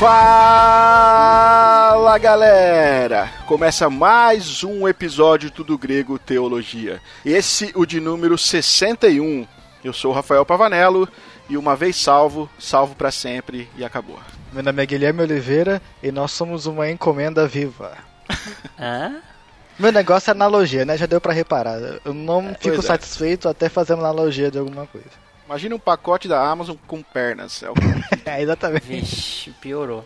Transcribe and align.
Fala 0.00 2.18
galera! 2.18 3.30
Começa 3.46 3.88
mais 3.88 4.64
um 4.64 4.88
episódio 4.88 5.50
Tudo 5.50 5.78
Grego 5.78 6.18
Teologia. 6.18 7.00
Esse 7.24 7.70
o 7.76 7.86
de 7.86 8.00
número 8.00 8.36
61. 8.36 9.46
Eu 9.84 9.92
sou 9.92 10.10
o 10.10 10.14
Rafael 10.14 10.44
Pavanello 10.44 11.08
e 11.48 11.56
uma 11.56 11.74
vez 11.74 11.96
salvo, 11.96 12.48
salvo 12.58 12.94
para 12.94 13.10
sempre 13.10 13.68
e 13.76 13.84
acabou. 13.84 14.18
Meu 14.52 14.62
nome 14.62 14.82
é 14.82 14.86
Guilherme 14.86 15.22
Oliveira 15.22 15.80
e 16.02 16.12
nós 16.12 16.32
somos 16.32 16.66
uma 16.66 16.90
encomenda 16.90 17.46
viva. 17.46 17.96
Hã? 18.78 19.20
Meu 19.78 19.92
negócio 19.92 20.30
é 20.30 20.32
analogia, 20.32 20.84
né? 20.84 20.96
Já 20.96 21.06
deu 21.06 21.20
pra 21.20 21.32
reparar. 21.32 21.78
Eu 22.04 22.12
não 22.12 22.48
fico 22.54 22.74
pois 22.74 22.84
é. 22.84 22.88
satisfeito 22.88 23.48
até 23.48 23.68
fazendo 23.68 24.00
analogia 24.00 24.50
de 24.50 24.58
alguma 24.58 24.86
coisa. 24.86 25.06
Imagina 25.46 25.74
um 25.74 25.78
pacote 25.78 26.28
da 26.28 26.46
Amazon 26.46 26.76
com 26.86 27.02
pernas. 27.02 27.62
É 27.62 27.70
o... 27.70 27.74
É, 28.26 28.42
exatamente. 28.42 28.84
Vixe, 28.84 29.50
piorou. 29.52 30.04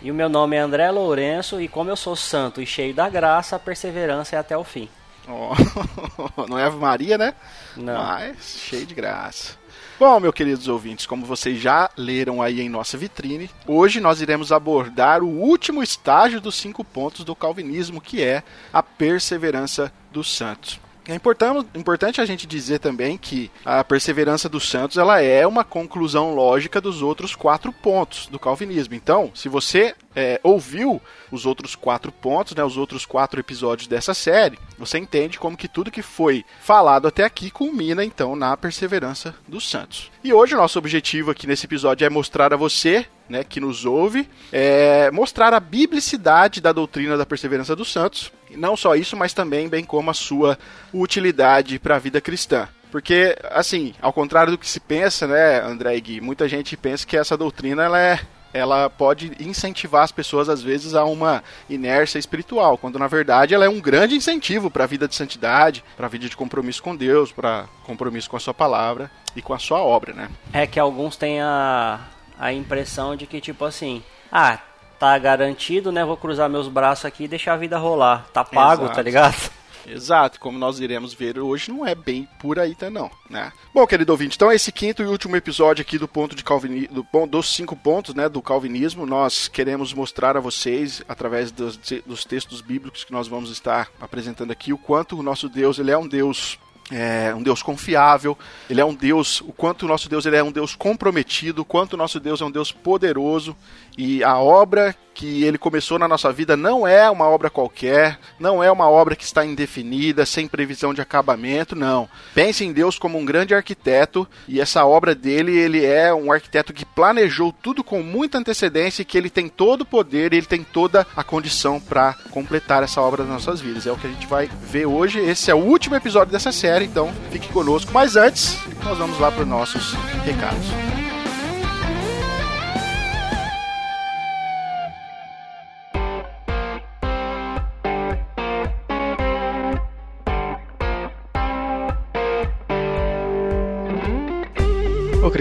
E 0.00 0.10
o 0.10 0.14
meu 0.14 0.28
nome 0.28 0.56
é 0.56 0.58
André 0.58 0.90
Lourenço 0.90 1.60
e 1.60 1.68
como 1.68 1.90
eu 1.90 1.96
sou 1.96 2.16
santo 2.16 2.60
e 2.60 2.66
cheio 2.66 2.92
da 2.92 3.08
graça, 3.08 3.54
a 3.54 3.58
perseverança 3.58 4.34
é 4.34 4.38
até 4.38 4.56
o 4.56 4.64
fim. 4.64 4.88
Ó, 5.28 5.54
Não 6.48 6.58
é 6.58 6.64
Ave 6.64 6.78
Maria, 6.78 7.16
né? 7.16 7.34
Não. 7.76 7.94
Mas 7.94 8.58
cheio 8.58 8.84
de 8.84 8.94
graça. 8.94 9.56
Bom, 10.04 10.18
meus 10.18 10.34
queridos 10.34 10.66
ouvintes, 10.66 11.06
como 11.06 11.24
vocês 11.24 11.60
já 11.60 11.88
leram 11.96 12.42
aí 12.42 12.60
em 12.60 12.68
nossa 12.68 12.98
vitrine, 12.98 13.48
hoje 13.68 14.00
nós 14.00 14.20
iremos 14.20 14.50
abordar 14.50 15.22
o 15.22 15.28
último 15.28 15.80
estágio 15.80 16.40
dos 16.40 16.56
cinco 16.56 16.82
pontos 16.82 17.24
do 17.24 17.36
calvinismo, 17.36 18.00
que 18.00 18.20
é 18.20 18.42
a 18.72 18.82
perseverança 18.82 19.92
dos 20.10 20.34
santos. 20.34 20.80
É 21.06 21.14
importante, 21.14 22.20
a 22.20 22.24
gente 22.24 22.46
dizer 22.46 22.78
também 22.78 23.18
que 23.18 23.50
a 23.64 23.82
perseverança 23.82 24.48
dos 24.48 24.68
santos 24.68 24.96
ela 24.96 25.20
é 25.20 25.46
uma 25.46 25.64
conclusão 25.64 26.34
lógica 26.34 26.80
dos 26.80 27.02
outros 27.02 27.34
quatro 27.34 27.72
pontos 27.72 28.26
do 28.26 28.38
calvinismo. 28.38 28.94
Então, 28.94 29.30
se 29.34 29.48
você 29.48 29.94
é, 30.14 30.40
ouviu 30.42 31.02
os 31.30 31.44
outros 31.44 31.74
quatro 31.74 32.12
pontos, 32.12 32.54
né, 32.54 32.62
os 32.62 32.76
outros 32.76 33.04
quatro 33.04 33.40
episódios 33.40 33.88
dessa 33.88 34.14
série, 34.14 34.58
você 34.78 34.98
entende 34.98 35.38
como 35.38 35.56
que 35.56 35.68
tudo 35.68 35.90
que 35.90 36.02
foi 36.02 36.44
falado 36.60 37.08
até 37.08 37.24
aqui 37.24 37.50
culmina 37.50 38.04
então 38.04 38.36
na 38.36 38.56
perseverança 38.56 39.34
dos 39.48 39.68
santos. 39.68 40.10
E 40.22 40.32
hoje 40.32 40.54
o 40.54 40.58
nosso 40.58 40.78
objetivo 40.78 41.30
aqui 41.30 41.46
nesse 41.46 41.66
episódio 41.66 42.04
é 42.04 42.10
mostrar 42.10 42.52
a 42.52 42.56
você 42.56 43.06
né, 43.28 43.42
que 43.42 43.60
nos 43.60 43.84
ouve, 43.84 44.28
é, 44.52 45.10
mostrar 45.10 45.54
a 45.54 45.60
biblicidade 45.60 46.60
da 46.60 46.70
doutrina 46.70 47.16
da 47.16 47.24
perseverança 47.24 47.74
dos 47.74 47.90
santos. 47.90 48.30
Não 48.56 48.76
só 48.76 48.94
isso, 48.94 49.16
mas 49.16 49.32
também 49.32 49.68
bem 49.68 49.84
como 49.84 50.10
a 50.10 50.14
sua 50.14 50.58
utilidade 50.92 51.78
para 51.78 51.96
a 51.96 51.98
vida 51.98 52.20
cristã. 52.20 52.68
Porque, 52.90 53.36
assim, 53.50 53.94
ao 54.02 54.12
contrário 54.12 54.52
do 54.52 54.58
que 54.58 54.68
se 54.68 54.78
pensa, 54.78 55.26
né, 55.26 55.62
André 55.62 55.98
Gui, 55.98 56.20
muita 56.20 56.46
gente 56.46 56.76
pensa 56.76 57.06
que 57.06 57.16
essa 57.16 57.36
doutrina 57.36 57.82
ela 57.82 57.98
é 57.98 58.20
ela 58.52 58.90
pode 58.90 59.32
incentivar 59.40 60.02
as 60.02 60.12
pessoas 60.12 60.48
às 60.48 60.62
vezes 60.62 60.94
a 60.94 61.04
uma 61.04 61.42
inércia 61.70 62.18
espiritual, 62.18 62.76
quando 62.76 62.98
na 62.98 63.08
verdade 63.08 63.54
ela 63.54 63.64
é 63.64 63.68
um 63.68 63.80
grande 63.80 64.14
incentivo 64.14 64.70
para 64.70 64.84
a 64.84 64.86
vida 64.86 65.08
de 65.08 65.14
santidade, 65.14 65.82
para 65.96 66.04
a 66.04 66.08
vida 66.08 66.28
de 66.28 66.36
compromisso 66.36 66.82
com 66.82 66.94
Deus, 66.94 67.32
para 67.32 67.66
compromisso 67.84 68.28
com 68.28 68.36
a 68.36 68.40
sua 68.40 68.52
palavra 68.52 69.10
e 69.34 69.40
com 69.40 69.54
a 69.54 69.58
sua 69.58 69.78
obra, 69.78 70.12
né? 70.12 70.28
É 70.52 70.66
que 70.66 70.78
alguns 70.78 71.16
têm 71.16 71.40
a, 71.40 72.00
a 72.38 72.52
impressão 72.52 73.16
de 73.16 73.26
que, 73.26 73.40
tipo 73.40 73.64
assim, 73.64 74.02
ah, 74.30 74.58
tá 75.02 75.18
garantido, 75.18 75.90
né? 75.90 76.04
Vou 76.04 76.16
cruzar 76.16 76.48
meus 76.48 76.68
braços 76.68 77.04
aqui 77.04 77.24
e 77.24 77.28
deixar 77.28 77.54
a 77.54 77.56
vida 77.56 77.76
rolar. 77.76 78.24
Tá 78.32 78.44
pago, 78.44 78.84
Exato. 78.84 78.94
tá 78.94 79.02
ligado? 79.02 79.50
Exato, 79.84 80.38
como 80.38 80.56
nós 80.56 80.78
iremos 80.78 81.12
ver 81.12 81.40
hoje, 81.40 81.72
não 81.72 81.84
é 81.84 81.92
bem 81.92 82.28
por 82.38 82.56
aí, 82.56 82.72
tá 82.72 82.88
não, 82.88 83.10
né? 83.28 83.52
Bom, 83.74 83.84
querido 83.84 84.12
ouvinte, 84.12 84.36
então 84.36 84.52
esse 84.52 84.70
quinto 84.70 85.02
e 85.02 85.06
último 85.06 85.34
episódio 85.34 85.82
aqui 85.82 85.98
do 85.98 86.06
ponto 86.06 86.36
de 86.36 86.44
Calvini, 86.44 86.86
do 86.86 87.04
dos 87.26 87.52
cinco 87.52 87.74
pontos, 87.74 88.14
né, 88.14 88.28
do 88.28 88.40
calvinismo, 88.40 89.04
nós 89.04 89.48
queremos 89.48 89.92
mostrar 89.92 90.36
a 90.36 90.40
vocês 90.40 91.02
através 91.08 91.50
dos, 91.50 91.76
dos 92.06 92.24
textos 92.24 92.60
bíblicos 92.60 93.02
que 93.02 93.10
nós 93.10 93.26
vamos 93.26 93.50
estar 93.50 93.88
apresentando 94.00 94.52
aqui 94.52 94.72
o 94.72 94.78
quanto 94.78 95.18
o 95.18 95.22
nosso 95.22 95.48
Deus 95.48 95.80
ele 95.80 95.90
é 95.90 95.98
um 95.98 96.06
Deus 96.06 96.60
é 96.92 97.34
um 97.34 97.42
Deus 97.42 97.62
confiável, 97.62 98.36
ele 98.68 98.80
é 98.80 98.84
um 98.84 98.94
Deus, 98.94 99.40
o 99.40 99.52
quanto 99.52 99.84
o 99.84 99.88
nosso 99.88 100.08
Deus 100.08 100.26
ele 100.26 100.36
é 100.36 100.42
um 100.42 100.52
Deus 100.52 100.74
comprometido, 100.74 101.62
o 101.62 101.64
quanto 101.64 101.94
o 101.94 101.96
nosso 101.96 102.20
Deus 102.20 102.40
é 102.40 102.44
um 102.44 102.50
Deus 102.50 102.70
poderoso 102.70 103.56
e 103.96 104.22
a 104.24 104.38
obra 104.38 104.94
que 105.14 105.44
ele 105.44 105.58
começou 105.58 105.98
na 105.98 106.08
nossa 106.08 106.32
vida 106.32 106.56
não 106.56 106.86
é 106.86 107.08
uma 107.10 107.28
obra 107.28 107.50
qualquer, 107.50 108.18
não 108.40 108.62
é 108.62 108.70
uma 108.70 108.88
obra 108.88 109.14
que 109.14 109.24
está 109.24 109.44
indefinida, 109.44 110.24
sem 110.24 110.48
previsão 110.48 110.94
de 110.94 111.00
acabamento, 111.00 111.76
não. 111.76 112.08
Pense 112.34 112.64
em 112.64 112.72
Deus 112.72 112.98
como 112.98 113.18
um 113.18 113.24
grande 113.24 113.54
arquiteto 113.54 114.26
e 114.48 114.60
essa 114.60 114.84
obra 114.84 115.14
dele, 115.14 115.56
ele 115.56 115.84
é 115.84 116.12
um 116.12 116.32
arquiteto 116.32 116.72
que 116.72 116.84
planejou 116.84 117.52
tudo 117.52 117.84
com 117.84 118.02
muita 118.02 118.38
antecedência 118.38 119.02
e 119.02 119.04
que 119.04 119.18
ele 119.18 119.30
tem 119.30 119.48
todo 119.48 119.82
o 119.82 119.86
poder, 119.86 120.32
ele 120.32 120.46
tem 120.46 120.64
toda 120.64 121.06
a 121.14 121.22
condição 121.22 121.78
para 121.78 122.14
completar 122.30 122.82
essa 122.82 123.00
obra 123.00 123.22
das 123.22 123.32
nossas 123.32 123.60
vidas. 123.60 123.86
É 123.86 123.92
o 123.92 123.96
que 123.96 124.06
a 124.06 124.10
gente 124.10 124.26
vai 124.26 124.48
ver 124.62 124.86
hoje. 124.86 125.18
Esse 125.20 125.50
é 125.50 125.54
o 125.54 125.58
último 125.58 125.94
episódio 125.94 126.32
dessa 126.32 126.52
série, 126.52 126.86
então 126.86 127.12
fique 127.30 127.48
conosco. 127.48 127.92
Mas 127.92 128.16
antes, 128.16 128.58
nós 128.82 128.98
vamos 128.98 129.18
lá 129.18 129.30
para 129.30 129.42
os 129.42 129.48
nossos 129.48 129.94
recados. 130.24 131.01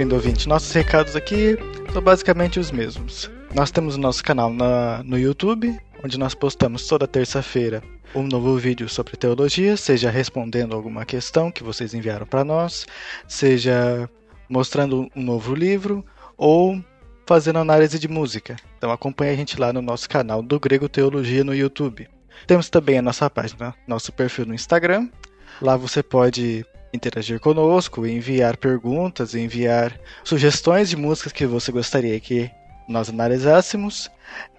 Querido 0.02 0.16
ouvinte, 0.16 0.50
nossos 0.50 0.72
recados 0.72 1.16
aqui 1.16 1.56
são 1.94 2.02
basicamente 2.02 2.60
os 2.60 2.72
mesmos. 2.72 3.30
Nós 3.54 3.70
temos 3.70 3.96
o 3.98 4.00
nosso 4.00 4.24
canal 4.24 4.52
na- 4.52 5.04
no 5.04 5.16
YouTube, 5.16 5.78
onde 6.04 6.18
nós 6.18 6.34
postamos 6.34 6.88
toda 6.88 7.08
terça-feira 7.08 7.84
um 8.16 8.24
novo 8.24 8.58
vídeo 8.58 8.90
sobre 8.90 9.16
teologia, 9.16 9.78
seja 9.78 10.10
respondendo 10.10 10.76
alguma 10.76 11.06
questão 11.06 11.52
que 11.52 11.64
vocês 11.64 11.94
enviaram 11.94 12.26
para 12.26 12.44
nós, 12.44 12.88
seja 13.28 14.10
mostrando 14.50 15.08
um 15.16 15.22
novo 15.22 15.54
livro 15.54 16.04
ou 16.36 16.84
fazendo 17.28 17.60
análise 17.60 18.00
de 18.00 18.08
música. 18.08 18.56
Então 18.80 18.92
acompanhe 18.92 19.32
a 19.32 19.36
gente 19.36 19.60
lá 19.60 19.72
no 19.72 19.84
nosso 19.84 20.10
canal 20.10 20.42
do 20.42 20.60
Grego 20.60 20.90
Teologia 20.90 21.44
no 21.44 21.54
YouTube. 21.54 22.10
Temos 22.48 22.72
também 22.72 22.98
a 22.98 23.04
nossa 23.04 23.30
página, 23.30 23.76
nosso 23.88 24.12
perfil 24.12 24.48
no 24.48 24.56
Instagram. 24.56 25.08
Lá 25.62 25.78
você 25.78 26.02
pode 26.02 26.66
interagir 26.94 27.40
conosco, 27.40 28.06
enviar 28.06 28.58
perguntas, 28.58 29.36
enviar 29.36 29.98
sugestões 30.24 30.90
de 30.90 30.98
músicas 30.98 31.32
que 31.32 31.46
você 31.46 31.72
gostaria 31.72 32.20
que 32.20 32.50
nós 32.88 33.10
analisássemos. 33.10 34.10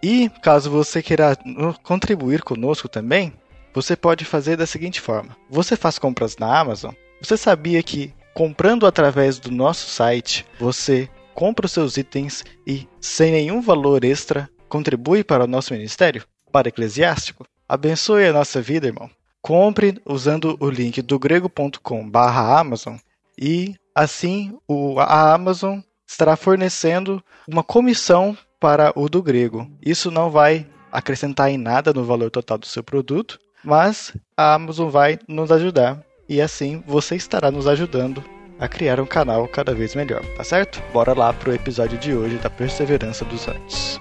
E 0.03 0.28
caso 0.43 0.70
você 0.70 1.03
queira 1.03 1.37
contribuir 1.82 2.43
conosco 2.43 2.88
também, 2.88 3.32
você 3.75 3.97
pode 3.97 4.25
fazer 4.25 4.56
da 4.56 4.66
seguinte 4.66 5.00
forma: 5.00 5.37
você 5.48 5.76
faz 5.76 5.98
compras 5.98 6.37
na 6.37 6.59
Amazon. 6.59 6.94
Você 7.20 7.37
sabia 7.37 7.82
que 7.82 8.12
comprando 8.34 8.87
através 8.87 9.38
do 9.38 9.50
nosso 9.50 9.88
site, 9.88 10.47
você 10.59 11.09
compra 11.34 11.66
os 11.66 11.72
seus 11.72 11.97
itens 11.97 12.44
e 12.66 12.87
sem 13.00 13.32
nenhum 13.32 13.60
valor 13.60 14.04
extra 14.04 14.49
contribui 14.69 15.22
para 15.22 15.44
o 15.44 15.47
nosso 15.47 15.72
ministério, 15.72 16.25
para 16.50 16.69
eclesiástico? 16.69 17.47
Abençoe 17.69 18.26
a 18.26 18.32
nossa 18.32 18.60
vida, 18.60 18.87
irmão. 18.87 19.09
Compre 19.42 20.00
usando 20.06 20.56
o 20.60 20.70
link 20.70 21.03
do 21.03 21.19
grego.com/amazon 21.19 22.97
e 23.36 23.75
assim 23.94 24.56
o, 24.69 25.00
a 25.00 25.34
Amazon 25.34 25.80
estará 26.06 26.36
fornecendo 26.36 27.22
uma 27.49 27.64
comissão 27.64 28.37
para 28.61 28.93
o 28.94 29.08
do 29.08 29.22
grego. 29.22 29.69
Isso 29.84 30.11
não 30.11 30.31
vai 30.31 30.67
acrescentar 30.93 31.50
em 31.50 31.58
nada 31.58 31.93
no 31.93 32.05
valor 32.05 32.31
total 32.31 32.56
do 32.56 32.67
seu 32.67 32.84
produto, 32.84 33.38
mas 33.64 34.17
a 34.37 34.55
Amazon 34.55 34.88
vai 34.88 35.19
nos 35.26 35.50
ajudar 35.50 36.00
e 36.28 36.40
assim 36.40 36.82
você 36.87 37.17
estará 37.17 37.50
nos 37.50 37.67
ajudando 37.67 38.22
a 38.61 38.69
criar 38.69 39.00
um 39.00 39.06
canal 39.06 39.49
cada 39.49 39.75
vez 39.75 39.96
melhor, 39.96 40.25
tá 40.37 40.44
certo? 40.44 40.81
Bora 40.93 41.14
lá 41.14 41.32
pro 41.32 41.52
episódio 41.52 41.99
de 41.99 42.14
hoje 42.14 42.37
da 42.37 42.49
Perseverança 42.49 43.25
dos 43.25 43.49
Anjos. 43.49 43.99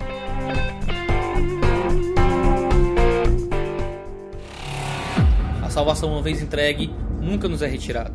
Salvação, 5.72 6.12
uma 6.12 6.22
vez 6.22 6.42
entregue, 6.42 6.94
nunca 7.20 7.48
nos 7.48 7.62
é 7.62 7.68
retirada. 7.68 8.14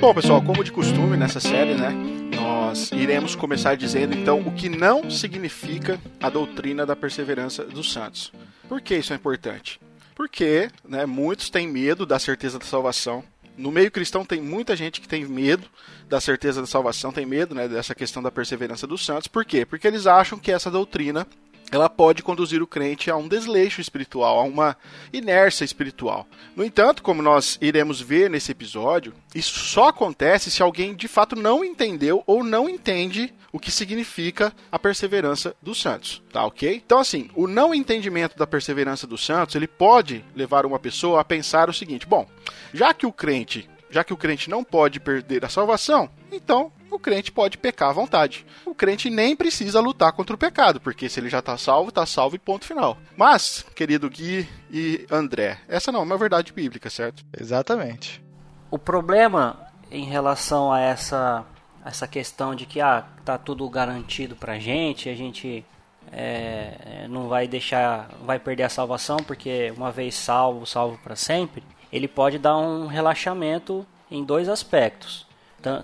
Bom, 0.00 0.14
pessoal, 0.14 0.42
como 0.42 0.64
de 0.64 0.72
costume 0.72 1.16
nessa 1.16 1.40
série, 1.40 1.74
né? 1.74 1.90
Nós 2.34 2.90
iremos 2.92 3.34
começar 3.34 3.76
dizendo 3.76 4.14
então 4.14 4.40
o 4.40 4.52
que 4.52 4.68
não 4.68 5.10
significa 5.10 6.00
a 6.22 6.28
doutrina 6.28 6.84
da 6.84 6.96
perseverança 6.96 7.64
dos 7.64 7.92
santos. 7.92 8.32
Por 8.68 8.80
que 8.80 8.96
isso 8.96 9.12
é 9.12 9.16
importante? 9.16 9.80
Porque 10.14 10.70
né, 10.88 11.06
muitos 11.06 11.48
têm 11.48 11.66
medo 11.66 12.04
da 12.04 12.18
certeza 12.18 12.58
da 12.58 12.64
salvação. 12.64 13.24
No 13.60 13.70
meio 13.70 13.90
cristão 13.90 14.24
tem 14.24 14.40
muita 14.40 14.74
gente 14.74 15.02
que 15.02 15.06
tem 15.06 15.26
medo 15.26 15.68
da 16.08 16.18
certeza 16.18 16.62
da 16.62 16.66
salvação, 16.66 17.12
tem 17.12 17.26
medo 17.26 17.54
né, 17.54 17.68
dessa 17.68 17.94
questão 17.94 18.22
da 18.22 18.30
perseverança 18.30 18.86
dos 18.86 19.04
santos. 19.04 19.28
Por 19.28 19.44
quê? 19.44 19.66
Porque 19.66 19.86
eles 19.86 20.06
acham 20.06 20.38
que 20.38 20.50
essa 20.50 20.70
doutrina 20.70 21.26
ela 21.70 21.88
pode 21.88 22.22
conduzir 22.22 22.62
o 22.62 22.66
crente 22.66 23.10
a 23.10 23.16
um 23.16 23.28
desleixo 23.28 23.80
espiritual, 23.80 24.38
a 24.38 24.42
uma 24.42 24.76
inércia 25.12 25.64
espiritual. 25.64 26.26
No 26.56 26.64
entanto, 26.64 27.02
como 27.02 27.22
nós 27.22 27.58
iremos 27.60 28.00
ver 28.00 28.28
nesse 28.28 28.52
episódio, 28.52 29.14
isso 29.34 29.58
só 29.58 29.88
acontece 29.88 30.50
se 30.50 30.62
alguém 30.62 30.94
de 30.94 31.08
fato 31.08 31.36
não 31.36 31.64
entendeu 31.64 32.22
ou 32.26 32.42
não 32.42 32.68
entende 32.68 33.32
o 33.52 33.58
que 33.58 33.70
significa 33.70 34.52
a 34.70 34.78
perseverança 34.78 35.54
dos 35.60 35.80
santos, 35.80 36.22
tá 36.32 36.44
ok? 36.44 36.82
Então 36.84 36.98
assim, 36.98 37.28
o 37.34 37.46
não 37.46 37.74
entendimento 37.74 38.36
da 38.36 38.46
perseverança 38.46 39.06
dos 39.06 39.24
santos, 39.24 39.54
ele 39.54 39.66
pode 39.66 40.24
levar 40.34 40.64
uma 40.64 40.78
pessoa 40.78 41.20
a 41.20 41.24
pensar 41.24 41.68
o 41.68 41.74
seguinte: 41.74 42.06
bom, 42.06 42.28
já 42.72 42.94
que 42.94 43.06
o 43.06 43.12
crente 43.12 43.68
já 43.90 44.04
que 44.04 44.12
o 44.12 44.16
crente 44.16 44.48
não 44.48 44.62
pode 44.62 45.00
perder 45.00 45.44
a 45.44 45.48
salvação, 45.48 46.08
então 46.30 46.72
o 46.90 46.98
crente 46.98 47.32
pode 47.32 47.58
pecar 47.58 47.90
à 47.90 47.92
vontade. 47.92 48.44
O 48.64 48.74
crente 48.74 49.08
nem 49.10 49.36
precisa 49.36 49.80
lutar 49.80 50.12
contra 50.12 50.34
o 50.34 50.38
pecado, 50.38 50.80
porque 50.80 51.08
se 51.08 51.20
ele 51.20 51.28
já 51.28 51.38
está 51.38 51.56
salvo, 51.56 51.90
está 51.90 52.04
salvo 52.06 52.36
e 52.36 52.38
ponto 52.38 52.64
final. 52.64 52.98
Mas, 53.16 53.64
querido 53.74 54.10
Gui 54.10 54.48
e 54.70 55.06
André, 55.10 55.58
essa 55.68 55.90
não 55.92 56.00
é 56.00 56.02
uma 56.02 56.18
verdade 56.18 56.52
bíblica, 56.52 56.90
certo? 56.90 57.24
Exatamente. 57.38 58.22
O 58.70 58.78
problema 58.78 59.66
em 59.90 60.04
relação 60.04 60.72
a 60.72 60.80
essa, 60.80 61.44
essa 61.84 62.06
questão 62.06 62.54
de 62.54 62.66
que 62.66 62.80
ah, 62.80 63.04
tá 63.24 63.36
tudo 63.38 63.68
garantido 63.68 64.36
pra 64.36 64.58
gente, 64.58 65.08
a 65.08 65.14
gente 65.14 65.64
é, 66.12 67.06
não 67.08 67.28
vai 67.28 67.48
deixar, 67.48 68.08
vai 68.24 68.38
perder 68.38 68.64
a 68.64 68.68
salvação, 68.68 69.16
porque 69.18 69.72
uma 69.76 69.90
vez 69.90 70.14
salvo, 70.14 70.66
salvo 70.66 70.98
para 70.98 71.16
sempre 71.16 71.62
ele 71.92 72.06
pode 72.06 72.38
dar 72.38 72.56
um 72.56 72.86
relaxamento 72.86 73.86
em 74.10 74.24
dois 74.24 74.48
aspectos. 74.48 75.26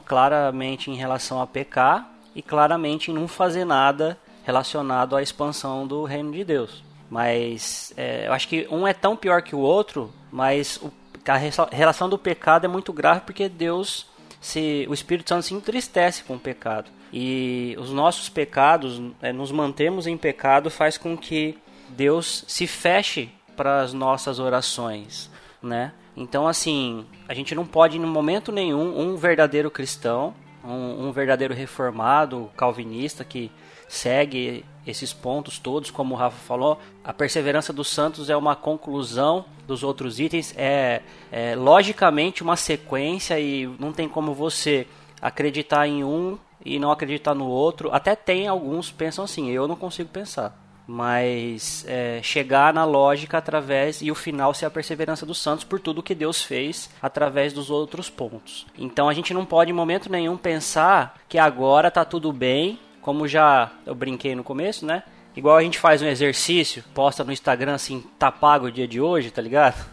Claramente 0.05 0.91
em 0.91 0.95
relação 0.95 1.41
a 1.41 1.47
pecar 1.47 2.11
e 2.35 2.43
claramente 2.43 3.11
em 3.11 3.15
não 3.15 3.29
fazer 3.29 3.65
nada 3.65 4.19
relacionado 4.45 5.17
à 5.17 5.23
expansão 5.23 5.87
do 5.87 6.05
reino 6.05 6.33
de 6.33 6.45
Deus. 6.45 6.85
Mas 7.11 7.93
é, 7.97 8.27
eu 8.27 8.33
acho 8.33 8.49
que 8.49 8.67
um 8.71 8.87
é 8.87 8.93
tão 8.93 9.17
pior 9.17 9.43
que 9.43 9.55
o 9.55 9.61
outro, 9.61 10.13
mas 10.31 10.77
o, 10.83 10.93
a 11.27 11.37
relação 11.75 12.09
do 12.09 12.19
pecado 12.19 12.65
é 12.65 12.69
muito 12.69 12.93
grave 12.93 13.21
porque 13.21 13.49
Deus, 13.49 14.07
se, 14.41 14.87
o 14.89 14.95
Espírito 14.95 15.29
Santo 15.29 15.45
se 15.45 15.55
entristece 15.55 16.25
com 16.25 16.35
o 16.35 16.41
pecado. 16.41 16.91
E 17.13 17.77
os 17.79 17.91
nossos 17.91 18.29
pecados, 18.29 19.01
é, 19.23 19.33
nos 19.33 19.53
mantemos 19.53 20.07
em 20.07 20.17
pecado, 20.17 20.71
faz 20.71 20.99
com 20.99 21.17
que 21.17 21.57
Deus 21.89 22.45
se 22.49 22.67
feche 22.67 23.31
para 23.57 23.81
as 23.81 23.93
nossas 23.93 24.39
orações 24.39 25.31
né? 25.67 25.93
Então, 26.17 26.49
assim, 26.49 27.05
a 27.29 27.35
gente 27.35 27.55
não 27.55 27.67
pode, 27.67 27.99
em 27.99 28.01
momento 28.01 28.51
nenhum, 28.51 28.99
um 28.99 29.17
verdadeiro 29.17 29.71
cristão, 29.71 30.35
um, 30.65 31.09
um 31.09 31.13
verdadeiro 31.13 31.53
reformado, 31.53 32.51
calvinista, 32.57 33.23
que 33.23 33.53
segue 33.87 34.65
esses 34.87 35.13
pontos 35.13 35.59
todos, 35.59 35.91
como 35.91 36.15
o 36.15 36.19
Rafa 36.19 36.39
falou, 36.39 36.79
a 37.05 37.13
perseverança 37.13 37.73
dos 37.73 37.89
santos 37.89 38.31
é 38.31 38.37
uma 38.37 38.57
conclusão 38.57 39.45
dos 39.67 39.83
outros 39.83 40.19
itens, 40.19 40.55
é, 40.57 41.03
é 41.31 41.55
logicamente 41.55 42.43
uma 42.43 42.57
sequência 42.57 43.39
e 43.39 43.67
não 43.79 43.93
tem 43.93 44.09
como 44.09 44.33
você 44.33 44.87
acreditar 45.21 45.87
em 45.87 46.03
um 46.03 46.39
e 46.65 46.79
não 46.79 46.91
acreditar 46.91 47.35
no 47.35 47.47
outro. 47.47 47.91
Até 47.93 48.15
tem 48.15 48.49
alguns 48.49 48.91
pensam 48.91 49.25
assim, 49.25 49.51
eu 49.51 49.69
não 49.69 49.77
consigo 49.77 50.09
pensar 50.09 50.66
mas 50.87 51.85
é, 51.89 52.21
chegar 52.23 52.73
na 52.73 52.85
lógica 52.85 53.39
através 53.39 54.01
e 54.01 54.11
o 54.11 54.15
final 54.15 54.55
ser 54.55 54.67
a 54.67 54.71
perseverança 54.71 55.27
dos 55.27 55.39
santos 55.39 55.65
por 55.65 55.81
tudo 55.81 56.03
que 56.03 56.15
Deus 56.15 56.43
fez 56.43 56.89
através 57.03 57.53
dos 57.53 57.71
outros 57.71 58.09
pontos. 58.09 58.67
Então 58.79 59.09
a 59.09 59.15
gente 59.15 59.35
não 59.35 59.45
pode 59.45 59.71
em 59.71 59.75
momento 59.75 60.11
nenhum 60.11 60.37
pensar 60.37 61.19
que 61.29 61.39
agora 61.39 61.91
tá 61.91 62.05
tudo 62.05 62.33
bem, 62.33 62.79
como 63.01 63.27
já 63.27 63.71
eu 63.85 63.95
brinquei 63.95 64.35
no 64.35 64.45
começo, 64.45 64.87
né? 64.87 65.03
Igual 65.37 65.59
a 65.59 65.63
gente 65.63 65.79
faz 65.79 66.01
um 66.01 66.07
exercício, 66.07 66.83
posta 66.95 67.23
no 67.23 67.31
Instagram 67.31 67.75
assim, 67.75 68.03
tá 68.19 68.33
pago 68.33 68.67
o 68.67 68.73
dia 68.73 68.89
de 68.89 69.03
hoje, 69.03 69.31
tá 69.31 69.43
ligado? 69.43 69.85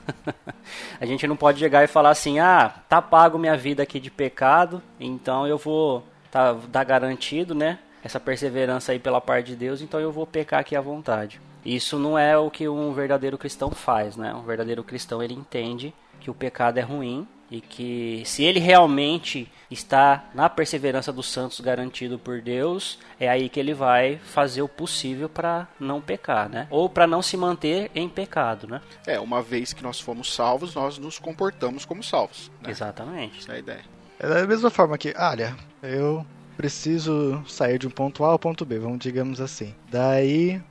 a 1.01 1.05
gente 1.05 1.27
não 1.27 1.35
pode 1.35 1.59
chegar 1.59 1.83
e 1.83 1.87
falar 1.87 2.11
assim, 2.11 2.39
ah, 2.39 2.73
tá 2.87 3.01
pago 3.01 3.37
minha 3.37 3.57
vida 3.57 3.83
aqui 3.83 3.99
de 3.99 4.09
pecado, 4.09 4.81
então 4.97 5.45
eu 5.45 5.57
vou 5.57 6.05
tá, 6.31 6.53
dar 6.69 6.85
garantido, 6.85 7.53
né? 7.53 7.79
Essa 8.03 8.19
perseverança 8.19 8.91
aí 8.91 8.99
pela 8.99 9.21
parte 9.21 9.47
de 9.47 9.55
Deus, 9.55 9.81
então 9.81 9.99
eu 9.99 10.11
vou 10.11 10.27
pecar 10.27 10.59
aqui 10.59 10.75
à 10.75 10.81
vontade. 10.81 11.39
Isso 11.65 11.97
não 11.97 12.17
é 12.17 12.37
o 12.37 12.51
que 12.51 12.67
um 12.67 12.93
verdadeiro 12.93 13.37
cristão 13.37 13.71
faz, 13.71 14.17
né? 14.17 14.33
Um 14.33 14.43
verdadeiro 14.43 14.83
cristão 14.83 15.23
ele 15.23 15.33
entende 15.33 15.93
que 16.19 16.29
o 16.29 16.33
pecado 16.33 16.77
é 16.77 16.81
ruim 16.81 17.27
e 17.49 17.61
que 17.61 18.23
se 18.25 18.43
ele 18.43 18.59
realmente 18.59 19.47
está 19.69 20.25
na 20.33 20.49
perseverança 20.49 21.13
dos 21.13 21.29
santos 21.31 21.59
garantido 21.59 22.17
por 22.17 22.41
Deus, 22.41 22.97
é 23.19 23.29
aí 23.29 23.47
que 23.47 23.59
ele 23.59 23.73
vai 23.73 24.17
fazer 24.23 24.61
o 24.61 24.67
possível 24.67 25.29
para 25.29 25.67
não 25.79 26.01
pecar, 26.01 26.49
né? 26.49 26.67
Ou 26.69 26.89
para 26.89 27.05
não 27.05 27.21
se 27.21 27.37
manter 27.37 27.91
em 27.93 28.09
pecado, 28.09 28.67
né? 28.67 28.81
É, 29.05 29.19
uma 29.19 29.41
vez 29.41 29.71
que 29.71 29.83
nós 29.83 29.99
fomos 29.99 30.33
salvos, 30.33 30.73
nós 30.73 30.97
nos 30.97 31.19
comportamos 31.19 31.85
como 31.85 32.03
salvos. 32.03 32.51
Né? 32.61 32.71
Exatamente. 32.71 33.39
Essa 33.39 33.51
é 33.51 33.55
a 33.55 33.59
ideia. 33.59 33.85
É 34.19 34.27
da 34.27 34.47
mesma 34.47 34.69
forma 34.69 34.97
que, 34.97 35.13
olha, 35.17 35.55
eu 35.81 36.25
preciso 36.55 37.43
sair 37.47 37.77
de 37.77 37.87
um 37.87 37.91
ponto 37.91 38.23
A 38.23 38.29
ao 38.29 38.39
ponto 38.39 38.65
B, 38.65 38.79
vamos 38.79 38.99
digamos 38.99 39.41
assim. 39.41 39.73
Daí, 39.91 40.61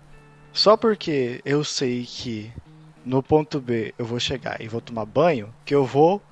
só 0.53 0.77
porque 0.77 1.41
eu 1.45 1.65
sei 1.65 2.05
que 2.05 2.53
no 3.05 3.23
ponto 3.23 3.61
B 3.61 3.95
eu 3.99 4.05
vou 4.05 4.21
chegar 4.21 4.61
e 4.61 4.69
vou 4.69 4.81
tomar 4.81 5.05
banho, 5.05 5.53
que 5.65 5.75
eu 5.75 5.85
vou 5.85 6.23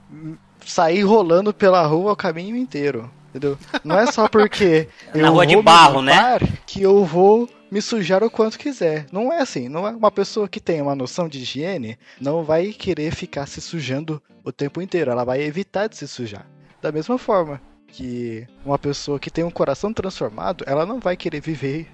sair 0.65 1.03
rolando 1.03 1.53
pela 1.53 1.85
rua 1.87 2.13
o 2.13 2.17
caminho 2.17 2.57
inteiro. 2.57 3.11
Entendeu? 3.31 3.57
Não 3.85 3.97
é 3.97 4.11
só 4.11 4.29
porque 4.29 4.89
Na 5.15 5.29
rua 5.29 5.47
de 5.47 5.61
barro, 5.63 6.03
né? 6.03 6.39
Que 6.67 6.83
eu 6.83 7.05
vou 7.05 7.49
me 7.71 7.81
sujar 7.81 8.25
o 8.25 8.31
quanto 8.31 8.59
quiser. 8.59 9.07
Não 9.13 9.33
é 9.33 9.41
assim. 9.41 9.69
Não 9.69 9.87
é 9.87 9.91
uma 9.91 10.11
pessoa 10.11 10.49
que 10.49 10.59
tem 10.59 10.83
uma 10.83 10.97
noção 10.97 11.29
de 11.29 11.39
higiene 11.39 11.97
não 12.21 12.43
vai 12.43 12.73
querer 12.73 13.15
ficar 13.15 13.47
se 13.47 13.61
sujando 13.61 14.21
o 14.43 14.51
tempo 14.51 14.83
inteiro. 14.83 15.13
Ela 15.13 15.25
vai 15.25 15.43
evitar 15.43 15.89
de 15.89 15.97
se 15.97 16.09
sujar. 16.09 16.45
Da 16.83 16.91
mesma 16.91 17.19
forma, 17.19 17.61
que 17.93 18.47
uma 18.65 18.79
pessoa 18.79 19.19
que 19.19 19.31
tem 19.31 19.45
um 19.45 19.51
coração 19.51 19.93
transformado, 19.93 20.65
ela 20.67 20.87
não 20.87 21.01
vai 21.01 21.17
querer 21.17 21.41
viver 21.41 21.89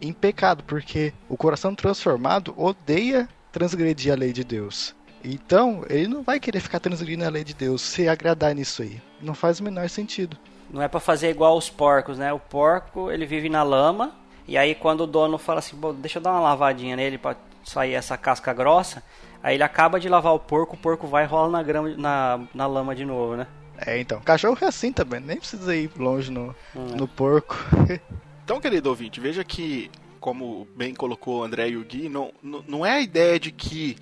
em 0.00 0.12
pecado, 0.12 0.62
porque 0.64 1.12
o 1.28 1.36
coração 1.36 1.74
transformado 1.74 2.54
odeia 2.56 3.28
transgredir 3.50 4.12
a 4.12 4.16
lei 4.16 4.32
de 4.32 4.44
Deus. 4.44 4.94
Então, 5.24 5.84
ele 5.88 6.06
não 6.06 6.22
vai 6.22 6.38
querer 6.38 6.60
ficar 6.60 6.78
transgredindo 6.78 7.24
a 7.24 7.28
lei 7.28 7.42
de 7.42 7.54
Deus, 7.54 7.82
se 7.82 8.08
agradar 8.08 8.54
nisso 8.54 8.82
aí. 8.82 9.00
Não 9.20 9.34
faz 9.34 9.58
o 9.58 9.64
menor 9.64 9.88
sentido. 9.88 10.36
Não 10.70 10.80
é 10.80 10.86
para 10.86 11.00
fazer 11.00 11.30
igual 11.30 11.56
os 11.56 11.68
porcos, 11.68 12.18
né? 12.18 12.32
O 12.32 12.38
porco, 12.38 13.10
ele 13.10 13.26
vive 13.26 13.48
na 13.48 13.62
lama, 13.62 14.12
e 14.46 14.56
aí 14.56 14.74
quando 14.74 15.02
o 15.02 15.06
dono 15.06 15.38
fala 15.38 15.58
assim, 15.58 15.76
deixa 15.96 16.18
eu 16.18 16.22
dar 16.22 16.32
uma 16.32 16.40
lavadinha 16.40 16.94
nele 16.94 17.18
para 17.18 17.36
sair 17.64 17.94
essa 17.94 18.16
casca 18.16 18.52
grossa, 18.52 19.02
aí 19.42 19.56
ele 19.56 19.62
acaba 19.62 19.98
de 19.98 20.08
lavar 20.08 20.34
o 20.34 20.38
porco, 20.38 20.76
o 20.76 20.78
porco 20.78 21.06
vai 21.06 21.24
e 21.24 21.26
rola 21.26 21.50
na, 21.50 21.62
grama, 21.62 21.88
na, 21.96 22.40
na 22.54 22.66
lama 22.66 22.94
de 22.94 23.04
novo, 23.04 23.36
né? 23.36 23.46
É, 23.86 23.98
então. 24.00 24.20
Cachorro 24.20 24.58
é 24.60 24.66
assim 24.66 24.92
também, 24.92 25.20
nem 25.20 25.36
precisa 25.36 25.74
ir 25.74 25.90
longe 25.96 26.30
no, 26.30 26.54
hum. 26.74 26.96
no 26.96 27.06
porco. 27.06 27.56
então, 28.44 28.60
querido 28.60 28.88
ouvinte, 28.88 29.20
veja 29.20 29.44
que, 29.44 29.90
como 30.18 30.66
bem 30.76 30.94
colocou 30.94 31.40
o 31.40 31.44
André 31.44 31.70
e 31.70 31.76
o 31.76 31.84
Gui, 31.84 32.08
não, 32.08 32.32
não 32.42 32.84
é 32.84 32.92
a 32.92 33.00
ideia 33.00 33.38
de 33.38 33.52
que 33.52 33.96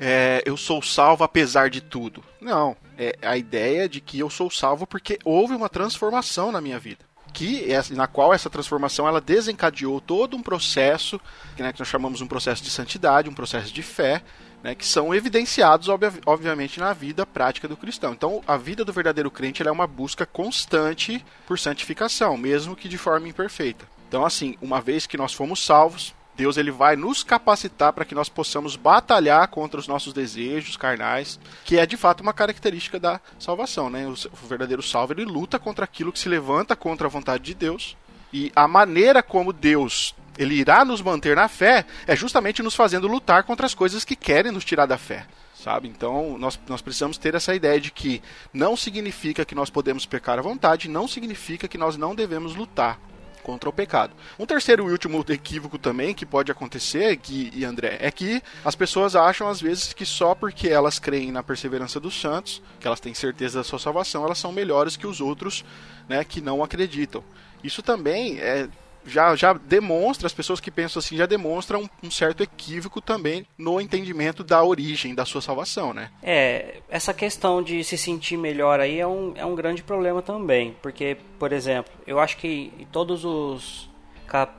é, 0.00 0.42
eu 0.44 0.56
sou 0.56 0.82
salvo 0.82 1.24
apesar 1.24 1.70
de 1.70 1.80
tudo. 1.80 2.22
Não. 2.40 2.76
É 2.96 3.16
a 3.22 3.36
ideia 3.36 3.88
de 3.88 4.00
que 4.00 4.18
eu 4.18 4.28
sou 4.28 4.50
salvo 4.50 4.86
porque 4.86 5.18
houve 5.24 5.54
uma 5.54 5.68
transformação 5.68 6.52
na 6.52 6.60
minha 6.60 6.78
vida. 6.78 7.06
Que, 7.32 7.72
é, 7.72 7.80
na 7.90 8.06
qual 8.06 8.34
essa 8.34 8.50
transformação 8.50 9.06
ela 9.06 9.20
desencadeou 9.20 10.00
todo 10.00 10.36
um 10.36 10.42
processo, 10.42 11.20
né, 11.58 11.72
que 11.72 11.78
nós 11.78 11.88
chamamos 11.88 12.20
um 12.20 12.26
processo 12.26 12.62
de 12.62 12.70
santidade, 12.70 13.28
um 13.28 13.34
processo 13.34 13.72
de 13.72 13.82
fé, 13.82 14.22
né, 14.62 14.74
que 14.74 14.84
são 14.84 15.14
evidenciados, 15.14 15.88
obviamente, 16.26 16.80
na 16.80 16.92
vida 16.92 17.24
prática 17.24 17.68
do 17.68 17.76
cristão. 17.76 18.12
Então, 18.12 18.42
a 18.46 18.56
vida 18.56 18.84
do 18.84 18.92
verdadeiro 18.92 19.30
crente 19.30 19.66
é 19.66 19.70
uma 19.70 19.86
busca 19.86 20.26
constante 20.26 21.24
por 21.46 21.58
santificação, 21.58 22.36
mesmo 22.36 22.74
que 22.74 22.88
de 22.88 22.98
forma 22.98 23.28
imperfeita. 23.28 23.86
Então, 24.08 24.24
assim, 24.24 24.56
uma 24.60 24.80
vez 24.80 25.06
que 25.06 25.16
nós 25.16 25.32
fomos 25.32 25.64
salvos, 25.64 26.14
Deus 26.34 26.56
ele 26.56 26.70
vai 26.70 26.94
nos 26.94 27.24
capacitar 27.24 27.92
para 27.92 28.04
que 28.04 28.14
nós 28.14 28.28
possamos 28.28 28.76
batalhar 28.76 29.48
contra 29.48 29.80
os 29.80 29.88
nossos 29.88 30.12
desejos 30.12 30.76
carnais, 30.76 31.38
que 31.64 31.76
é 31.76 31.84
de 31.84 31.96
fato 31.96 32.20
uma 32.20 32.32
característica 32.32 32.98
da 32.98 33.20
salvação, 33.40 33.90
né? 33.90 34.06
O 34.06 34.46
verdadeiro 34.46 34.82
salvo 34.82 35.12
ele 35.12 35.24
luta 35.24 35.58
contra 35.58 35.84
aquilo 35.84 36.12
que 36.12 36.18
se 36.18 36.28
levanta 36.28 36.76
contra 36.76 37.08
a 37.08 37.10
vontade 37.10 37.42
de 37.42 37.54
Deus. 37.54 37.96
E 38.32 38.52
a 38.54 38.68
maneira 38.68 39.20
como 39.22 39.52
Deus 39.52 40.14
ele 40.38 40.54
irá 40.54 40.84
nos 40.84 41.02
manter 41.02 41.36
na 41.36 41.48
fé, 41.48 41.84
é 42.06 42.14
justamente 42.14 42.62
nos 42.62 42.74
fazendo 42.74 43.08
lutar 43.08 43.42
contra 43.42 43.66
as 43.66 43.74
coisas 43.74 44.04
que 44.04 44.16
querem 44.16 44.52
nos 44.52 44.64
tirar 44.64 44.86
da 44.86 44.96
fé. 44.96 45.26
Sabe? 45.54 45.88
Então, 45.88 46.38
nós, 46.38 46.58
nós 46.68 46.80
precisamos 46.80 47.18
ter 47.18 47.34
essa 47.34 47.52
ideia 47.52 47.80
de 47.80 47.90
que 47.90 48.22
não 48.52 48.76
significa 48.76 49.44
que 49.44 49.56
nós 49.56 49.68
podemos 49.68 50.06
pecar 50.06 50.38
à 50.38 50.42
vontade, 50.42 50.88
não 50.88 51.08
significa 51.08 51.66
que 51.66 51.76
nós 51.76 51.96
não 51.96 52.14
devemos 52.14 52.54
lutar. 52.54 52.98
contra 53.42 53.70
o 53.70 53.72
pecado. 53.72 54.12
Um 54.38 54.44
terceiro 54.44 54.86
e 54.86 54.92
último 54.92 55.24
equívoco 55.26 55.78
também 55.78 56.12
que 56.12 56.26
pode 56.26 56.52
acontecer, 56.52 57.16
Gui 57.16 57.50
e 57.54 57.64
André, 57.64 57.96
é 57.98 58.10
que 58.10 58.42
as 58.62 58.74
pessoas 58.74 59.16
acham 59.16 59.48
às 59.48 59.58
vezes 59.58 59.94
que 59.94 60.04
só 60.04 60.34
porque 60.34 60.68
elas 60.68 60.98
creem 60.98 61.32
na 61.32 61.42
perseverança 61.42 61.98
dos 61.98 62.20
santos, 62.20 62.60
que 62.78 62.86
elas 62.86 63.00
têm 63.00 63.14
certeza 63.14 63.60
da 63.60 63.64
sua 63.64 63.78
salvação, 63.78 64.22
elas 64.22 64.36
são 64.36 64.52
melhores 64.52 64.98
que 64.98 65.06
os 65.06 65.18
outros, 65.18 65.64
né, 66.06 66.22
que 66.24 66.42
não 66.42 66.62
acreditam. 66.62 67.24
Isso 67.64 67.82
também 67.82 68.38
é 68.38 68.68
já, 69.08 69.34
já 69.34 69.52
demonstra, 69.52 70.26
as 70.26 70.32
pessoas 70.32 70.60
que 70.60 70.70
pensam 70.70 71.00
assim 71.00 71.16
já 71.16 71.26
demonstram 71.26 71.82
um, 71.82 72.06
um, 72.06 72.10
certo 72.10 72.42
equívoco 72.42 73.00
também 73.00 73.46
no 73.56 73.80
entendimento 73.80 74.44
da 74.44 74.62
origem 74.62 75.14
da 75.14 75.24
sua 75.24 75.40
salvação, 75.40 75.92
né? 75.92 76.10
É, 76.22 76.80
essa 76.88 77.12
questão 77.14 77.62
de 77.62 77.82
se 77.82 77.96
sentir 77.98 78.36
melhor 78.36 78.80
aí 78.80 78.98
é 78.98 79.06
um, 79.06 79.32
é 79.34 79.44
um 79.44 79.54
grande 79.54 79.82
problema 79.82 80.22
também, 80.22 80.76
porque, 80.82 81.16
por 81.38 81.52
exemplo, 81.52 81.92
eu 82.06 82.18
acho 82.20 82.36
que 82.36 82.72
em 82.78 82.84
todos 82.86 83.24
os, 83.24 83.88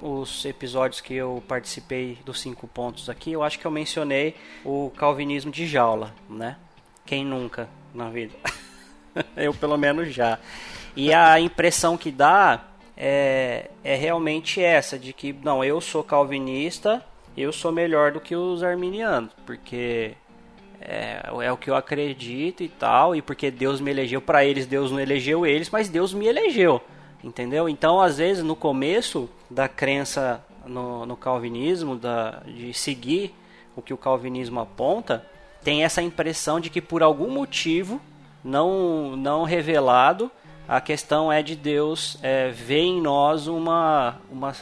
os 0.01 0.45
episódios 0.45 1.01
que 1.01 1.13
eu 1.13 1.43
participei 1.47 2.17
dos 2.25 2.41
cinco 2.41 2.67
pontos 2.67 3.09
aqui, 3.09 3.31
eu 3.31 3.43
acho 3.43 3.59
que 3.59 3.65
eu 3.65 3.71
mencionei 3.71 4.35
o 4.65 4.91
calvinismo 4.97 5.51
de 5.51 5.67
jaula, 5.67 6.13
né? 6.29 6.57
Quem 7.05 7.25
nunca 7.25 7.69
na 7.93 8.09
vida? 8.09 8.35
eu 9.35 9.53
pelo 9.53 9.77
menos 9.77 10.13
já. 10.13 10.39
E 10.95 11.13
a 11.13 11.39
impressão 11.39 11.97
que 11.97 12.11
dá 12.11 12.68
é, 12.99 13.69
é 13.81 13.95
realmente 13.95 14.61
essa, 14.61 14.99
de 14.99 15.13
que, 15.13 15.31
não, 15.41 15.63
eu 15.63 15.79
sou 15.79 16.03
calvinista, 16.03 17.01
eu 17.37 17.53
sou 17.53 17.71
melhor 17.71 18.11
do 18.11 18.19
que 18.19 18.35
os 18.35 18.61
arminianos, 18.61 19.31
porque 19.45 20.15
é, 20.81 21.21
é, 21.41 21.51
o 21.51 21.55
que 21.55 21.69
eu 21.69 21.75
acredito 21.75 22.61
e 22.61 22.67
tal, 22.67 23.15
e 23.15 23.21
porque 23.21 23.49
Deus 23.49 23.79
me 23.79 23.89
elegeu 23.89 24.19
para 24.19 24.43
eles, 24.43 24.65
Deus 24.65 24.91
não 24.91 24.99
elegeu 24.99 25.45
eles, 25.45 25.69
mas 25.69 25.87
Deus 25.87 26.13
me 26.13 26.27
elegeu, 26.27 26.81
entendeu? 27.23 27.69
Então, 27.69 28.01
às 28.01 28.17
vezes, 28.17 28.43
no 28.43 28.55
começo 28.55 29.29
da 29.49 29.69
crença 29.69 30.43
no, 30.65 31.05
no 31.05 31.15
calvinismo, 31.15 31.95
da, 31.95 32.41
de 32.45 32.73
seguir 32.73 33.33
o 33.77 33.81
que 33.81 33.93
o 33.93 33.97
calvinismo 33.97 34.59
aponta, 34.59 35.25
tem 35.63 35.85
essa 35.85 36.01
impressão 36.01 36.59
de 36.59 36.69
que 36.69 36.81
por 36.81 37.01
algum 37.01 37.29
motivo 37.29 38.01
não, 38.43 39.15
não 39.15 39.43
revelado, 39.43 40.29
a 40.69 40.79
questão 40.79 41.33
é 41.33 41.41
de 41.41 41.55
Deus 41.55 42.19
é, 42.21 42.51
ver 42.51 42.81
em 42.81 43.01
nós 43.01 43.47
uma, 43.47 44.21
uma, 44.31 44.55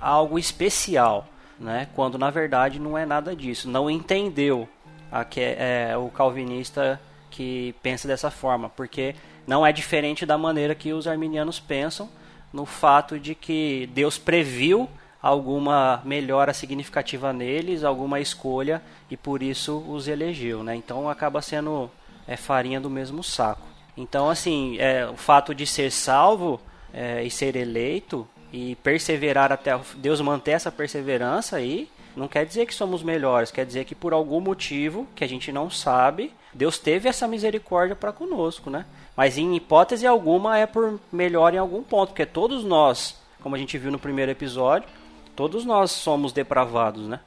algo 0.00 0.38
especial, 0.38 1.26
né? 1.58 1.88
quando 1.92 2.16
na 2.16 2.30
verdade 2.30 2.78
não 2.78 2.96
é 2.96 3.04
nada 3.04 3.34
disso. 3.34 3.68
Não 3.68 3.90
entendeu 3.90 4.68
a 5.10 5.24
que, 5.24 5.40
é, 5.40 5.96
o 5.96 6.08
calvinista 6.08 7.00
que 7.32 7.74
pensa 7.82 8.06
dessa 8.06 8.30
forma, 8.30 8.68
porque 8.68 9.16
não 9.44 9.66
é 9.66 9.72
diferente 9.72 10.24
da 10.24 10.38
maneira 10.38 10.72
que 10.72 10.92
os 10.92 11.08
arminianos 11.08 11.58
pensam, 11.58 12.08
no 12.52 12.64
fato 12.64 13.18
de 13.18 13.34
que 13.34 13.90
Deus 13.92 14.16
previu 14.16 14.88
alguma 15.20 16.00
melhora 16.04 16.54
significativa 16.54 17.32
neles, 17.32 17.82
alguma 17.82 18.20
escolha 18.20 18.80
e 19.10 19.16
por 19.16 19.42
isso 19.42 19.78
os 19.88 20.06
elegeu, 20.06 20.62
né? 20.62 20.76
Então 20.76 21.10
acaba 21.10 21.42
sendo 21.42 21.90
é 22.26 22.36
farinha 22.36 22.80
do 22.80 22.88
mesmo 22.88 23.24
saco. 23.24 23.69
Então, 23.96 24.30
assim, 24.30 24.78
é, 24.78 25.06
o 25.06 25.16
fato 25.16 25.54
de 25.54 25.66
ser 25.66 25.90
salvo 25.90 26.60
é, 26.92 27.22
e 27.22 27.30
ser 27.30 27.56
eleito 27.56 28.26
e 28.52 28.74
perseverar 28.76 29.52
até 29.52 29.78
Deus 29.96 30.20
manter 30.20 30.52
essa 30.52 30.72
perseverança 30.72 31.56
aí, 31.56 31.88
não 32.16 32.26
quer 32.26 32.44
dizer 32.44 32.66
que 32.66 32.74
somos 32.74 33.02
melhores, 33.02 33.50
quer 33.50 33.64
dizer 33.64 33.84
que 33.84 33.94
por 33.94 34.12
algum 34.12 34.40
motivo 34.40 35.06
que 35.14 35.22
a 35.22 35.28
gente 35.28 35.52
não 35.52 35.70
sabe, 35.70 36.32
Deus 36.52 36.78
teve 36.78 37.08
essa 37.08 37.28
misericórdia 37.28 37.94
para 37.94 38.12
conosco, 38.12 38.68
né? 38.68 38.84
Mas 39.16 39.38
em 39.38 39.54
hipótese 39.54 40.06
alguma 40.06 40.58
é 40.58 40.66
por 40.66 40.98
melhor 41.12 41.54
em 41.54 41.58
algum 41.58 41.82
ponto, 41.82 42.08
porque 42.08 42.26
todos 42.26 42.64
nós, 42.64 43.16
como 43.40 43.54
a 43.54 43.58
gente 43.58 43.78
viu 43.78 43.92
no 43.92 43.98
primeiro 43.98 44.32
episódio, 44.32 44.88
todos 45.36 45.64
nós 45.64 45.92
somos 45.92 46.32
depravados, 46.32 47.06
né? 47.06 47.20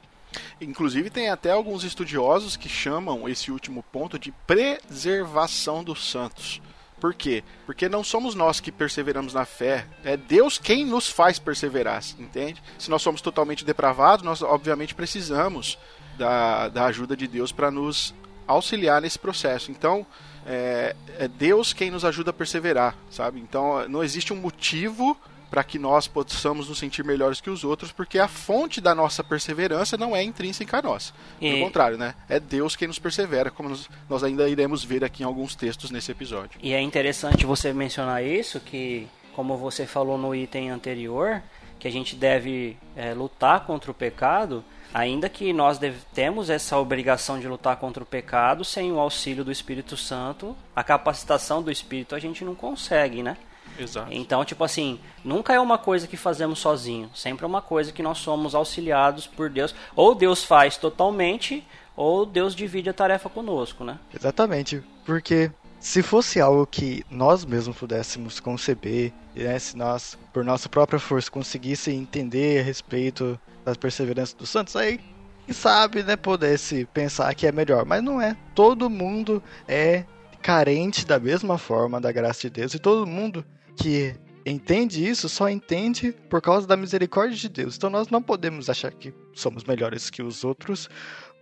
Inclusive, 0.60 1.10
tem 1.10 1.28
até 1.28 1.50
alguns 1.50 1.84
estudiosos 1.84 2.56
que 2.56 2.68
chamam 2.68 3.28
esse 3.28 3.50
último 3.50 3.82
ponto 3.82 4.18
de 4.18 4.32
preservação 4.46 5.84
dos 5.84 6.10
santos. 6.10 6.60
Por 7.00 7.12
quê? 7.12 7.44
Porque 7.66 7.88
não 7.88 8.02
somos 8.02 8.34
nós 8.34 8.60
que 8.60 8.72
perseveramos 8.72 9.34
na 9.34 9.44
fé, 9.44 9.86
é 10.02 10.16
Deus 10.16 10.58
quem 10.58 10.86
nos 10.86 11.08
faz 11.08 11.38
perseverar, 11.38 12.02
entende? 12.18 12.62
Se 12.78 12.88
nós 12.88 13.02
somos 13.02 13.20
totalmente 13.20 13.64
depravados, 13.64 14.24
nós 14.24 14.40
obviamente 14.40 14.94
precisamos 14.94 15.76
da, 16.16 16.68
da 16.68 16.86
ajuda 16.86 17.16
de 17.16 17.26
Deus 17.26 17.52
para 17.52 17.70
nos 17.70 18.14
auxiliar 18.46 19.02
nesse 19.02 19.18
processo. 19.18 19.70
Então, 19.70 20.06
é, 20.46 20.94
é 21.18 21.28
Deus 21.28 21.72
quem 21.72 21.90
nos 21.90 22.04
ajuda 22.04 22.30
a 22.30 22.32
perseverar, 22.32 22.96
sabe? 23.10 23.40
Então, 23.40 23.86
não 23.88 24.02
existe 24.02 24.32
um 24.32 24.36
motivo 24.36 25.18
para 25.54 25.62
que 25.62 25.78
nós 25.78 26.08
possamos 26.08 26.68
nos 26.68 26.78
sentir 26.78 27.04
melhores 27.04 27.40
que 27.40 27.48
os 27.48 27.62
outros, 27.62 27.92
porque 27.92 28.18
a 28.18 28.26
fonte 28.26 28.80
da 28.80 28.92
nossa 28.92 29.22
perseverança 29.22 29.96
não 29.96 30.16
é 30.16 30.20
intrínseca 30.20 30.78
a 30.78 30.82
nós. 30.82 31.14
E... 31.40 31.48
Pelo 31.48 31.66
contrário, 31.66 31.96
né? 31.96 32.16
É 32.28 32.40
Deus 32.40 32.74
quem 32.74 32.88
nos 32.88 32.98
persevera, 32.98 33.52
como 33.52 33.68
nós, 33.68 33.88
nós 34.10 34.24
ainda 34.24 34.48
iremos 34.48 34.82
ver 34.82 35.04
aqui 35.04 35.22
em 35.22 35.26
alguns 35.26 35.54
textos 35.54 35.92
nesse 35.92 36.10
episódio. 36.10 36.58
E 36.60 36.72
é 36.72 36.80
interessante 36.80 37.46
você 37.46 37.72
mencionar 37.72 38.24
isso, 38.24 38.58
que 38.58 39.06
como 39.32 39.56
você 39.56 39.86
falou 39.86 40.18
no 40.18 40.34
item 40.34 40.70
anterior, 40.70 41.40
que 41.78 41.86
a 41.86 41.92
gente 41.92 42.16
deve 42.16 42.76
é, 42.96 43.14
lutar 43.14 43.64
contra 43.64 43.92
o 43.92 43.94
pecado, 43.94 44.64
ainda 44.92 45.28
que 45.28 45.52
nós 45.52 45.78
deve, 45.78 45.98
temos 46.12 46.50
essa 46.50 46.76
obrigação 46.78 47.38
de 47.38 47.46
lutar 47.46 47.76
contra 47.76 48.02
o 48.02 48.06
pecado, 48.06 48.64
sem 48.64 48.90
o 48.90 48.98
auxílio 48.98 49.44
do 49.44 49.52
Espírito 49.52 49.96
Santo, 49.96 50.56
a 50.74 50.82
capacitação 50.82 51.62
do 51.62 51.70
Espírito 51.70 52.16
a 52.16 52.18
gente 52.18 52.44
não 52.44 52.56
consegue, 52.56 53.22
né? 53.22 53.36
Exato. 53.78 54.12
Então, 54.12 54.44
tipo 54.44 54.62
assim, 54.64 54.98
nunca 55.24 55.52
é 55.52 55.60
uma 55.60 55.78
coisa 55.78 56.06
que 56.06 56.16
fazemos 56.16 56.58
sozinho, 56.58 57.10
sempre 57.14 57.44
é 57.44 57.46
uma 57.46 57.62
coisa 57.62 57.92
que 57.92 58.02
nós 58.02 58.18
somos 58.18 58.54
auxiliados 58.54 59.26
por 59.26 59.50
Deus. 59.50 59.74
Ou 59.96 60.14
Deus 60.14 60.44
faz 60.44 60.76
totalmente, 60.76 61.66
ou 61.96 62.26
Deus 62.26 62.54
divide 62.54 62.90
a 62.90 62.94
tarefa 62.94 63.28
conosco, 63.28 63.84
né? 63.84 63.98
Exatamente, 64.14 64.82
porque 65.04 65.50
se 65.84 66.02
fosse 66.02 66.40
algo 66.40 66.66
que 66.66 67.04
nós 67.10 67.44
mesmos 67.44 67.76
pudéssemos 67.76 68.40
conceber, 68.40 69.12
né, 69.34 69.58
se 69.58 69.76
nós, 69.76 70.16
por 70.32 70.44
nossa 70.44 70.68
própria 70.68 70.98
força, 70.98 71.30
conseguisse 71.30 71.90
entender 71.90 72.60
a 72.60 72.62
respeito 72.62 73.38
das 73.64 73.76
perseveranças 73.76 74.34
dos 74.34 74.48
santos, 74.48 74.74
aí 74.76 74.98
quem 75.44 75.54
sabe, 75.54 76.02
né, 76.02 76.16
pudesse 76.16 76.86
pensar 76.86 77.34
que 77.34 77.46
é 77.46 77.52
melhor, 77.52 77.84
mas 77.84 78.02
não 78.02 78.20
é. 78.20 78.34
Todo 78.54 78.88
mundo 78.88 79.42
é 79.68 80.04
carente 80.40 81.06
da 81.06 81.18
mesma 81.18 81.58
forma 81.58 82.00
da 82.00 82.10
graça 82.10 82.42
de 82.42 82.50
Deus 82.50 82.74
e 82.74 82.78
todo 82.78 83.06
mundo 83.06 83.44
que 83.76 84.14
entende 84.46 85.06
isso 85.08 85.28
só 85.28 85.48
entende 85.48 86.12
por 86.28 86.40
causa 86.40 86.66
da 86.66 86.76
misericórdia 86.76 87.36
de 87.36 87.48
Deus. 87.48 87.76
Então 87.76 87.90
nós 87.90 88.08
não 88.08 88.22
podemos 88.22 88.68
achar 88.68 88.92
que 88.92 89.12
somos 89.34 89.64
melhores 89.64 90.10
que 90.10 90.22
os 90.22 90.44
outros 90.44 90.88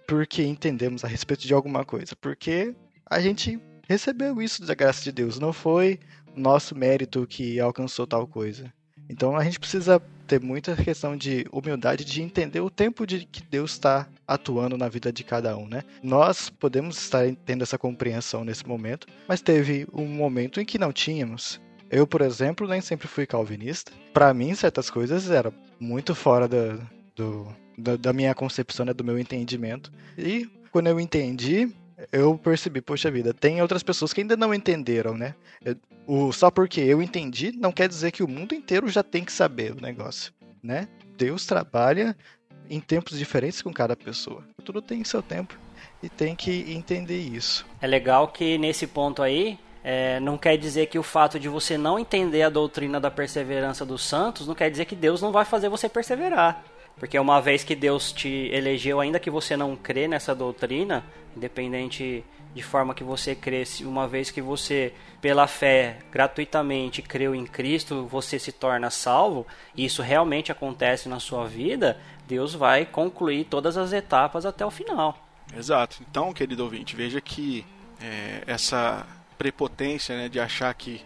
porque 0.06 0.42
entendemos 0.42 1.04
a 1.04 1.08
respeito 1.08 1.46
de 1.46 1.54
alguma 1.54 1.84
coisa, 1.84 2.14
porque 2.16 2.74
a 3.06 3.20
gente 3.20 3.58
recebeu 3.88 4.40
isso 4.42 4.64
da 4.64 4.74
graça 4.74 5.02
de 5.02 5.12
Deus, 5.12 5.38
não 5.38 5.52
foi 5.52 5.98
nosso 6.34 6.74
mérito 6.74 7.26
que 7.26 7.60
alcançou 7.60 8.06
tal 8.06 8.26
coisa. 8.26 8.72
Então 9.08 9.36
a 9.36 9.44
gente 9.44 9.60
precisa 9.60 10.00
ter 10.26 10.40
muita 10.40 10.74
questão 10.76 11.16
de 11.16 11.44
humildade 11.52 12.04
de 12.04 12.22
entender 12.22 12.60
o 12.60 12.70
tempo 12.70 13.06
de 13.06 13.26
que 13.26 13.42
Deus 13.42 13.72
está 13.72 14.08
atuando 14.26 14.78
na 14.78 14.88
vida 14.88 15.12
de 15.12 15.24
cada 15.24 15.56
um, 15.56 15.68
né? 15.68 15.82
Nós 16.02 16.48
podemos 16.48 16.96
estar 16.96 17.24
tendo 17.44 17.62
essa 17.62 17.76
compreensão 17.76 18.44
nesse 18.44 18.66
momento, 18.66 19.06
mas 19.28 19.42
teve 19.42 19.86
um 19.92 20.06
momento 20.06 20.60
em 20.60 20.64
que 20.64 20.78
não 20.78 20.92
tínhamos. 20.92 21.60
Eu, 21.92 22.06
por 22.06 22.22
exemplo, 22.22 22.66
nem 22.66 22.80
sempre 22.80 23.06
fui 23.06 23.26
calvinista. 23.26 23.92
Para 24.14 24.32
mim, 24.32 24.54
certas 24.54 24.88
coisas 24.88 25.30
eram 25.30 25.52
muito 25.78 26.14
fora 26.14 26.48
da, 26.48 26.78
do, 27.14 27.54
da, 27.76 27.96
da 27.96 28.12
minha 28.14 28.34
concepção, 28.34 28.86
né, 28.86 28.94
do 28.94 29.04
meu 29.04 29.18
entendimento. 29.18 29.92
E 30.16 30.48
quando 30.70 30.86
eu 30.86 30.98
entendi, 30.98 31.70
eu 32.10 32.38
percebi, 32.38 32.80
poxa 32.80 33.10
vida, 33.10 33.34
tem 33.34 33.60
outras 33.60 33.82
pessoas 33.82 34.14
que 34.14 34.22
ainda 34.22 34.38
não 34.38 34.54
entenderam, 34.54 35.18
né? 35.18 35.34
O, 36.06 36.32
só 36.32 36.50
porque 36.50 36.80
eu 36.80 37.02
entendi, 37.02 37.52
não 37.52 37.70
quer 37.70 37.88
dizer 37.88 38.10
que 38.10 38.22
o 38.22 38.28
mundo 38.28 38.54
inteiro 38.54 38.88
já 38.88 39.02
tem 39.02 39.22
que 39.22 39.32
saber 39.32 39.72
o 39.72 39.80
negócio, 39.80 40.32
né? 40.62 40.88
Deus 41.18 41.44
trabalha 41.44 42.16
em 42.70 42.80
tempos 42.80 43.18
diferentes 43.18 43.60
com 43.60 43.70
cada 43.70 43.94
pessoa. 43.94 44.42
Tudo 44.64 44.80
tem 44.80 45.04
seu 45.04 45.22
tempo 45.22 45.58
e 46.02 46.08
tem 46.08 46.34
que 46.34 46.72
entender 46.72 47.20
isso. 47.20 47.66
É 47.82 47.86
legal 47.86 48.28
que 48.28 48.56
nesse 48.56 48.86
ponto 48.86 49.22
aí, 49.22 49.58
é, 49.84 50.20
não 50.20 50.38
quer 50.38 50.56
dizer 50.56 50.86
que 50.86 50.98
o 50.98 51.02
fato 51.02 51.38
de 51.38 51.48
você 51.48 51.76
não 51.76 51.98
entender 51.98 52.42
a 52.42 52.50
doutrina 52.50 53.00
da 53.00 53.10
perseverança 53.10 53.84
dos 53.84 54.02
santos 54.02 54.46
não 54.46 54.54
quer 54.54 54.70
dizer 54.70 54.84
que 54.84 54.94
Deus 54.94 55.20
não 55.20 55.32
vai 55.32 55.44
fazer 55.44 55.68
você 55.68 55.88
perseverar. 55.88 56.64
Porque 56.96 57.18
uma 57.18 57.40
vez 57.40 57.64
que 57.64 57.74
Deus 57.74 58.12
te 58.12 58.48
elegeu, 58.52 59.00
ainda 59.00 59.18
que 59.18 59.30
você 59.30 59.56
não 59.56 59.74
crê 59.74 60.06
nessa 60.06 60.34
doutrina, 60.34 61.04
independente 61.36 62.24
de 62.54 62.62
forma 62.62 62.94
que 62.94 63.02
você 63.02 63.34
cresce, 63.34 63.84
uma 63.84 64.06
vez 64.06 64.30
que 64.30 64.42
você, 64.42 64.92
pela 65.20 65.46
fé, 65.46 65.98
gratuitamente 66.12 67.00
creu 67.00 67.34
em 67.34 67.46
Cristo, 67.46 68.06
você 68.06 68.38
se 68.38 68.52
torna 68.52 68.90
salvo, 68.90 69.46
e 69.74 69.86
isso 69.86 70.02
realmente 70.02 70.52
acontece 70.52 71.08
na 71.08 71.18
sua 71.18 71.46
vida, 71.46 71.98
Deus 72.28 72.54
vai 72.54 72.84
concluir 72.84 73.44
todas 73.44 73.76
as 73.76 73.92
etapas 73.92 74.44
até 74.44 74.64
o 74.64 74.70
final. 74.70 75.18
Exato. 75.56 76.02
Então, 76.08 76.32
querido 76.32 76.62
ouvinte, 76.62 76.94
veja 76.94 77.20
que 77.20 77.64
é, 78.00 78.42
essa 78.46 79.06
prepotência 79.38 80.16
né, 80.16 80.28
de 80.28 80.38
achar 80.40 80.72
que 80.74 81.00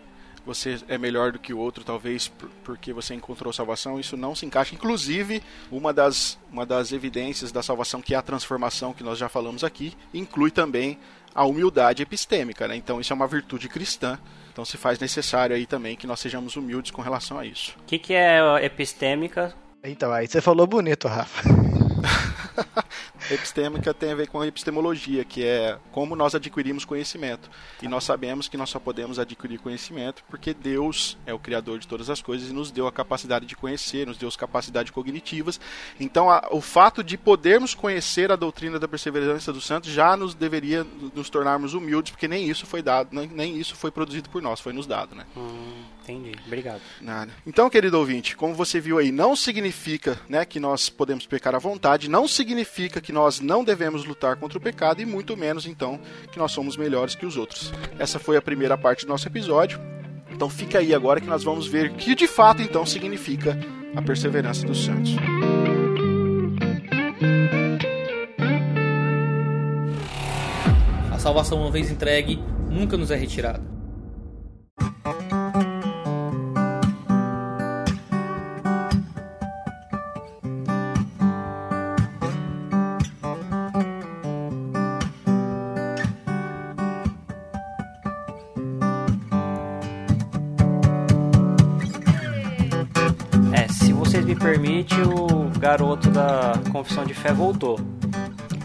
você 0.46 0.78
é 0.86 0.96
melhor 0.96 1.32
do 1.32 1.40
que 1.40 1.52
o 1.52 1.58
outro, 1.58 1.82
talvez 1.82 2.32
porque 2.62 2.92
você 2.92 3.14
encontrou 3.14 3.52
salvação, 3.52 3.98
isso 3.98 4.16
não 4.16 4.34
se 4.34 4.46
encaixa. 4.46 4.74
Inclusive, 4.74 5.42
uma 5.72 5.92
das, 5.92 6.38
uma 6.50 6.64
das 6.64 6.92
evidências 6.92 7.50
da 7.50 7.62
salvação, 7.62 8.00
que 8.00 8.14
é 8.14 8.16
a 8.16 8.22
transformação 8.22 8.92
que 8.92 9.02
nós 9.02 9.18
já 9.18 9.28
falamos 9.28 9.64
aqui, 9.64 9.94
inclui 10.14 10.52
também 10.52 10.98
a 11.34 11.44
humildade 11.44 12.02
epistêmica, 12.02 12.68
né? 12.68 12.76
Então, 12.76 13.00
isso 13.00 13.12
é 13.12 13.16
uma 13.16 13.26
virtude 13.26 13.68
cristã. 13.68 14.18
Então, 14.52 14.64
se 14.64 14.78
faz 14.78 14.98
necessário 14.98 15.54
aí 15.54 15.66
também 15.66 15.96
que 15.96 16.06
nós 16.06 16.20
sejamos 16.20 16.56
humildes 16.56 16.92
com 16.92 17.02
relação 17.02 17.38
a 17.38 17.44
isso. 17.44 17.76
O 17.80 17.84
que, 17.84 17.98
que 17.98 18.14
é 18.14 18.40
epistêmica? 18.64 19.52
Então, 19.84 20.12
aí 20.12 20.26
você 20.26 20.40
falou 20.40 20.66
bonito, 20.66 21.08
Rafa. 21.08 21.42
Epistêmica 23.30 23.92
tem 23.92 24.12
a 24.12 24.14
ver 24.14 24.28
com 24.28 24.40
a 24.40 24.46
epistemologia, 24.46 25.24
que 25.24 25.44
é 25.44 25.78
como 25.92 26.14
nós 26.14 26.34
adquirimos 26.34 26.84
conhecimento. 26.84 27.50
E 27.82 27.88
nós 27.88 28.04
sabemos 28.04 28.48
que 28.48 28.56
nós 28.56 28.70
só 28.70 28.78
podemos 28.78 29.18
adquirir 29.18 29.58
conhecimento 29.58 30.22
porque 30.28 30.54
Deus 30.54 31.16
é 31.26 31.34
o 31.34 31.38
criador 31.38 31.78
de 31.78 31.88
todas 31.88 32.10
as 32.10 32.22
coisas 32.22 32.50
e 32.50 32.52
nos 32.52 32.70
deu 32.70 32.86
a 32.86 32.92
capacidade 32.92 33.46
de 33.46 33.56
conhecer, 33.56 34.06
nos 34.06 34.16
deu 34.16 34.28
as 34.28 34.36
capacidades 34.36 34.90
cognitivas. 34.90 35.60
Então, 35.98 36.30
a, 36.30 36.48
o 36.50 36.60
fato 36.60 37.02
de 37.02 37.16
podermos 37.16 37.74
conhecer 37.74 38.30
a 38.30 38.36
doutrina 38.36 38.78
da 38.78 38.88
perseverança 38.88 39.52
dos 39.52 39.66
santos 39.66 39.90
já 39.90 40.16
nos 40.16 40.34
deveria 40.34 40.86
nos 41.14 41.30
tornarmos 41.30 41.74
humildes, 41.74 42.12
porque 42.12 42.28
nem 42.28 42.48
isso 42.48 42.66
foi 42.66 42.82
dado, 42.82 43.08
nem, 43.12 43.26
nem 43.28 43.58
isso 43.58 43.74
foi 43.74 43.90
produzido 43.90 44.28
por 44.30 44.42
nós, 44.42 44.60
foi 44.60 44.72
nos 44.72 44.86
dado, 44.86 45.14
né? 45.14 45.24
Hum, 45.36 45.82
entendi. 46.06 46.32
Obrigado. 46.46 46.80
Nada. 47.00 47.32
Então, 47.46 47.68
querido 47.68 47.98
ouvinte, 47.98 48.36
como 48.36 48.54
você 48.54 48.80
viu 48.80 48.98
aí, 48.98 49.10
não 49.10 49.34
significa, 49.34 50.18
né, 50.28 50.44
que 50.44 50.60
nós 50.60 50.88
podemos 50.88 51.26
pecar 51.26 51.54
à 51.54 51.58
vontade, 51.58 52.08
não 52.08 52.28
significa 52.28 53.00
que 53.00 53.12
nós 53.12 53.40
não 53.40 53.64
devemos 53.64 54.04
lutar 54.04 54.36
contra 54.36 54.58
o 54.58 54.60
pecado 54.60 55.02
e 55.02 55.06
muito 55.06 55.36
menos 55.36 55.66
então 55.66 56.00
que 56.30 56.38
nós 56.38 56.52
somos 56.52 56.76
melhores 56.76 57.14
que 57.14 57.26
os 57.26 57.36
outros. 57.36 57.72
Essa 57.98 58.18
foi 58.18 58.36
a 58.36 58.42
primeira 58.42 58.78
parte 58.78 59.04
do 59.04 59.08
nosso 59.08 59.26
episódio. 59.26 59.80
Então 60.30 60.50
fica 60.50 60.78
aí 60.78 60.94
agora 60.94 61.20
que 61.20 61.26
nós 61.26 61.42
vamos 61.42 61.66
ver 61.66 61.90
o 61.90 61.94
que 61.94 62.14
de 62.14 62.26
fato 62.26 62.60
então 62.60 62.84
significa 62.84 63.58
a 63.94 64.02
perseverança 64.02 64.66
dos 64.66 64.84
santos. 64.84 65.16
A 71.10 71.18
salvação 71.18 71.58
uma 71.58 71.70
vez 71.70 71.90
entregue 71.90 72.38
nunca 72.68 72.96
nos 72.96 73.10
é 73.10 73.16
retirada. 73.16 73.76
Permite, 94.86 95.00
o 95.00 95.58
garoto 95.58 96.08
da 96.10 96.54
Confissão 96.72 97.04
de 97.04 97.14
Fé 97.14 97.32
voltou. 97.32 97.78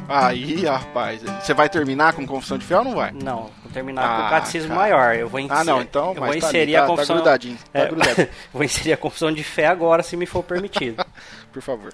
Aí, 0.08 0.66
rapaz, 0.66 1.22
você 1.22 1.54
vai 1.54 1.70
terminar 1.70 2.14
com 2.14 2.28
Confissão 2.28 2.58
de 2.58 2.66
Fé 2.66 2.78
ou 2.78 2.84
não 2.84 2.96
vai? 2.96 3.12
Não, 3.12 3.50
vou 3.64 3.72
terminar 3.72 4.04
ah, 4.04 4.22
com 4.22 4.28
o 4.28 4.30
Catecismo 4.30 4.70
cara. 4.70 4.82
Maior. 4.82 5.16
Eu 5.16 5.30
vou 5.30 5.40
inserir, 5.40 5.60
ah, 5.60 5.64
não, 5.64 5.82
então, 5.82 6.14
eu 6.14 6.22
vou 6.22 6.36
inserir 6.36 6.74
tá, 6.74 6.84
a 6.84 6.88
Confissão. 6.88 7.16
Tá 7.16 7.22
grudadinho, 7.22 7.58
tá 7.58 7.80
é, 7.80 7.86
grudadinho. 7.86 8.28
vou 8.52 8.64
inserir 8.64 8.94
a 8.94 8.98
Confissão 8.98 9.32
de 9.32 9.44
Fé 9.44 9.68
agora, 9.68 10.04
se 10.04 10.18
me 10.18 10.26
for 10.26 10.44
permitido. 10.44 11.04
Por 11.52 11.62
favor. 11.62 11.92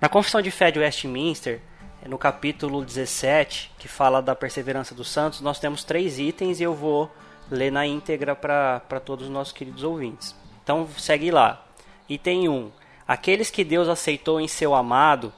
Na 0.00 0.08
Confissão 0.08 0.40
de 0.40 0.50
Fé 0.50 0.70
de 0.70 0.78
Westminster, 0.78 1.60
no 2.06 2.16
capítulo 2.16 2.84
17, 2.84 3.72
que 3.78 3.88
fala 3.88 4.22
da 4.22 4.36
perseverança 4.36 4.94
dos 4.94 5.10
santos, 5.10 5.40
nós 5.40 5.58
temos 5.58 5.82
três 5.82 6.18
itens 6.18 6.60
e 6.60 6.62
eu 6.62 6.74
vou 6.74 7.10
ler 7.50 7.72
na 7.72 7.84
íntegra 7.84 8.36
para 8.36 9.00
todos 9.04 9.26
os 9.26 9.32
nossos 9.32 9.52
queridos 9.52 9.82
ouvintes. 9.82 10.34
Então, 10.62 10.86
segue 10.96 11.30
lá. 11.30 11.64
Item 12.08 12.48
1. 12.48 12.77
Aqueles 13.08 13.48
que 13.48 13.64
Deus 13.64 13.88
aceitou 13.88 14.38
em 14.38 14.46
seu 14.46 14.74
amado, 14.74 15.32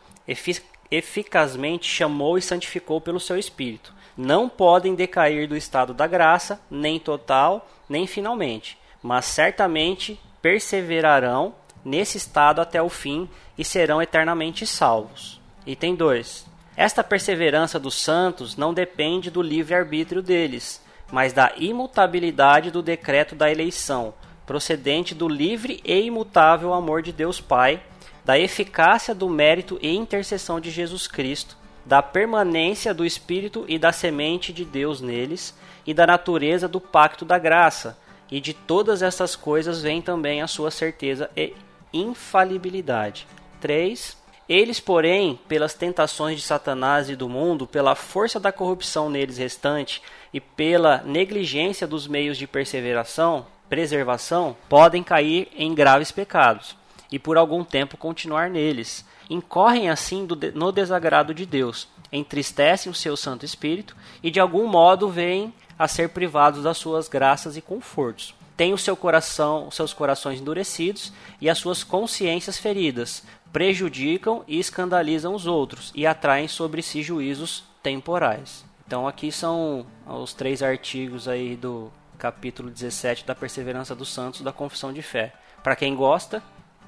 eficazmente 0.91 1.89
chamou 1.89 2.37
e 2.37 2.43
santificou 2.43 3.01
pelo 3.01 3.21
seu 3.21 3.39
Espírito. 3.39 3.95
Não 4.17 4.49
podem 4.49 4.97
decair 4.97 5.47
do 5.47 5.57
estado 5.57 5.95
da 5.95 6.09
graça, 6.09 6.61
nem 6.69 6.99
total, 6.99 7.71
nem 7.89 8.09
finalmente, 8.09 8.77
mas 9.01 9.25
certamente 9.27 10.21
perseverarão 10.43 11.55
nesse 11.85 12.19
estado 12.19 12.61
até 12.61 12.83
o 12.83 12.89
fim 12.89 13.31
e 13.57 13.65
serão 13.65 14.03
eternamente 14.03 14.67
salvos. 14.67 15.41
Item 15.65 15.95
2. 15.95 16.47
Esta 16.77 17.05
perseverança 17.05 17.79
dos 17.79 17.95
santos 17.95 18.57
não 18.57 18.75
depende 18.75 19.31
do 19.31 19.41
livre-arbítrio 19.41 20.23
deles, 20.23 20.83
mas 21.13 21.33
da 21.33 21.53
imutabilidade 21.57 22.71
do 22.71 22.83
decreto 22.83 23.37
da 23.37 23.51
eleição, 23.51 24.13
procedente 24.51 25.15
do 25.15 25.29
livre 25.29 25.81
e 25.85 26.01
imutável 26.01 26.75
amor 26.75 27.03
de 27.03 27.13
Deus 27.13 27.41
Pai, 27.41 27.81
da 28.25 28.37
eficácia 28.37 29.15
do 29.15 29.29
mérito 29.29 29.79
e 29.81 29.95
intercessão 29.95 30.59
de 30.59 30.73
Jesus 30.73 31.07
Cristo, 31.07 31.57
da 31.87 32.03
permanência 32.03 32.93
do 32.93 33.07
Espírito 33.07 33.65
e 33.69 33.79
da 33.79 33.93
semente 33.93 34.53
de 34.53 34.65
Deus 34.65 35.01
neles, 35.01 35.57
e 35.87 35.95
da 35.95 36.05
natureza 36.05 36.67
do 36.67 36.81
pacto 36.81 37.25
da 37.25 37.39
graça. 37.39 37.97
E 38.29 38.41
de 38.41 38.53
todas 38.53 39.03
essas 39.03 39.37
coisas 39.37 39.83
vem 39.83 40.03
também 40.03 40.43
a 40.43 40.49
sua 40.49 40.73
certeza 40.73 41.31
e 41.37 41.55
infalibilidade. 41.93 43.29
3. 43.61 44.17
Eles, 44.49 44.81
porém, 44.81 45.39
pelas 45.47 45.75
tentações 45.75 46.37
de 46.37 46.43
Satanás 46.43 47.09
e 47.09 47.15
do 47.15 47.29
mundo, 47.29 47.69
pela 47.69 47.95
força 47.95 48.41
da 48.41 48.51
corrupção 48.51 49.09
neles 49.09 49.39
restante 49.39 50.03
e 50.35 50.41
pela 50.41 51.05
negligência 51.05 51.87
dos 51.87 52.09
meios 52.09 52.37
de 52.37 52.49
perseveração, 52.49 53.47
preservação 53.71 54.57
podem 54.69 55.03
cair 55.03 55.49
em 55.57 55.73
graves 55.73 56.11
pecados 56.11 56.77
e 57.11 57.19
por 57.19 57.39
algum 57.39 57.65
tempo 57.65 57.97
continuar 57.97 58.51
neles. 58.51 59.05
Incorrem 59.31 59.89
assim 59.89 60.27
no 60.55 60.73
desagrado 60.73 61.33
de 61.33 61.47
Deus, 61.47 61.87
entristecem 62.13 62.91
o 62.91 62.95
seu 62.95 63.17
Santo 63.17 63.45
Espírito 63.45 63.97
e 64.23 64.31
de 64.31 64.41
algum 64.41 64.67
modo 64.67 65.09
vêm 65.09 65.55
a 65.79 65.87
ser 65.87 66.09
privados 66.09 66.65
das 66.65 66.77
suas 66.77 67.09
graças 67.09 67.57
e 67.57 67.63
confortos. 67.63 68.35
Têm 68.57 68.75
o 68.75 68.79
seu 68.79 68.97
coração, 68.97 69.69
os 69.69 69.77
seus 69.77 69.95
corações 69.95 70.41
endurecidos 70.41 71.13
e 71.41 71.49
as 71.49 71.57
suas 71.57 71.83
consciências 71.85 72.59
feridas, 72.59 73.23
prejudicam 73.53 74.45
e 74.47 74.59
escandalizam 74.59 75.35
os 75.35 75.47
outros 75.47 75.93
e 75.95 76.07
atraem 76.07 76.49
sobre 76.49 76.83
si 76.83 77.03
juízos 77.03 77.65
temporais. 77.83 78.65
Então 78.87 79.07
aqui 79.07 79.31
são 79.31 79.87
os 80.07 80.35
três 80.35 80.63
artigos 80.63 81.29
aí 81.29 81.57
do 81.57 81.91
capítulo 82.21 82.71
17 82.71 83.25
da 83.25 83.35
Perseverança 83.35 83.95
dos 83.95 84.13
Santos 84.13 84.43
da 84.43 84.53
Confissão 84.53 84.93
de 84.93 85.01
Fé. 85.01 85.33
Para 85.63 85.75
quem 85.75 85.97
gosta, 85.97 86.43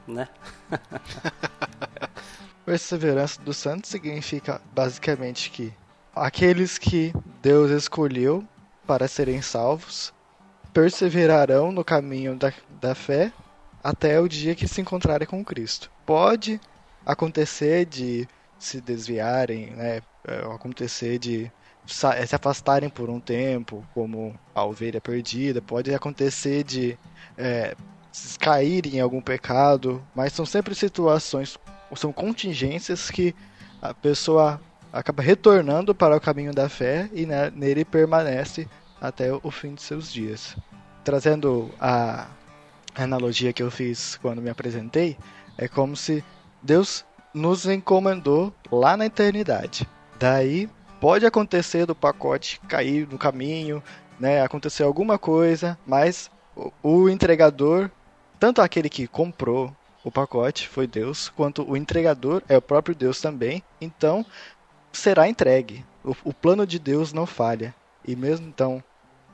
né? 0.06 0.28
Perseverança 2.66 3.40
dos 3.40 3.56
Santos 3.56 3.90
significa 3.90 4.60
basicamente 4.74 5.50
que 5.50 5.72
aqueles 6.14 6.76
que 6.76 7.14
Deus 7.40 7.70
escolheu 7.70 8.46
para 8.86 9.08
serem 9.08 9.40
salvos 9.40 10.12
perseverarão 10.72 11.72
no 11.72 11.82
caminho 11.82 12.36
da, 12.36 12.52
da 12.80 12.94
fé 12.94 13.32
até 13.82 14.20
o 14.20 14.28
dia 14.28 14.54
que 14.54 14.68
se 14.68 14.82
encontrarem 14.82 15.26
com 15.26 15.42
Cristo. 15.42 15.90
Pode 16.04 16.60
acontecer 17.06 17.86
de 17.86 18.28
se 18.58 18.82
desviarem, 18.82 19.70
né? 19.70 20.02
É, 20.24 20.38
acontecer 20.54 21.18
de 21.18 21.50
se 21.86 22.34
afastarem 22.34 22.88
por 22.88 23.10
um 23.10 23.20
tempo, 23.20 23.84
como 23.94 24.38
a 24.54 24.64
ovelha 24.64 25.00
perdida, 25.00 25.60
pode 25.60 25.94
acontecer 25.94 26.62
de 26.62 26.98
é, 27.36 27.74
caírem 28.38 28.96
em 28.96 29.00
algum 29.00 29.20
pecado, 29.20 30.02
mas 30.14 30.32
são 30.32 30.46
sempre 30.46 30.74
situações, 30.74 31.58
são 31.96 32.12
contingências 32.12 33.10
que 33.10 33.34
a 33.80 33.92
pessoa 33.92 34.60
acaba 34.92 35.22
retornando 35.22 35.94
para 35.94 36.16
o 36.16 36.20
caminho 36.20 36.52
da 36.52 36.68
fé 36.68 37.08
e 37.12 37.26
né, 37.26 37.50
nele 37.54 37.84
permanece 37.84 38.68
até 39.00 39.32
o 39.32 39.50
fim 39.50 39.74
de 39.74 39.82
seus 39.82 40.12
dias. 40.12 40.56
Trazendo 41.02 41.70
a 41.80 42.28
analogia 42.94 43.52
que 43.52 43.62
eu 43.62 43.70
fiz 43.70 44.16
quando 44.22 44.40
me 44.40 44.50
apresentei, 44.50 45.16
é 45.58 45.66
como 45.66 45.96
se 45.96 46.22
Deus 46.62 47.04
nos 47.34 47.66
encomendou 47.66 48.52
lá 48.70 48.96
na 48.96 49.06
eternidade. 49.06 49.88
Daí 50.18 50.68
Pode 51.02 51.26
acontecer 51.26 51.84
do 51.84 51.96
pacote 51.96 52.60
cair 52.68 53.08
no 53.08 53.18
caminho, 53.18 53.82
né, 54.20 54.40
acontecer 54.40 54.84
alguma 54.84 55.18
coisa, 55.18 55.76
mas 55.84 56.30
o, 56.54 56.72
o 56.80 57.08
entregador, 57.08 57.90
tanto 58.38 58.62
aquele 58.62 58.88
que 58.88 59.08
comprou 59.08 59.74
o 60.04 60.12
pacote 60.12 60.68
foi 60.68 60.86
Deus, 60.86 61.28
quanto 61.28 61.68
o 61.68 61.76
entregador 61.76 62.40
é 62.48 62.56
o 62.56 62.62
próprio 62.62 62.94
Deus 62.94 63.20
também. 63.20 63.64
Então, 63.80 64.24
será 64.92 65.28
entregue. 65.28 65.84
O, 66.04 66.14
o, 66.22 66.32
plano 66.32 66.64
de 66.64 66.78
Deus 66.78 67.12
não 67.12 67.26
falha. 67.26 67.74
E 68.06 68.14
mesmo 68.14 68.46
então, 68.46 68.80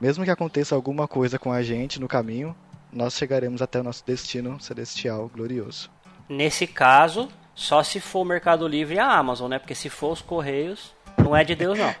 mesmo 0.01 0.23
que 0.23 0.31
aconteça 0.31 0.73
alguma 0.73 1.07
coisa 1.07 1.37
com 1.37 1.53
a 1.53 1.61
gente 1.61 1.99
no 1.99 2.07
caminho, 2.07 2.55
nós 2.91 3.13
chegaremos 3.13 3.61
até 3.61 3.79
o 3.79 3.83
nosso 3.83 4.03
destino 4.03 4.59
celestial 4.59 5.29
glorioso. 5.31 5.91
Nesse 6.27 6.65
caso, 6.65 7.29
só 7.59 7.83
se 7.83 7.99
for 7.99 8.21
o 8.21 8.25
Mercado 8.25 8.65
Livre 8.65 8.95
e 8.95 8.99
a 8.99 9.17
Amazon, 9.17 9.49
né? 9.49 9.59
Porque 9.59 9.75
se 9.75 9.89
for 9.89 10.13
os 10.13 10.21
Correios, 10.21 10.95
não 11.23 11.35
é 11.35 11.43
de 11.43 11.55
Deus, 11.55 11.77
não. 11.77 11.95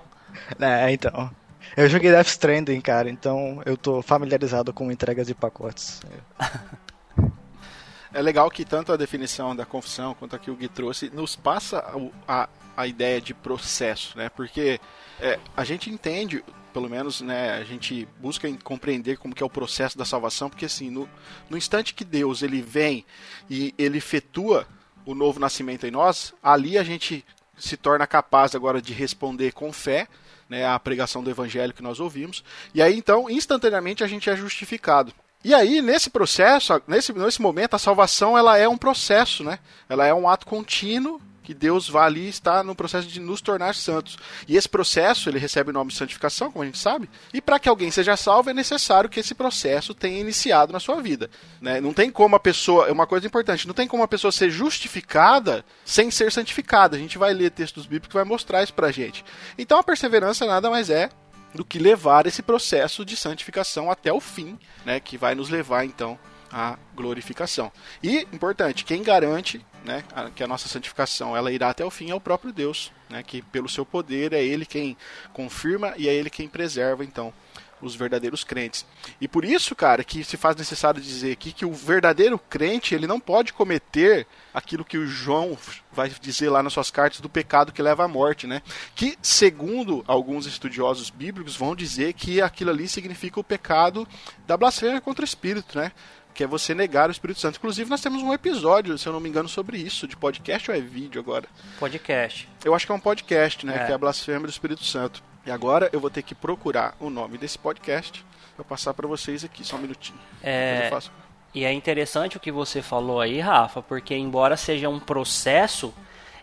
é, 0.59 0.91
então. 0.91 1.29
Eu 1.77 1.87
joguei 1.87 2.09
Death 2.09 2.27
Stranding, 2.27 2.81
cara, 2.81 3.09
então 3.09 3.61
eu 3.65 3.77
tô 3.77 4.01
familiarizado 4.01 4.73
com 4.73 4.91
entregas 4.91 5.27
de 5.27 5.35
pacotes. 5.35 6.01
É 8.11 8.21
legal 8.23 8.49
que 8.49 8.65
tanto 8.65 8.91
a 8.91 8.97
definição 8.97 9.55
da 9.55 9.65
confissão 9.65 10.15
quanto 10.15 10.35
a 10.35 10.39
que 10.39 10.49
o 10.49 10.55
Gui 10.55 10.67
trouxe 10.67 11.11
nos 11.11 11.35
passa 11.35 11.77
a, 12.27 12.43
a, 12.43 12.49
a 12.75 12.87
ideia 12.87 13.21
de 13.21 13.35
processo, 13.35 14.17
né? 14.17 14.29
Porque 14.29 14.81
é, 15.19 15.39
a 15.55 15.63
gente 15.63 15.91
entende, 15.91 16.43
pelo 16.73 16.89
menos, 16.89 17.21
né, 17.21 17.51
a 17.53 17.63
gente 17.63 18.07
busca 18.19 18.51
compreender 18.63 19.17
como 19.17 19.35
que 19.35 19.43
é 19.43 19.45
o 19.45 19.49
processo 19.49 19.95
da 19.95 20.05
salvação, 20.05 20.49
porque 20.49 20.65
assim, 20.65 20.89
no, 20.89 21.07
no 21.49 21.55
instante 21.55 21.93
que 21.93 22.03
Deus 22.03 22.41
ele 22.41 22.63
vem 22.63 23.05
e 23.47 23.75
ele 23.77 23.99
efetua 23.99 24.67
o 25.05 25.13
novo 25.13 25.39
nascimento 25.39 25.85
em 25.85 25.91
nós, 25.91 26.33
ali 26.41 26.79
a 26.79 26.83
gente 26.83 27.23
se 27.59 27.77
torna 27.77 28.07
capaz 28.07 28.55
agora 28.55 28.81
de 28.81 28.93
responder 28.93 29.51
com 29.51 29.71
fé, 29.71 30.07
né, 30.47 30.65
a 30.65 30.79
pregação 30.79 31.23
do 31.23 31.29
evangelho 31.29 31.73
que 31.73 31.83
nós 31.83 31.99
ouvimos, 31.99 32.43
e 32.73 32.81
aí 32.81 32.97
então 32.97 33.29
instantaneamente 33.29 34.03
a 34.03 34.07
gente 34.07 34.29
é 34.29 34.35
justificado. 34.35 35.13
E 35.41 35.53
aí, 35.53 35.81
nesse 35.81 36.09
processo, 36.09 36.81
nesse, 36.85 37.13
nesse 37.13 37.41
momento, 37.41 37.73
a 37.73 37.79
salvação 37.79 38.37
ela 38.37 38.57
é 38.57 38.67
um 38.67 38.77
processo, 38.77 39.41
né? 39.41 39.59
Ela 39.87 40.05
é 40.05 40.13
um 40.13 40.27
ato 40.27 40.45
contínuo 40.45 41.21
que 41.49 41.53
Deus 41.55 41.89
vai 41.89 42.05
ali 42.05 42.29
está 42.29 42.63
no 42.63 42.75
processo 42.75 43.07
de 43.07 43.19
nos 43.19 43.41
tornar 43.41 43.73
santos. 43.73 44.19
E 44.47 44.55
esse 44.55 44.69
processo, 44.69 45.27
ele 45.27 45.39
recebe 45.39 45.71
o 45.71 45.73
nome 45.73 45.89
de 45.89 45.97
santificação, 45.97 46.51
como 46.51 46.61
a 46.61 46.65
gente 46.67 46.77
sabe, 46.77 47.09
e 47.33 47.41
para 47.41 47.57
que 47.57 47.67
alguém 47.67 47.89
seja 47.89 48.15
salvo 48.15 48.51
é 48.51 48.53
necessário 48.53 49.09
que 49.09 49.19
esse 49.19 49.33
processo 49.33 49.95
tenha 49.95 50.19
iniciado 50.19 50.71
na 50.71 50.79
sua 50.79 51.01
vida. 51.01 51.27
Né? 51.59 51.81
Não 51.81 51.91
tem 51.91 52.11
como 52.11 52.35
a 52.35 52.39
pessoa, 52.39 52.87
é 52.87 52.91
uma 52.91 53.07
coisa 53.07 53.25
importante, 53.25 53.65
não 53.65 53.73
tem 53.73 53.87
como 53.87 54.03
a 54.03 54.07
pessoa 54.07 54.31
ser 54.31 54.51
justificada 54.51 55.65
sem 55.83 56.11
ser 56.11 56.31
santificada. 56.31 56.95
A 56.95 56.99
gente 56.99 57.17
vai 57.17 57.33
ler 57.33 57.49
textos 57.49 57.87
bíblicos 57.87 58.09
que 58.09 58.13
vai 58.13 58.25
mostrar 58.25 58.61
isso 58.61 58.75
pra 58.75 58.91
gente. 58.91 59.25
Então 59.57 59.79
a 59.79 59.83
perseverança 59.83 60.45
nada 60.45 60.69
mais 60.69 60.91
é 60.91 61.09
do 61.55 61.65
que 61.65 61.79
levar 61.79 62.27
esse 62.27 62.43
processo 62.43 63.03
de 63.03 63.15
santificação 63.15 63.89
até 63.89 64.13
o 64.13 64.19
fim, 64.19 64.55
né, 64.85 64.99
que 64.99 65.17
vai 65.17 65.33
nos 65.33 65.49
levar 65.49 65.83
então 65.83 66.19
à 66.51 66.77
glorificação. 66.95 67.71
E 68.01 68.27
importante, 68.33 68.83
quem 68.83 69.03
garante 69.03 69.63
né, 69.83 70.03
que 70.35 70.43
a 70.43 70.47
nossa 70.47 70.67
santificação 70.67 71.35
ela 71.35 71.51
irá 71.51 71.69
até 71.69 71.85
o 71.85 71.89
fim 71.89 72.11
é 72.11 72.15
o 72.15 72.19
próprio 72.19 72.51
Deus, 72.51 72.91
né, 73.09 73.23
que 73.23 73.41
pelo 73.41 73.69
seu 73.69 73.85
poder 73.85 74.33
é 74.33 74.43
ele 74.43 74.65
quem 74.65 74.97
confirma 75.33 75.93
e 75.97 76.07
é 76.07 76.13
ele 76.13 76.29
quem 76.29 76.47
preserva 76.47 77.03
então 77.03 77.33
os 77.81 77.95
verdadeiros 77.95 78.43
crentes. 78.43 78.85
E 79.21 79.27
por 79.27 79.45
isso, 79.45 79.75
cara, 79.75 80.03
que 80.03 80.23
se 80.23 80.37
faz 80.37 80.55
necessário 80.55 81.01
dizer 81.01 81.31
aqui 81.31 81.51
que 81.51 81.65
o 81.65 81.73
verdadeiro 81.73 82.37
crente, 82.37 82.93
ele 82.93 83.07
não 83.07 83.19
pode 83.19 83.53
cometer 83.53 84.27
aquilo 84.53 84.85
que 84.85 84.97
o 84.97 85.07
João 85.07 85.57
vai 85.91 86.09
dizer 86.21 86.49
lá 86.49 86.61
nas 86.61 86.73
suas 86.73 86.91
cartas 86.91 87.21
do 87.21 87.29
pecado 87.29 87.71
que 87.71 87.81
leva 87.81 88.03
à 88.03 88.07
morte, 88.07 88.45
né? 88.45 88.61
Que, 88.95 89.17
segundo 89.21 90.03
alguns 90.07 90.45
estudiosos 90.45 91.09
bíblicos, 91.09 91.55
vão 91.55 91.75
dizer 91.75 92.13
que 92.13 92.41
aquilo 92.41 92.71
ali 92.71 92.87
significa 92.87 93.39
o 93.39 93.43
pecado 93.43 94.07
da 94.45 94.57
blasfêmia 94.57 95.01
contra 95.01 95.23
o 95.23 95.25
Espírito, 95.25 95.77
né? 95.77 95.91
Que 96.33 96.43
é 96.43 96.47
você 96.47 96.73
negar 96.73 97.09
o 97.09 97.11
Espírito 97.11 97.39
Santo. 97.39 97.57
Inclusive, 97.57 97.89
nós 97.89 98.01
temos 98.01 98.21
um 98.21 98.33
episódio, 98.33 98.97
se 98.97 99.07
eu 99.07 99.13
não 99.13 99.19
me 99.19 99.29
engano, 99.29 99.49
sobre 99.49 99.77
isso, 99.77 100.07
de 100.07 100.15
podcast 100.15 100.69
ou 100.71 100.77
é 100.77 100.79
vídeo 100.79 101.19
agora? 101.19 101.47
Podcast. 101.79 102.47
Eu 102.63 102.73
acho 102.73 102.85
que 102.85 102.91
é 102.91 102.95
um 102.95 102.99
podcast, 102.99 103.65
né? 103.65 103.75
É. 103.75 103.85
Que 103.85 103.91
é 103.91 103.95
a 103.95 103.97
blasfêmia 103.97 104.47
do 104.47 104.49
Espírito 104.49 104.83
Santo. 104.83 105.21
E 105.45 105.51
agora 105.51 105.89
eu 105.91 105.99
vou 105.99 106.09
ter 106.09 106.21
que 106.21 106.35
procurar 106.35 106.95
o 106.99 107.09
nome 107.09 107.37
desse 107.37 107.57
podcast 107.57 108.25
para 108.55 108.63
passar 108.63 108.93
para 108.93 109.07
vocês 109.07 109.43
aqui, 109.43 109.63
só 109.63 109.77
um 109.77 109.79
minutinho. 109.79 110.19
É... 110.43 110.89
E 111.53 111.65
é 111.65 111.73
interessante 111.73 112.37
o 112.37 112.39
que 112.39 112.51
você 112.51 112.81
falou 112.81 113.19
aí, 113.19 113.39
Rafa, 113.39 113.81
porque 113.81 114.15
embora 114.15 114.55
seja 114.55 114.87
um 114.87 114.99
processo, 114.99 115.93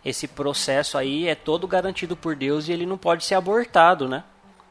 esse 0.05 0.27
processo 0.27 0.99
aí 0.99 1.29
é 1.29 1.35
todo 1.35 1.67
garantido 1.67 2.17
por 2.17 2.35
Deus 2.35 2.69
e 2.69 2.73
ele 2.73 2.85
não 2.85 2.99
pode 2.99 3.25
ser 3.25 3.37
abortado, 3.37 4.09
né? 4.09 4.25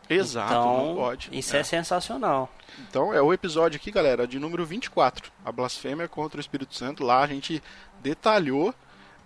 Exato, 0.10 0.54
então, 0.54 0.88
não 0.88 0.96
pode. 0.96 1.30
Isso 1.32 1.56
é. 1.56 1.60
é 1.60 1.64
sensacional. 1.64 2.52
Então 2.90 3.14
é 3.14 3.22
o 3.22 3.34
episódio 3.34 3.78
aqui, 3.78 3.92
galera, 3.92 4.28
de 4.28 4.40
número 4.40 4.66
24, 4.66 5.32
a 5.44 5.52
blasfêmia 5.52 6.08
contra 6.08 6.38
o 6.38 6.42
Espírito 6.42 6.76
Santo. 6.76 7.04
Lá 7.04 7.24
a 7.24 7.28
gente 7.28 7.62
detalhou 8.02 8.74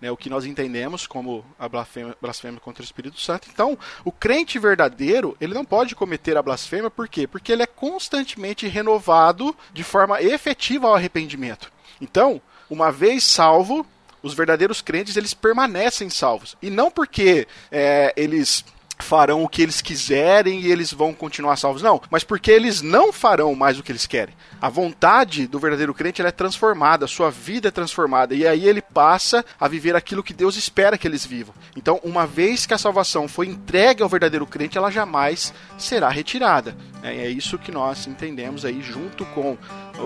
né, 0.00 0.10
o 0.10 0.16
que 0.16 0.30
nós 0.30 0.46
entendemos 0.46 1.06
como 1.06 1.44
a 1.58 1.68
blasfêmia, 1.68 2.16
blasfêmia, 2.20 2.60
contra 2.60 2.82
o 2.82 2.84
Espírito 2.84 3.20
Santo. 3.20 3.48
Então, 3.52 3.78
o 4.04 4.10
crente 4.10 4.58
verdadeiro, 4.58 5.36
ele 5.40 5.52
não 5.52 5.64
pode 5.64 5.94
cometer 5.94 6.36
a 6.36 6.42
blasfêmia, 6.42 6.90
por 6.90 7.08
quê? 7.08 7.26
Porque 7.26 7.52
ele 7.52 7.62
é 7.62 7.66
constantemente 7.66 8.66
renovado 8.66 9.54
de 9.72 9.84
forma 9.84 10.22
efetiva 10.22 10.88
ao 10.88 10.94
arrependimento. 10.94 11.70
Então, 12.00 12.40
uma 12.68 12.90
vez 12.90 13.24
salvo, 13.24 13.84
os 14.22 14.32
verdadeiros 14.32 14.80
crentes, 14.80 15.16
eles 15.16 15.34
permanecem 15.34 16.08
salvos. 16.08 16.56
E 16.62 16.70
não 16.70 16.90
porque 16.90 17.46
é, 17.70 18.12
eles 18.16 18.64
farão 19.00 19.42
o 19.42 19.48
que 19.48 19.62
eles 19.62 19.80
quiserem 19.80 20.60
e 20.60 20.70
eles 20.70 20.92
vão 20.92 21.12
continuar 21.12 21.56
salvos. 21.56 21.82
Não, 21.82 22.00
mas 22.10 22.24
porque 22.24 22.50
eles 22.50 22.82
não 22.82 23.12
farão 23.12 23.54
mais 23.54 23.78
o 23.78 23.82
que 23.82 23.92
eles 23.92 24.06
querem. 24.06 24.34
A 24.60 24.68
vontade 24.68 25.46
do 25.46 25.58
verdadeiro 25.58 25.94
crente 25.94 26.22
é 26.22 26.30
transformada, 26.30 27.04
a 27.04 27.08
sua 27.08 27.30
vida 27.30 27.68
é 27.68 27.70
transformada, 27.70 28.34
e 28.34 28.46
aí 28.46 28.68
ele 28.68 28.82
passa 28.82 29.44
a 29.58 29.66
viver 29.66 29.96
aquilo 29.96 30.22
que 30.22 30.34
Deus 30.34 30.56
espera 30.56 30.98
que 30.98 31.08
eles 31.08 31.24
vivam. 31.24 31.54
Então, 31.76 32.00
uma 32.04 32.26
vez 32.26 32.66
que 32.66 32.74
a 32.74 32.78
salvação 32.78 33.26
foi 33.26 33.46
entregue 33.46 34.02
ao 34.02 34.08
verdadeiro 34.08 34.46
crente, 34.46 34.76
ela 34.76 34.90
jamais 34.90 35.52
será 35.78 36.08
retirada. 36.08 36.76
É, 37.02 37.26
é 37.26 37.30
isso 37.30 37.58
que 37.58 37.72
nós 37.72 38.06
entendemos 38.06 38.64
aí, 38.64 38.82
junto 38.82 39.24
com 39.26 39.56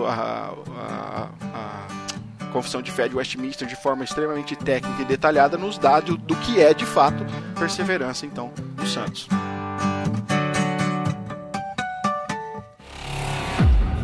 a, 0.07 0.53
a, 0.77 1.29
a 1.53 2.14
Confissão 2.55 2.81
de 2.81 2.89
Fé 2.89 3.09
de 3.09 3.15
Westminster 3.17 3.67
de 3.67 3.75
forma 3.75 4.05
extremamente 4.05 4.55
técnica 4.55 5.01
e 5.01 5.05
detalhada 5.05 5.57
nos 5.57 5.77
dá 5.77 5.99
do, 5.99 6.15
do 6.15 6.33
que 6.37 6.61
é 6.61 6.73
de 6.73 6.85
fato 6.85 7.25
perseverança 7.59 8.25
então 8.25 8.49
dos 8.77 8.93
santos. 8.93 9.27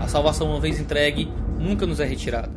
A 0.02 0.08
salvação 0.10 0.50
uma 0.50 0.60
vez 0.60 0.82
entregue 0.82 1.32
nunca 1.58 1.86
nos 1.86 2.02
é 2.02 2.06
retirada. 2.06 2.52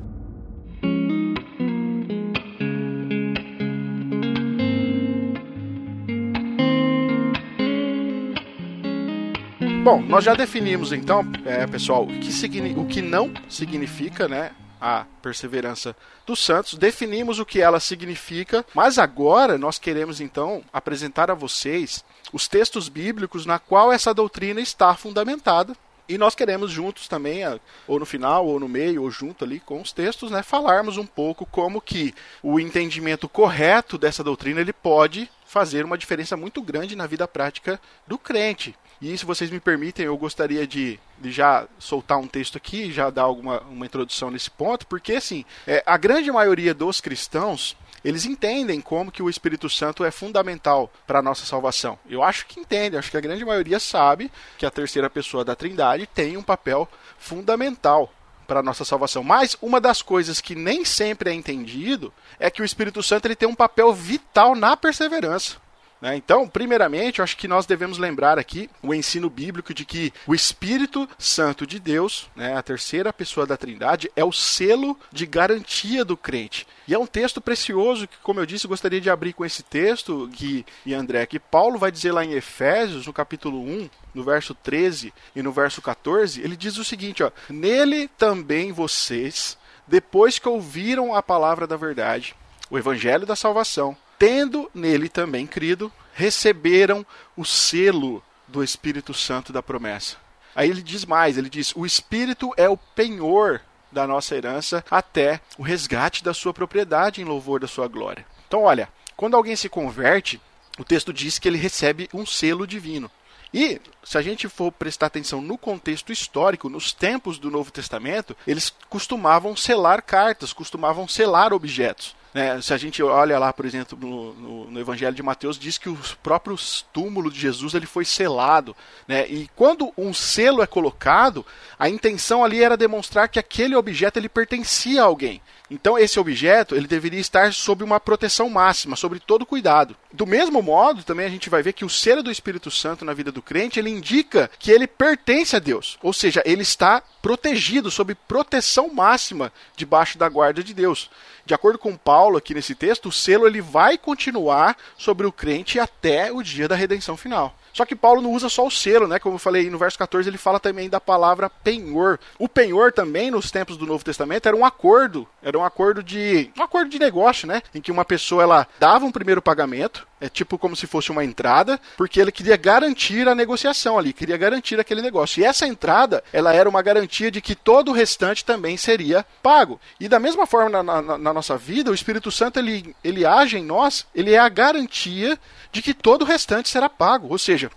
Bom, 9.85 10.03
nós 10.09 10.25
já 10.25 10.35
definimos 10.35 10.93
então, 10.93 11.25
é, 11.45 11.65
pessoal, 11.69 12.03
o 12.03 12.09
que, 12.09 12.75
o 12.77 12.85
que 12.85 13.01
não 13.01 13.33
significa, 13.49 14.27
né, 14.27 14.51
a 14.85 15.07
perseverança 15.23 15.97
dos 16.27 16.45
santos, 16.45 16.75
definimos 16.75 17.39
o 17.39 17.47
que 17.47 17.59
ela 17.59 17.81
significa, 17.81 18.67
mas 18.75 18.99
agora 18.99 19.57
nós 19.57 19.79
queremos 19.79 20.21
então 20.21 20.63
apresentar 20.71 21.31
a 21.31 21.35
vocês 21.35 22.05
os 22.35 22.47
textos 22.47 22.87
bíblicos 22.91 23.47
na 23.47 23.59
qual 23.59 23.91
essa 23.91 24.13
doutrina 24.13 24.61
está 24.61 24.95
fundamentada. 24.95 25.75
E 26.07 26.19
nós 26.19 26.35
queremos 26.35 26.71
juntos 26.71 27.09
também, 27.09 27.41
ou 27.89 27.99
no 27.99 28.05
final, 28.05 28.47
ou 28.47 28.61
no 28.61 28.69
meio, 28.69 29.05
ou 29.05 29.11
junto 29.11 29.43
ali 29.43 29.59
com 29.59 29.81
os 29.81 29.91
textos, 29.91 30.31
né, 30.31 30.43
falarmos 30.43 30.99
um 30.99 31.07
pouco 31.07 31.47
como 31.47 31.81
que 31.81 32.15
o 32.43 32.61
entendimento 32.61 33.27
correto 33.27 33.97
dessa 33.97 34.23
doutrina 34.23 34.61
ele 34.61 34.75
pode 34.75 35.31
fazer 35.47 35.83
uma 35.83 35.97
diferença 35.97 36.37
muito 36.37 36.61
grande 36.61 36.95
na 36.95 37.07
vida 37.07 37.27
prática 37.27 37.81
do 38.07 38.19
crente. 38.19 38.77
E 39.01 39.17
se 39.17 39.25
vocês 39.25 39.51
me 39.51 39.61
permitem, 39.61 40.07
eu 40.07 40.17
gostaria 40.17 40.67
de, 40.67 40.99
de 41.19 41.31
já 41.31 41.67
soltar 41.79 42.19
um 42.19 42.27
texto 42.27 42.57
aqui, 42.57 42.93
já 42.93 43.11
dar 43.11 43.23
alguma 43.23 43.61
uma 43.63 43.87
introdução 43.87 44.31
nesse 44.31 44.51
ponto, 44.51 44.87
porque 44.87 45.15
assim, 45.15 45.45
é, 45.67 45.83
a 45.85 45.97
grande 45.97 46.31
maioria 46.31 46.73
dos 46.73 47.01
cristãos 47.01 47.77
eles 48.05 48.27
entendem 48.27 48.83
como 48.83 49.11
que 49.11 49.23
o 49.23 49.31
Espírito 49.31 49.69
Santo 49.71 50.05
é 50.05 50.11
fundamental 50.11 50.93
para 51.07 51.21
a 51.21 51.23
nossa 51.23 51.47
salvação. 51.47 51.99
Eu 52.07 52.23
acho 52.23 52.45
que 52.47 52.61
entendem, 52.61 52.99
acho 52.99 53.11
que 53.11 53.17
a 53.17 53.21
grande 53.21 53.45
maioria 53.45 53.81
sabe 53.81 54.31
que 54.59 54.67
a 54.67 54.71
terceira 54.71 55.09
pessoa 55.09 55.43
da 55.43 55.57
Trindade 55.57 56.07
tem 56.07 56.37
um 56.37 56.43
papel 56.43 56.87
fundamental 57.19 58.13
para 58.47 58.61
a 58.61 58.63
nossa 58.63 58.85
salvação. 58.85 59.25
Mas 59.25 59.57
uma 59.63 59.81
das 59.81 60.03
coisas 60.03 60.41
que 60.41 60.55
nem 60.55 60.85
sempre 60.85 61.31
é 61.31 61.33
entendido 61.33 62.13
é 62.39 62.51
que 62.51 62.61
o 62.61 62.65
Espírito 62.65 63.03
Santo 63.03 63.27
ele 63.27 63.37
tem 63.37 63.49
um 63.49 63.55
papel 63.55 63.91
vital 63.95 64.55
na 64.55 64.77
perseverança. 64.77 65.64
Né? 66.05 66.17
Então, 66.17 66.47
primeiramente, 66.47 67.19
eu 67.19 67.23
acho 67.23 67.35
que 67.35 67.49
nós 67.49 67.65
devemos 67.65 67.97
lembrar 67.97 68.39
aqui 68.39 68.69
o 68.83 68.93
ensino 68.93 69.31
bíblico 69.31 69.73
de 69.73 69.87
que 69.87 70.13
o 70.27 70.35
Espírito 70.35 71.09
Santo 71.19 71.67
de 71.67 71.81
Deus, 71.81 72.29
né, 72.37 72.55
a 72.55 72.63
terceira 72.63 73.11
pessoa 73.11 73.47
da 73.47 73.57
Trindade, 73.57 74.13
é 74.15 74.23
o 74.23 74.31
selo 74.31 74.99
de 75.11 75.25
garantia 75.25 76.05
do 76.05 76.15
crente. 76.15 76.67
E 76.87 76.93
é 76.93 76.99
um 76.99 77.07
texto 77.07 77.41
precioso 77.41 78.07
que, 78.07 78.19
como 78.23 78.39
eu 78.39 78.45
disse, 78.45 78.67
eu 78.67 78.69
gostaria 78.69 79.01
de 79.01 79.09
abrir 79.09 79.33
com 79.33 79.47
esse 79.47 79.63
texto, 79.63 80.29
Gui 80.29 80.67
e 80.85 80.93
André, 80.93 81.25
que 81.25 81.41
Paulo 81.41 81.79
vai 81.79 81.91
dizer 81.91 82.13
lá 82.13 82.23
em 82.23 82.33
Efésios, 82.33 83.07
no 83.07 83.13
capítulo 83.13 83.59
1, 83.63 83.89
no 84.13 84.23
verso 84.23 84.55
13 84.55 85.11
e 85.35 85.41
no 85.41 85.53
verso 85.53 85.81
14, 85.81 86.43
ele 86.43 86.55
diz 86.55 86.77
o 86.77 86.85
seguinte: 86.85 87.23
ó, 87.23 87.31
Nele 87.49 88.09
também 88.09 88.73
vocês, 88.73 89.57
depois 89.87 90.39
que 90.39 90.51
ouviram 90.51 91.15
a 91.15 91.23
palavra 91.23 91.67
da 91.67 91.79
verdade, 91.79 92.37
o 92.69 92.77
evangelho 92.77 93.25
da 93.25 93.35
salvação, 93.35 93.97
tendo 94.19 94.71
nele 94.75 95.09
também 95.09 95.47
crido, 95.47 95.93
receberam 96.15 97.05
o 97.37 97.45
selo 97.45 98.23
do 98.47 98.63
Espírito 98.63 99.13
Santo 99.13 99.53
da 99.53 99.63
promessa. 99.63 100.17
Aí 100.55 100.71
ele 100.71 100.83
diz 100.83 101.05
mais, 101.05 101.37
ele 101.37 101.51
diz: 101.51 101.75
"O 101.75 101.85
Espírito 101.85 102.53
é 102.57 102.69
o 102.69 102.77
penhor 102.77 103.61
da 103.91 104.07
nossa 104.07 104.35
herança 104.35 104.85
até 104.91 105.41
o 105.59 105.63
resgate 105.63 106.23
da 106.23 106.35
sua 106.35 106.55
propriedade 106.55 107.21
em 107.21 107.25
louvor 107.25 107.61
da 107.61 107.67
sua 107.67 107.89
glória". 107.89 108.27
Então, 108.47 108.63
olha, 108.63 108.89
quando 109.17 109.37
alguém 109.37 109.57
se 109.57 109.69
converte, 109.69 110.41
o 110.79 110.85
texto 110.85 111.13
diz 111.13 111.39
que 111.39 111.49
ele 111.49 111.59
recebe 111.59 112.09
um 112.13 112.25
selo 112.27 112.67
divino. 112.67 113.11
E 113.53 113.81
se 114.03 114.19
a 114.19 114.23
gente 114.23 114.49
for 114.49 114.73
prestar 114.73 115.07
atenção 115.07 115.41
no 115.41 115.57
contexto 115.57 116.13
histórico, 116.13 116.69
nos 116.69 116.93
tempos 116.93 117.39
do 117.39 117.53
Novo 117.53 117.71
Testamento, 117.71 118.37
eles 118.47 118.73
costumavam 118.89 119.55
selar 119.55 120.03
cartas, 120.03 120.53
costumavam 120.53 121.07
selar 121.07 121.53
objetos. 121.53 122.17
Né? 122.35 122.61
Se 122.61 122.75
a 122.75 122.77
gente 122.77 123.01
olha 123.01 123.39
lá, 123.39 123.53
por 123.53 123.65
exemplo, 123.65 123.97
no, 123.97 124.35
no, 124.35 124.71
no, 124.73 124.81
Evangelho 124.81 125.15
de 125.15 125.23
Mateus, 125.23 125.57
diz 125.57 125.79
que 125.79 125.89
o 125.89 125.97
próprio 126.21 126.57
túmulo 126.93 127.31
de 127.31 127.39
Jesus 127.39 127.75
ele 127.75 127.87
foi 127.87 128.05
selado. 128.05 128.75
Né? 129.07 129.25
E 129.29 129.49
quando 129.55 129.93
um 129.97 130.13
selo 130.13 130.61
é 130.61 130.67
colocado, 130.67 131.47
a 131.79 131.89
intenção 131.89 132.45
ali 132.45 132.61
era 132.61 132.77
demonstrar 132.77 133.29
que 133.29 133.39
aquele 133.39 133.77
objeto 133.77 134.19
ele 134.19 134.29
pertencia 134.29 135.03
a 135.03 135.05
alguém. 135.05 135.41
Então 135.71 135.97
esse 135.97 136.21
objeto 136.21 136.75
ele 136.75 136.87
deveria 136.87 137.21
estar 137.21 137.53
sob 137.53 137.83
uma 137.83 137.99
proteção 137.99 138.51
máxima, 138.51 138.97
sobre 138.97 139.19
todo 139.19 139.47
cuidado. 139.47 139.97
Do 140.13 140.27
mesmo 140.27 140.61
modo, 140.61 141.03
também 141.03 141.27
a 141.27 141.31
gente 141.31 141.49
vai 141.49 141.63
ver 141.63 141.73
que 141.73 141.85
o 141.85 141.91
selo 141.91 142.23
do 142.23 142.31
Espírito 142.31 142.71
Santo 142.71 143.05
na 143.05 143.15
vida 143.15 143.33
do 143.33 143.41
crente, 143.41 143.79
ele 143.79 143.91
indica 143.91 144.51
que 144.59 144.71
ele 144.71 144.87
pertence 144.87 145.57
a 145.57 145.59
Deus. 145.59 145.99
Ou 146.03 146.13
seja, 146.13 146.43
ele 146.45 146.63
está 146.63 147.03
protegido, 147.23 147.91
sob 147.91 148.15
proteção 148.15 148.93
máxima, 148.93 149.53
debaixo 149.77 150.19
da 150.19 150.29
guarda 150.29 150.63
de 150.63 150.75
Deus. 150.75 151.11
De 151.47 151.55
acordo 151.55 151.79
com 151.79 151.97
Paulo 151.97 152.39
aqui 152.39 152.55
nesse 152.55 152.75
texto, 152.75 153.11
o 153.11 153.13
selo 153.13 153.47
ele 153.47 153.61
vai 153.61 153.99
continuar 153.99 154.77
sobre 154.97 155.27
o 155.27 155.33
crente 155.33 155.79
até 155.79 156.33
o 156.33 156.43
dia 156.43 156.67
da 156.67 156.75
redenção 156.75 157.17
final. 157.17 157.55
Só 157.75 157.85
que 157.85 157.97
Paulo 157.97 158.23
não 158.23 158.33
usa 158.33 158.49
só 158.49 158.65
o 158.65 158.71
selo, 158.71 159.09
né? 159.09 159.19
Como 159.19 159.35
eu 159.35 159.39
falei 159.39 159.69
no 159.69 159.77
verso 159.77 159.99
14, 159.99 160.31
ele 160.31 160.39
fala 160.39 160.61
também 160.61 160.89
da 160.89 161.01
palavra 161.01 161.51
penhor. 161.51 162.21
O 162.39 162.49
penhor 162.49 162.93
também, 162.93 163.33
nos 163.33 163.51
tempos 163.51 163.77
do 163.77 163.85
Novo 163.85 164.05
Testamento, 164.05 164.47
era 164.47 164.57
um 164.57 164.65
acordo. 164.65 165.27
Era 165.43 165.59
um 165.59 165.65
acordo 165.65 166.01
de. 166.01 166.53
um 166.57 166.63
acordo 166.63 166.89
de 166.89 167.01
negócio, 167.01 167.49
né? 167.49 167.63
Em 167.75 167.81
que 167.81 167.91
uma 167.91 168.05
pessoa 168.05 168.45
ela 168.45 168.69
dava 168.79 169.05
um 169.05 169.11
primeiro 169.11 169.43
pagamento, 169.43 170.07
é 170.21 170.29
tipo 170.29 170.57
como 170.59 170.77
se 170.77 170.87
fosse 170.87 171.11
uma 171.11 171.25
entrada, 171.25 171.81
porque 171.97 172.21
ele 172.21 172.33
queria 172.33 172.57
garantir 172.57 173.29
a 173.29 173.35
negociação 173.35 173.99
ali, 173.99 174.13
queria 174.13 174.37
garantir 174.37 174.79
aquele 174.79 175.03
negócio. 175.03 175.41
E 175.41 175.45
essa 175.45 175.67
entrada, 175.67 176.23
ela 176.33 176.53
era 176.53 176.69
uma 176.69 176.83
garantia 176.83 177.31
de 177.31 177.41
que 177.41 177.55
todo 177.55 177.91
o 177.91 177.95
restante 177.95 178.45
também 178.45 178.77
seria 178.77 179.25
pago. 179.43 179.81
E 179.99 180.09
da 180.09 180.19
mesma 180.19 180.47
forma 180.47 180.83
na, 180.83 181.03
na, 181.03 181.19
na 181.19 181.33
nossa 181.33 181.57
vida, 181.57 181.91
o 181.91 181.95
Espírito 181.95 182.31
Santo 182.31 182.59
ele, 182.59 182.95
ele 183.03 183.27
age 183.27 183.59
em 183.59 183.65
nós, 183.65 184.07
ele 184.15 184.33
é 184.33 184.39
a 184.39 184.49
garantia 184.49 185.39
de 185.73 185.83
que 185.83 185.93
todo 185.93 186.23
o 186.23 186.27
restante 186.27 186.69
será 186.69 186.89
pago. 186.89 187.29
Ou 187.29 187.39
seja, 187.39 187.71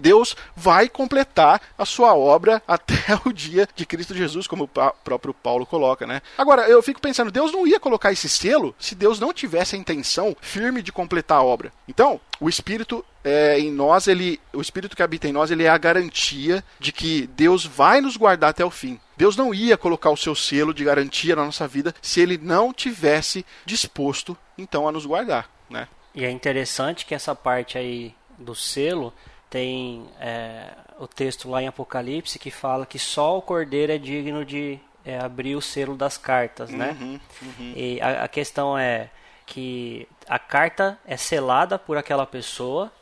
Deus 0.00 0.36
vai 0.56 0.88
completar 0.88 1.60
a 1.78 1.84
sua 1.84 2.14
obra 2.14 2.62
até 2.66 3.18
o 3.24 3.32
dia 3.32 3.68
de 3.74 3.86
Cristo 3.86 4.14
Jesus, 4.14 4.46
como 4.46 4.64
o 4.64 4.68
próprio 4.68 5.34
Paulo 5.34 5.66
coloca, 5.66 6.06
né? 6.06 6.22
Agora, 6.36 6.68
eu 6.68 6.82
fico 6.82 7.00
pensando, 7.00 7.30
Deus 7.30 7.52
não 7.52 7.66
ia 7.66 7.78
colocar 7.78 8.10
esse 8.12 8.28
selo 8.28 8.74
se 8.78 8.94
Deus 8.94 9.20
não 9.20 9.32
tivesse 9.32 9.76
a 9.76 9.78
intenção 9.78 10.36
firme 10.40 10.82
de 10.82 10.92
completar 10.92 11.38
a 11.38 11.42
obra. 11.42 11.72
Então, 11.88 12.20
o 12.40 12.48
Espírito 12.48 13.04
é, 13.22 13.58
em 13.58 13.70
nós, 13.70 14.08
ele, 14.08 14.40
o 14.52 14.60
Espírito 14.60 14.96
que 14.96 15.02
habita 15.02 15.28
em 15.28 15.32
nós, 15.32 15.50
ele 15.50 15.64
é 15.64 15.68
a 15.68 15.78
garantia 15.78 16.64
de 16.78 16.92
que 16.92 17.26
Deus 17.28 17.64
vai 17.64 18.00
nos 18.00 18.16
guardar 18.16 18.50
até 18.50 18.64
o 18.64 18.70
fim. 18.70 18.98
Deus 19.16 19.36
não 19.36 19.52
ia 19.52 19.76
colocar 19.76 20.10
o 20.10 20.16
seu 20.16 20.34
selo 20.34 20.72
de 20.72 20.84
garantia 20.84 21.36
na 21.36 21.44
nossa 21.44 21.68
vida 21.68 21.94
se 22.00 22.20
ele 22.20 22.38
não 22.38 22.72
tivesse 22.72 23.44
disposto, 23.66 24.36
então, 24.56 24.88
a 24.88 24.92
nos 24.92 25.04
guardar, 25.04 25.50
né? 25.68 25.88
E 26.14 26.24
é 26.24 26.30
interessante 26.30 27.04
que 27.06 27.14
essa 27.14 27.34
parte 27.34 27.78
aí 27.78 28.14
do 28.38 28.54
selo 28.54 29.12
tem 29.50 30.06
é, 30.20 30.68
o 30.98 31.08
texto 31.08 31.50
lá 31.50 31.60
em 31.60 31.66
Apocalipse 31.66 32.38
que 32.38 32.50
fala 32.50 32.86
que 32.86 32.98
só 32.98 33.36
o 33.36 33.42
cordeiro 33.42 33.92
é 33.92 33.98
digno 33.98 34.44
de 34.44 34.78
é, 35.04 35.18
abrir 35.18 35.56
o 35.56 35.60
selo 35.60 35.96
das 35.96 36.16
cartas, 36.16 36.70
né? 36.70 36.96
Uhum, 37.00 37.20
uhum. 37.42 37.72
E 37.74 38.00
a, 38.00 38.24
a, 38.24 38.28
questão 38.28 38.78
é 38.78 39.10
que 39.44 40.06
a 40.28 40.38
carta 40.38 40.98
é 41.04 41.16
selada 41.16 41.78
por 41.78 41.96
aquela 41.96 42.24
pessoa 42.24 42.92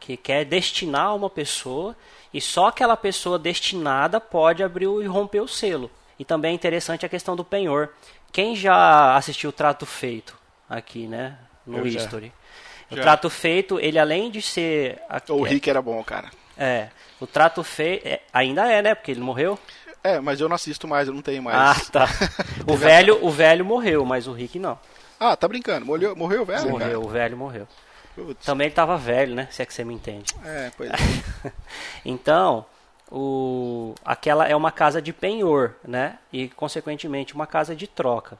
que 0.00 0.16
quer 0.16 0.44
destinar 0.44 1.06
a 1.06 1.14
uma 1.14 1.30
pessoa 1.30 1.96
e 2.34 2.40
só 2.40 2.66
aquela 2.66 2.96
pessoa 2.96 3.38
destinada 3.38 4.18
pode 4.18 4.62
abrir 4.62 4.86
e 4.86 5.06
romper 5.06 5.40
o 5.40 5.48
selo. 5.48 5.90
E 6.18 6.24
também 6.24 6.52
é 6.52 6.54
interessante 6.54 7.06
a 7.06 7.08
questão 7.08 7.36
do 7.36 7.44
penhor. 7.44 7.90
Quem 8.32 8.56
já 8.56 9.14
assistiu 9.14 9.50
o 9.50 9.52
Trato 9.52 9.86
Feito 9.86 10.36
aqui, 10.68 11.06
né? 11.06 11.38
No 11.66 11.78
Eu 11.78 11.86
History. 11.86 12.26
Já. 12.26 12.41
O 12.92 12.96
Já. 12.96 13.02
trato 13.02 13.30
feito, 13.30 13.80
ele 13.80 13.98
além 13.98 14.30
de 14.30 14.42
ser. 14.42 15.00
O 15.30 15.42
Rick 15.42 15.68
era 15.70 15.80
bom, 15.80 16.04
cara. 16.04 16.30
É. 16.58 16.88
O 17.18 17.26
trato 17.26 17.64
feito. 17.64 18.06
É, 18.06 18.20
ainda 18.32 18.70
é, 18.70 18.82
né? 18.82 18.94
Porque 18.94 19.10
ele 19.10 19.20
morreu. 19.20 19.58
É, 20.04 20.20
mas 20.20 20.40
eu 20.40 20.48
não 20.48 20.56
assisto 20.56 20.86
mais, 20.86 21.08
eu 21.08 21.14
não 21.14 21.22
tenho 21.22 21.42
mais. 21.42 21.56
Ah, 21.56 21.90
tá. 21.90 22.08
o 22.66 22.76
velho, 22.76 23.24
o 23.24 23.30
velho 23.30 23.64
morreu, 23.64 24.04
mas 24.04 24.26
o 24.26 24.32
Rick 24.32 24.58
não. 24.58 24.78
Ah, 25.18 25.34
tá 25.36 25.48
brincando. 25.48 25.86
Morreu, 25.86 26.14
morreu 26.14 26.42
o 26.42 26.44
velho? 26.44 26.70
Morreu, 26.70 26.88
cara? 26.88 27.00
o 27.00 27.08
velho 27.08 27.36
morreu. 27.36 27.68
Putz. 28.14 28.44
Também 28.44 28.66
ele 28.66 28.74
tava 28.74 28.98
velho, 28.98 29.34
né? 29.34 29.48
Se 29.50 29.62
é 29.62 29.66
que 29.66 29.72
você 29.72 29.84
me 29.84 29.94
entende. 29.94 30.34
É, 30.44 30.70
pois 30.76 30.90
é. 30.90 31.52
então, 32.04 32.66
o, 33.10 33.94
aquela 34.04 34.46
é 34.46 34.54
uma 34.54 34.70
casa 34.70 35.00
de 35.00 35.12
penhor, 35.12 35.76
né? 35.86 36.18
E, 36.32 36.48
consequentemente, 36.48 37.34
uma 37.34 37.46
casa 37.46 37.74
de 37.74 37.86
troca. 37.86 38.36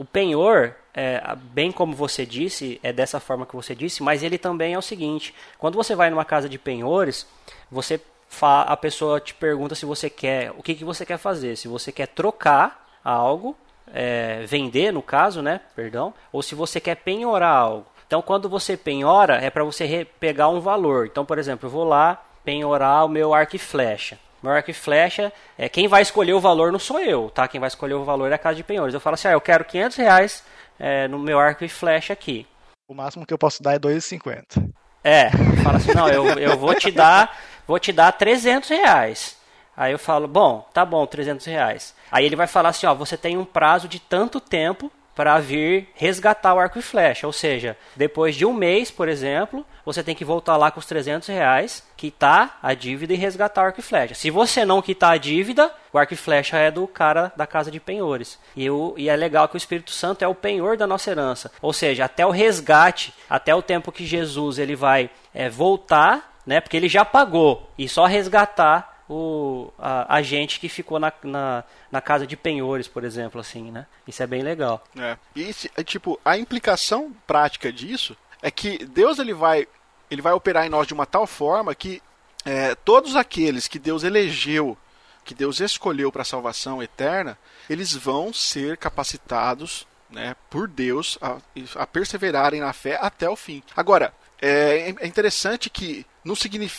O 0.00 0.04
penhor, 0.06 0.74
é, 0.94 1.22
bem 1.52 1.70
como 1.70 1.94
você 1.94 2.24
disse, 2.24 2.80
é 2.82 2.90
dessa 2.90 3.20
forma 3.20 3.44
que 3.44 3.54
você 3.54 3.74
disse, 3.74 4.02
mas 4.02 4.22
ele 4.22 4.38
também 4.38 4.72
é 4.72 4.78
o 4.78 4.80
seguinte: 4.80 5.34
quando 5.58 5.74
você 5.74 5.94
vai 5.94 6.08
numa 6.08 6.24
casa 6.24 6.48
de 6.48 6.58
penhores, 6.58 7.26
você 7.70 8.00
a 8.40 8.76
pessoa 8.78 9.20
te 9.20 9.34
pergunta 9.34 9.74
se 9.74 9.84
você 9.84 10.08
quer, 10.08 10.52
o 10.52 10.62
que, 10.62 10.74
que 10.74 10.86
você 10.86 11.04
quer 11.04 11.18
fazer, 11.18 11.54
se 11.54 11.68
você 11.68 11.92
quer 11.92 12.06
trocar 12.06 12.98
algo, 13.04 13.54
é, 13.92 14.42
vender 14.46 14.90
no 14.90 15.02
caso, 15.02 15.42
né, 15.42 15.60
perdão, 15.76 16.14
ou 16.32 16.40
se 16.40 16.54
você 16.54 16.80
quer 16.80 16.94
penhorar 16.94 17.54
algo. 17.54 17.84
Então, 18.06 18.22
quando 18.22 18.48
você 18.48 18.78
penhora, 18.78 19.34
é 19.34 19.50
para 19.50 19.64
você 19.64 20.06
pegar 20.18 20.48
um 20.48 20.60
valor. 20.60 21.08
Então, 21.08 21.26
por 21.26 21.38
exemplo, 21.38 21.66
eu 21.66 21.70
vou 21.70 21.84
lá 21.84 22.24
penhorar 22.42 23.04
o 23.04 23.08
meu 23.08 23.34
arco 23.34 23.54
e 23.54 23.58
flecha. 23.58 24.18
Meu 24.42 24.52
arco 24.52 24.70
e 24.70 24.74
flecha, 24.74 25.32
é, 25.58 25.68
quem 25.68 25.86
vai 25.86 26.02
escolher 26.02 26.32
o 26.32 26.40
valor 26.40 26.72
não 26.72 26.78
sou 26.78 26.98
eu, 26.98 27.28
tá? 27.30 27.46
Quem 27.46 27.60
vai 27.60 27.68
escolher 27.68 27.94
o 27.94 28.04
valor 28.04 28.30
é 28.32 28.34
a 28.34 28.38
casa 28.38 28.56
de 28.56 28.64
penhores. 28.64 28.94
Eu 28.94 29.00
falo 29.00 29.14
assim, 29.14 29.28
ah, 29.28 29.32
eu 29.32 29.40
quero 29.40 29.64
500 29.64 29.96
reais 29.98 30.44
é, 30.78 31.06
no 31.08 31.18
meu 31.18 31.38
arco 31.38 31.64
e 31.64 31.68
flecha 31.68 32.12
aqui. 32.12 32.46
O 32.88 32.94
máximo 32.94 33.26
que 33.26 33.34
eu 33.34 33.38
posso 33.38 33.62
dar 33.62 33.74
é 33.74 33.78
2,50. 33.78 34.72
É, 35.04 35.30
fala 35.62 35.76
assim, 35.76 35.94
não, 35.94 36.08
eu, 36.08 36.26
eu 36.38 36.56
vou 36.56 36.74
te 36.74 36.90
dar, 36.90 37.38
vou 37.66 37.78
te 37.78 37.92
dar 37.92 38.12
300 38.12 38.68
reais. 38.68 39.36
Aí 39.76 39.92
eu 39.92 39.98
falo, 39.98 40.26
bom, 40.26 40.68
tá 40.74 40.84
bom, 40.84 41.06
300 41.06 41.46
reais. 41.46 41.94
Aí 42.10 42.24
ele 42.24 42.36
vai 42.36 42.46
falar 42.46 42.70
assim, 42.70 42.86
ó, 42.86 42.94
você 42.94 43.16
tem 43.16 43.36
um 43.36 43.44
prazo 43.44 43.88
de 43.88 43.98
tanto 43.98 44.40
tempo 44.40 44.90
para 45.14 45.38
vir 45.38 45.88
resgatar 45.94 46.54
o 46.54 46.58
arco 46.58 46.78
e 46.78 46.82
flecha. 46.82 47.26
Ou 47.26 47.32
seja, 47.32 47.76
depois 47.96 48.34
de 48.34 48.46
um 48.46 48.52
mês, 48.52 48.90
por 48.90 49.08
exemplo, 49.08 49.66
você 49.84 50.02
tem 50.02 50.14
que 50.14 50.24
voltar 50.24 50.56
lá 50.56 50.70
com 50.70 50.80
os 50.80 50.86
300 50.86 51.28
reais, 51.28 51.84
quitar 51.96 52.58
a 52.62 52.74
dívida 52.74 53.12
e 53.12 53.16
resgatar 53.16 53.62
o 53.62 53.66
arco 53.66 53.80
e 53.80 53.82
flecha. 53.82 54.14
Se 54.14 54.30
você 54.30 54.64
não 54.64 54.80
quitar 54.80 55.12
a 55.12 55.16
dívida, 55.16 55.72
o 55.92 55.98
arco 55.98 56.14
e 56.14 56.16
flecha 56.16 56.56
é 56.56 56.70
do 56.70 56.86
cara 56.86 57.32
da 57.36 57.46
casa 57.46 57.70
de 57.70 57.80
penhores. 57.80 58.38
E, 58.56 58.70
o, 58.70 58.94
e 58.96 59.08
é 59.08 59.16
legal 59.16 59.48
que 59.48 59.56
o 59.56 59.58
Espírito 59.58 59.90
Santo 59.90 60.22
é 60.24 60.28
o 60.28 60.34
penhor 60.34 60.76
da 60.76 60.86
nossa 60.86 61.10
herança. 61.10 61.50
Ou 61.60 61.72
seja, 61.72 62.04
até 62.04 62.24
o 62.24 62.30
resgate, 62.30 63.12
até 63.28 63.54
o 63.54 63.62
tempo 63.62 63.92
que 63.92 64.06
Jesus 64.06 64.58
ele 64.58 64.76
vai 64.76 65.10
é, 65.34 65.48
voltar, 65.48 66.40
né, 66.46 66.60
porque 66.60 66.76
ele 66.76 66.88
já 66.88 67.04
pagou, 67.04 67.70
e 67.76 67.88
só 67.88 68.06
resgatar 68.06 68.99
o, 69.10 69.72
a, 69.76 70.18
a, 70.18 70.22
gente 70.22 70.60
que 70.60 70.68
ficou 70.68 71.00
na, 71.00 71.12
na, 71.24 71.64
na, 71.90 72.00
casa 72.00 72.24
de 72.24 72.36
penhores, 72.36 72.86
por 72.86 73.02
exemplo, 73.02 73.40
assim, 73.40 73.72
né? 73.72 73.84
Isso 74.06 74.22
é 74.22 74.26
bem 74.26 74.40
legal. 74.40 74.84
É. 74.96 75.16
E, 75.34 75.52
é, 75.76 75.82
tipo, 75.82 76.20
a 76.24 76.38
implicação 76.38 77.12
prática 77.26 77.72
disso 77.72 78.16
é 78.40 78.52
que 78.52 78.84
Deus 78.86 79.18
ele 79.18 79.34
vai, 79.34 79.66
ele 80.08 80.22
vai 80.22 80.32
operar 80.32 80.64
em 80.64 80.68
nós 80.68 80.86
de 80.86 80.94
uma 80.94 81.06
tal 81.06 81.26
forma 81.26 81.74
que 81.74 82.00
é, 82.44 82.76
todos 82.76 83.16
aqueles 83.16 83.66
que 83.66 83.80
Deus 83.80 84.04
elegeu, 84.04 84.78
que 85.24 85.34
Deus 85.34 85.58
escolheu 85.58 86.12
para 86.12 86.22
a 86.22 86.24
salvação 86.24 86.80
eterna, 86.80 87.36
eles 87.68 87.92
vão 87.92 88.32
ser 88.32 88.76
capacitados 88.76 89.88
né, 90.08 90.36
por 90.48 90.68
Deus 90.68 91.18
a, 91.20 91.38
a 91.74 91.86
perseverarem 91.86 92.60
na 92.60 92.72
fé 92.72 92.96
até 93.02 93.28
o 93.28 93.34
fim. 93.34 93.60
Agora, 93.76 94.14
é, 94.40 94.94
é 95.00 95.06
interessante 95.06 95.68
que 95.68 96.06
não 96.24 96.34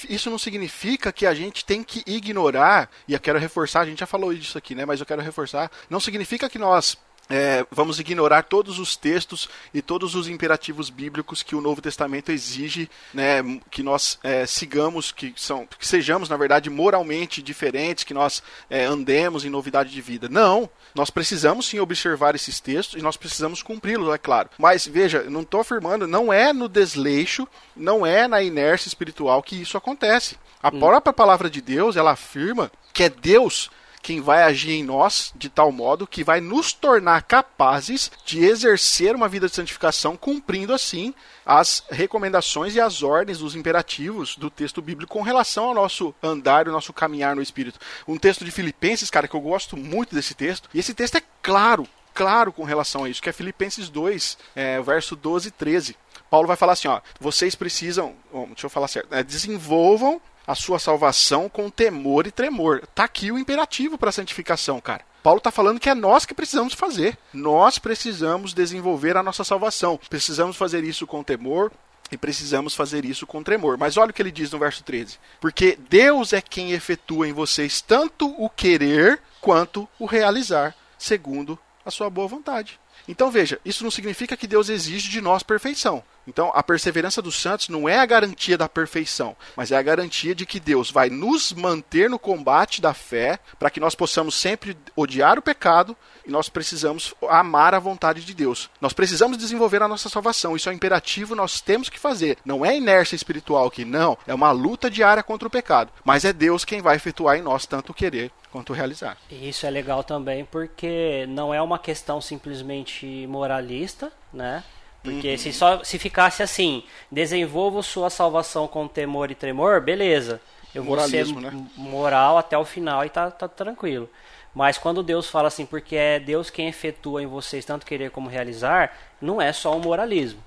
isso 0.10 0.30
não 0.30 0.38
significa 0.38 1.12
que 1.12 1.26
a 1.26 1.34
gente 1.34 1.66
tem 1.66 1.84
que 1.84 2.04
ignorar, 2.06 2.90
e 3.08 3.14
eu 3.14 3.20
quero 3.20 3.40
reforçar, 3.40 3.82
a 3.82 3.86
gente 3.86 4.00
já 4.00 4.06
falou 4.06 4.34
disso 4.34 4.58
aqui, 4.58 4.76
né? 4.76 4.86
Mas 4.86 5.00
eu 5.00 5.06
quero 5.06 5.22
reforçar, 5.22 5.72
não 5.90 6.00
significa 6.00 6.50
que 6.50 6.60
nós 6.60 6.98
é, 7.32 7.66
vamos 7.72 7.98
ignorar 7.98 8.44
todos 8.44 8.78
os 8.78 8.98
textos 8.98 9.48
e 9.74 9.82
todos 9.82 10.16
os 10.16 10.28
imperativos 10.28 10.90
bíblicos 10.90 11.42
que 11.42 11.56
o 11.56 11.62
Novo 11.62 11.82
Testamento 11.82 12.30
exige 12.30 12.90
né, 13.14 13.42
que 13.70 13.82
nós 13.82 14.20
é, 14.22 14.46
sigamos, 14.46 15.14
que, 15.14 15.34
são, 15.38 15.66
que 15.66 15.88
sejamos, 15.88 16.28
na 16.28 16.36
verdade, 16.36 16.70
moralmente 16.70 17.42
diferentes, 17.42 18.04
que 18.04 18.14
nós 18.14 18.44
é, 18.70 18.84
andemos 18.84 19.46
em 19.46 19.50
novidade 19.50 19.92
de 19.92 20.02
vida. 20.02 20.28
Não, 20.28 20.70
nós 20.94 21.10
precisamos 21.10 21.68
sim 21.68 21.80
observar 21.80 22.36
esses 22.36 22.60
textos 22.60 23.00
e 23.00 23.04
nós 23.04 23.16
precisamos 23.16 23.64
cumpri-los, 23.64 24.14
é 24.14 24.18
claro. 24.18 24.50
Mas 24.58 24.86
veja, 24.86 25.24
não 25.24 25.42
estou 25.42 25.62
afirmando, 25.62 26.06
não 26.06 26.34
é 26.34 26.52
no 26.52 26.68
desleixo, 26.68 27.48
não 27.76 28.06
é 28.06 28.28
na 28.28 28.42
inércia 28.42 28.90
espiritual 28.90 29.42
que 29.42 29.62
isso 29.62 29.78
acontece. 29.78 30.38
A 30.62 30.68
hum. 30.68 30.80
própria 30.80 31.14
palavra 31.14 31.50
de 31.50 31.62
Deus, 31.62 31.96
ela 31.96 32.12
afirma 32.12 32.70
que 32.94 33.04
é 33.04 33.10
Deus 33.10 33.72
quem 34.02 34.22
vai 34.22 34.44
agir 34.44 34.72
em 34.72 34.84
nós 34.84 35.32
de 35.36 35.50
tal 35.50 35.72
modo 35.72 36.08
que 36.08 36.24
vai 36.24 36.42
nos 36.42 36.74
tornar 36.74 37.24
capazes 37.24 38.12
de 38.26 38.44
exercer 38.44 39.16
uma 39.16 39.30
vida 39.30 39.48
de 39.48 39.56
santificação, 39.56 40.18
cumprindo 40.18 40.74
assim 40.74 41.14
as 41.46 41.84
recomendações 41.90 42.76
e 42.76 42.82
as 42.82 43.04
ordens 43.04 43.40
dos 43.40 43.56
imperativos 43.56 44.36
do 44.36 44.50
texto 44.50 44.82
bíblico 44.82 45.14
com 45.14 45.22
relação 45.22 45.66
ao 45.66 45.74
nosso 45.74 46.14
andar, 46.22 46.68
o 46.68 46.72
nosso 46.72 46.94
caminhar 46.94 47.36
no 47.36 47.42
Espírito. 47.42 47.80
Um 48.08 48.18
texto 48.18 48.46
de 48.46 48.52
Filipenses, 48.52 49.10
cara, 49.10 49.28
que 49.28 49.36
eu 49.36 49.42
gosto 49.42 49.76
muito 49.76 50.16
desse 50.16 50.34
texto, 50.34 50.70
e 50.74 50.80
esse 50.80 50.94
texto 50.94 51.18
é 51.18 51.22
claro, 51.42 51.88
claro 52.14 52.52
com 52.52 52.64
relação 52.64 53.04
a 53.04 53.10
isso, 53.10 53.22
que 53.22 53.30
é 53.30 53.34
Filipenses 53.34 53.90
2, 53.90 54.38
é, 54.56 54.82
verso 54.82 55.16
12 55.16 55.50
e 55.50 55.52
13. 55.52 55.96
Paulo 56.30 56.48
vai 56.48 56.56
falar 56.56 56.74
assim, 56.74 56.88
ó, 56.88 57.02
vocês 57.20 57.56
precisam, 57.56 58.16
deixa 58.48 58.66
eu 58.66 58.70
falar 58.70 58.88
certo, 58.88 59.14
é, 59.14 59.22
desenvolvam 59.22 60.22
a 60.46 60.56
sua 60.56 60.80
salvação 60.80 61.48
com 61.48 61.70
temor 61.70 62.28
e 62.28 62.32
tremor. 62.32 62.86
Tá 62.94 63.04
aqui 63.04 63.32
o 63.32 63.38
imperativo 63.38 63.98
para 63.98 64.10
a 64.10 64.14
santificação, 64.14 64.80
cara. 64.80 65.04
Paulo 65.24 65.38
está 65.38 65.52
falando 65.52 65.80
que 65.80 65.90
é 65.90 65.96
nós 65.96 66.26
que 66.26 66.34
precisamos 66.34 66.74
fazer. 66.74 67.18
Nós 67.34 67.78
precisamos 67.78 68.54
desenvolver 68.54 69.16
a 69.16 69.24
nossa 69.24 69.44
salvação. 69.44 70.00
Precisamos 70.10 70.58
fazer 70.58 70.84
isso 70.84 71.06
com 71.06 71.24
temor 71.24 71.72
e 72.12 72.18
precisamos 72.18 72.76
fazer 72.76 73.06
isso 73.06 73.26
com 73.28 73.44
tremor. 73.44 73.78
Mas 73.78 73.98
olha 73.98 74.10
o 74.10 74.14
que 74.14 74.22
ele 74.22 74.32
diz 74.32 74.52
no 74.52 74.60
verso 74.60 74.84
13: 74.84 75.20
Porque 75.40 75.78
Deus 75.90 76.34
é 76.34 76.42
quem 76.42 76.72
efetua 76.72 77.28
em 77.28 77.34
vocês 77.34 77.82
tanto 77.82 78.30
o 78.44 78.50
querer 78.50 79.22
quanto 79.40 79.88
o 80.00 80.06
realizar, 80.06 80.76
segundo 80.98 81.58
a 81.86 81.92
sua 81.92 82.10
boa 82.10 82.28
vontade. 82.28 82.80
Então 83.08 83.32
veja, 83.32 83.60
isso 83.66 83.84
não 83.84 83.92
significa 83.92 84.38
que 84.38 84.48
Deus 84.48 84.70
exige 84.70 85.10
de 85.10 85.22
nós 85.22 85.44
perfeição. 85.44 86.04
Então, 86.28 86.52
a 86.54 86.62
perseverança 86.62 87.22
dos 87.22 87.36
santos 87.36 87.70
não 87.70 87.90
é 87.90 87.98
a 87.98 88.06
garantia 88.06 88.58
da 88.58 88.70
perfeição, 88.70 89.36
mas 89.56 89.72
é 89.72 89.78
a 89.78 89.82
garantia 89.82 90.36
de 90.36 90.46
que 90.46 90.60
Deus 90.60 90.92
vai 90.92 91.10
nos 91.10 91.52
manter 91.52 92.10
no 92.10 92.20
combate 92.20 92.82
da 92.82 92.94
fé, 92.94 93.40
para 93.58 93.70
que 93.70 93.80
nós 93.80 93.96
possamos 93.96 94.36
sempre 94.36 94.78
odiar 94.96 95.40
o 95.40 95.42
pecado 95.42 95.96
e 96.26 96.32
nós 96.32 96.50
precisamos 96.50 97.14
amar 97.30 97.74
a 97.74 97.80
vontade 97.80 98.24
de 98.24 98.34
Deus. 98.34 98.70
Nós 98.80 98.94
precisamos 98.94 99.38
desenvolver 99.38 99.82
a 99.82 99.88
nossa 99.88 100.10
salvação. 100.10 100.56
Isso 100.56 100.70
é 100.70 100.72
um 100.72 100.76
imperativo, 100.76 101.36
nós 101.36 101.60
temos 101.60 101.90
que 101.90 102.00
fazer. 102.00 102.38
Não 102.46 102.66
é 102.66 102.78
inércia 102.78 103.16
espiritual 103.16 103.66
aqui, 103.66 103.84
não. 103.84 104.18
É 104.28 104.34
uma 104.34 104.52
luta 104.52 104.90
diária 104.90 105.24
contra 105.24 105.48
o 105.48 105.52
pecado. 105.52 105.92
Mas 106.04 106.26
é 106.26 106.32
Deus 106.32 106.64
quem 106.64 106.82
vai 106.82 106.96
efetuar 106.96 107.38
em 107.38 107.42
nós 107.42 107.66
tanto 107.66 107.92
o 107.92 107.96
querer 107.96 108.32
quanto 108.52 108.74
realizar. 108.74 109.18
E 109.30 109.50
isso 109.50 109.66
é 109.66 109.70
legal 109.70 110.04
também 110.04 110.46
porque 110.46 111.26
não 111.30 111.54
é 111.54 111.62
uma 111.62 111.80
questão 111.80 112.20
simplesmente 112.20 113.26
moralista, 113.28 114.12
né? 114.34 114.64
Porque 115.04 115.32
uhum. 115.32 115.38
se 115.38 115.52
só 115.52 115.84
se 115.84 115.98
ficasse 115.98 116.44
assim, 116.44 116.84
desenvolva 117.12 117.82
sua 117.82 118.10
salvação 118.10 118.68
com 118.68 118.88
temor 118.88 119.32
e 119.32 119.36
tremor, 119.36 119.82
beleza. 119.82 120.40
Eu 120.74 120.84
vou 120.84 121.00
ser 121.02 121.26
né? 121.28 121.52
moral 121.76 122.38
até 122.38 122.58
o 122.58 122.64
final 122.64 123.04
e 123.04 123.10
tá, 123.10 123.30
tá 123.30 123.48
tranquilo. 123.48 124.10
Mas 124.54 124.78
quando 124.78 125.02
Deus 125.02 125.30
fala 125.30 125.48
assim, 125.48 125.66
porque 125.66 125.96
é 125.96 126.20
Deus 126.20 126.50
quem 126.50 126.68
efetua 126.68 127.24
em 127.24 127.28
vocês 127.28 127.66
tanto 127.66 127.86
querer 127.86 128.12
como 128.12 128.30
realizar, 128.30 128.96
não 129.22 129.42
é 129.42 129.52
só 129.52 129.76
um 129.76 129.80
moralismo. 129.80 130.42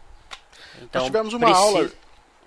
Então, 0.83 1.03
Nós 1.03 1.11
tivemos 1.11 1.35
uma 1.35 1.47
precisa... 1.47 1.67
aula, 1.67 1.91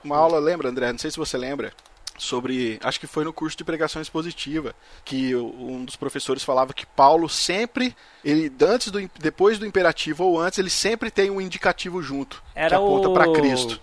uma 0.04 0.18
aula, 0.18 0.40
lembra, 0.40 0.70
André? 0.70 0.92
Não 0.92 1.00
sei 1.00 1.12
se 1.12 1.18
você 1.18 1.38
lembra, 1.38 1.74
sobre, 2.18 2.80
acho 2.84 3.00
que 3.00 3.08
foi 3.08 3.24
no 3.24 3.32
curso 3.32 3.56
de 3.56 3.64
pregação 3.64 4.02
expositiva, 4.02 4.76
que 5.06 5.36
um 5.36 5.86
dos 5.86 5.96
professores 5.96 6.44
falava 6.44 6.74
que 6.74 6.86
Paulo 6.86 7.30
sempre, 7.30 7.96
ele 8.26 8.52
antes 8.62 8.92
do 8.92 9.10
depois 9.20 9.60
do 9.60 9.66
imperativo 9.66 10.24
ou 10.26 10.40
antes, 10.40 10.60
ele 10.60 10.70
sempre 10.70 11.12
tem 11.12 11.30
um 11.30 11.40
indicativo 11.40 12.02
junto, 12.02 12.44
Era 12.56 12.70
que 12.70 12.76
aponta 12.76 13.10
para 13.12 13.32
Cristo. 13.32 13.80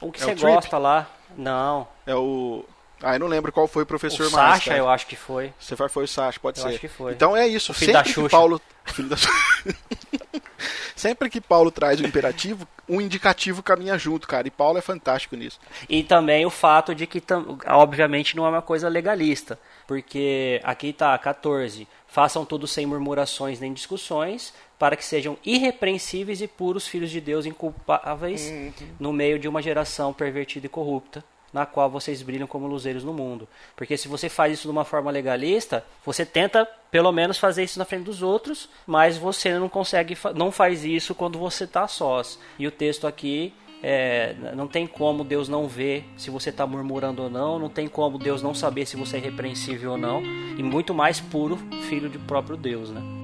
O 0.00 0.10
que 0.10 0.22
é 0.22 0.24
você 0.24 0.34
gosta 0.34 0.78
lá? 0.78 1.10
Não. 1.36 1.86
É 2.06 2.14
o 2.14 2.64
ah, 3.04 3.14
eu 3.14 3.20
não 3.20 3.26
lembro 3.26 3.52
qual 3.52 3.68
foi 3.68 3.82
o 3.82 3.86
professor 3.86 4.26
o 4.26 4.30
mais. 4.30 4.64
Sacha, 4.64 4.76
eu 4.76 4.88
acho 4.88 5.06
que 5.06 5.14
foi. 5.14 5.52
Você 5.60 5.76
foi, 5.76 5.88
foi 5.88 6.04
o 6.04 6.08
Sacha, 6.08 6.40
pode 6.40 6.58
eu 6.58 6.62
ser. 6.62 6.70
Acho 6.70 6.78
que 6.78 6.88
foi. 6.88 7.12
Então 7.12 7.36
é 7.36 7.46
isso. 7.46 7.72
O 7.72 7.74
filho 7.74 7.92
Sempre 7.92 8.14
da 8.14 8.22
que 8.22 8.28
Paulo. 8.30 8.60
Filho 8.86 9.08
da 9.08 9.16
Sempre 10.96 11.28
que 11.28 11.40
Paulo 11.40 11.70
traz 11.70 12.00
o 12.00 12.06
imperativo, 12.06 12.66
um 12.88 13.00
indicativo 13.00 13.62
caminha 13.62 13.98
junto, 13.98 14.26
cara. 14.26 14.48
E 14.48 14.50
Paulo 14.50 14.78
é 14.78 14.80
fantástico 14.80 15.36
nisso. 15.36 15.60
E 15.88 16.02
também 16.02 16.46
o 16.46 16.50
fato 16.50 16.94
de 16.94 17.06
que, 17.06 17.22
obviamente, 17.66 18.36
não 18.36 18.46
é 18.46 18.48
uma 18.48 18.62
coisa 18.62 18.88
legalista. 18.88 19.58
Porque 19.86 20.60
aqui 20.64 20.88
está 20.88 21.18
14. 21.18 21.86
Façam 22.06 22.44
tudo 22.44 22.66
sem 22.66 22.86
murmurações 22.86 23.60
nem 23.60 23.74
discussões, 23.74 24.54
para 24.78 24.96
que 24.96 25.04
sejam 25.04 25.36
irrepreensíveis 25.44 26.40
e 26.40 26.46
puros 26.46 26.86
filhos 26.86 27.10
de 27.10 27.20
Deus 27.20 27.44
inculpáveis 27.44 28.46
uhum. 28.46 28.72
no 28.98 29.12
meio 29.12 29.38
de 29.38 29.48
uma 29.48 29.60
geração 29.60 30.12
pervertida 30.12 30.66
e 30.66 30.70
corrupta 30.70 31.24
na 31.54 31.64
qual 31.64 31.88
vocês 31.88 32.20
brilham 32.20 32.48
como 32.48 32.66
luzeiros 32.66 33.04
no 33.04 33.14
mundo. 33.14 33.46
Porque 33.76 33.96
se 33.96 34.08
você 34.08 34.28
faz 34.28 34.54
isso 34.54 34.66
de 34.66 34.72
uma 34.72 34.84
forma 34.84 35.08
legalista, 35.08 35.84
você 36.04 36.26
tenta 36.26 36.66
pelo 36.90 37.12
menos 37.12 37.38
fazer 37.38 37.62
isso 37.62 37.78
na 37.78 37.84
frente 37.84 38.04
dos 38.04 38.22
outros, 38.22 38.68
mas 38.84 39.16
você 39.16 39.56
não 39.56 39.68
consegue, 39.68 40.18
não 40.34 40.50
faz 40.50 40.84
isso 40.84 41.14
quando 41.14 41.38
você 41.38 41.62
está 41.62 41.86
sós. 41.86 42.40
E 42.58 42.66
o 42.66 42.72
texto 42.72 43.06
aqui 43.06 43.54
é, 43.80 44.34
não 44.56 44.66
tem 44.66 44.84
como 44.84 45.22
Deus 45.22 45.48
não 45.48 45.68
ver 45.68 46.04
se 46.16 46.28
você 46.28 46.50
está 46.50 46.66
murmurando 46.66 47.22
ou 47.22 47.30
não, 47.30 47.58
não 47.58 47.68
tem 47.68 47.86
como 47.86 48.18
Deus 48.18 48.42
não 48.42 48.52
saber 48.52 48.84
se 48.84 48.96
você 48.96 49.18
é 49.18 49.20
repreensível 49.20 49.92
ou 49.92 49.98
não, 49.98 50.22
e 50.58 50.62
muito 50.62 50.92
mais 50.92 51.20
puro 51.20 51.56
filho 51.88 52.08
de 52.08 52.18
próprio 52.18 52.56
Deus, 52.56 52.90
né? 52.90 53.23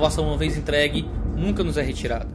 Salvação, 0.00 0.28
uma 0.28 0.38
vez 0.38 0.56
entregue, 0.56 1.06
nunca 1.36 1.62
nos 1.62 1.76
é 1.76 1.82
retirada. 1.82 2.28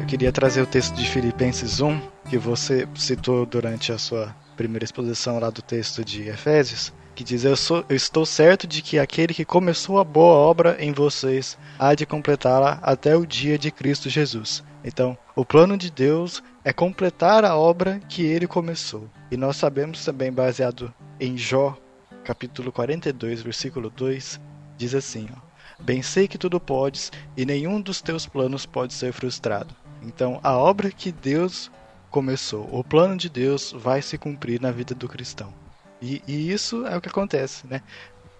Eu 0.00 0.06
queria 0.06 0.32
trazer 0.32 0.62
o 0.62 0.66
texto 0.66 0.94
de 0.96 1.08
Filipenses 1.08 1.80
1, 1.80 2.00
que 2.28 2.36
você 2.36 2.88
citou 2.96 3.46
durante 3.46 3.92
a 3.92 3.98
sua 3.98 4.34
primeira 4.56 4.84
exposição 4.84 5.38
lá 5.38 5.48
do 5.48 5.62
texto 5.62 6.04
de 6.04 6.28
Efésios, 6.28 6.92
que 7.14 7.22
diz: 7.22 7.44
eu, 7.44 7.56
sou, 7.56 7.84
eu 7.88 7.94
estou 7.94 8.26
certo 8.26 8.66
de 8.66 8.82
que 8.82 8.98
aquele 8.98 9.32
que 9.32 9.44
começou 9.44 10.00
a 10.00 10.04
boa 10.04 10.34
obra 10.34 10.76
em 10.80 10.92
vocês 10.92 11.56
há 11.78 11.94
de 11.94 12.04
completá-la 12.04 12.80
até 12.82 13.16
o 13.16 13.24
dia 13.24 13.56
de 13.56 13.70
Cristo 13.70 14.10
Jesus. 14.10 14.64
Então, 14.84 15.16
o 15.36 15.44
plano 15.44 15.76
de 15.76 15.88
Deus 15.88 16.42
é 16.64 16.72
completar 16.72 17.44
a 17.44 17.56
obra 17.56 18.00
que 18.08 18.22
ele 18.24 18.48
começou. 18.48 19.08
E 19.30 19.36
nós 19.36 19.56
sabemos 19.56 20.04
também, 20.04 20.32
baseado 20.32 20.92
em 21.18 21.36
Jó, 21.36 21.76
capítulo 22.24 22.70
42, 22.70 23.42
versículo 23.42 23.90
2, 23.90 24.40
diz 24.76 24.94
assim: 24.94 25.28
ó, 25.32 25.46
Bem 25.82 26.02
sei 26.02 26.26
que 26.26 26.38
tudo 26.38 26.60
podes 26.60 27.12
e 27.36 27.44
nenhum 27.44 27.80
dos 27.80 28.00
teus 28.00 28.26
planos 28.26 28.64
pode 28.64 28.94
ser 28.94 29.12
frustrado. 29.12 29.74
Então, 30.02 30.40
a 30.42 30.56
obra 30.56 30.90
que 30.90 31.12
Deus 31.12 31.70
começou, 32.10 32.68
o 32.72 32.82
plano 32.82 33.16
de 33.16 33.28
Deus 33.28 33.72
vai 33.76 34.00
se 34.00 34.16
cumprir 34.16 34.60
na 34.60 34.70
vida 34.70 34.94
do 34.94 35.08
cristão. 35.08 35.52
E, 36.00 36.22
e 36.26 36.52
isso 36.52 36.86
é 36.86 36.96
o 36.96 37.00
que 37.00 37.08
acontece, 37.08 37.66
né? 37.66 37.82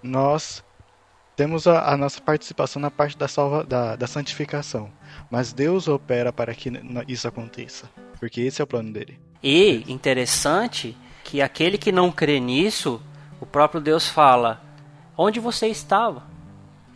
Nós 0.03 0.65
temos 1.35 1.67
a, 1.67 1.93
a, 1.93 1.97
nossa 1.97 2.21
participação 2.21 2.81
na 2.81 2.91
parte 2.91 3.19
da, 3.19 3.29
salva, 3.29 3.65
da, 3.65 3.97
da 3.97 4.07
santificação, 4.07 4.91
mas 5.31 5.53
Deus 5.53 5.89
opera 5.89 6.33
para 6.33 6.55
que 6.55 6.73
isso 7.07 7.29
aconteça, 7.29 7.91
porque 8.19 8.41
esse 8.41 8.61
é 8.61 8.65
o 8.65 8.67
plano 8.67 8.93
dele. 8.93 9.26
E 9.43 9.85
interessante 9.89 10.97
que 11.25 11.43
aquele 11.43 11.77
que 11.77 11.93
não 11.93 12.11
crê 12.11 12.41
nisso, 12.41 13.01
o 13.41 13.47
próprio 13.47 13.81
Deus 13.81 14.09
fala: 14.09 14.61
Onde 15.17 15.41
você 15.41 15.67
estava 15.67 16.23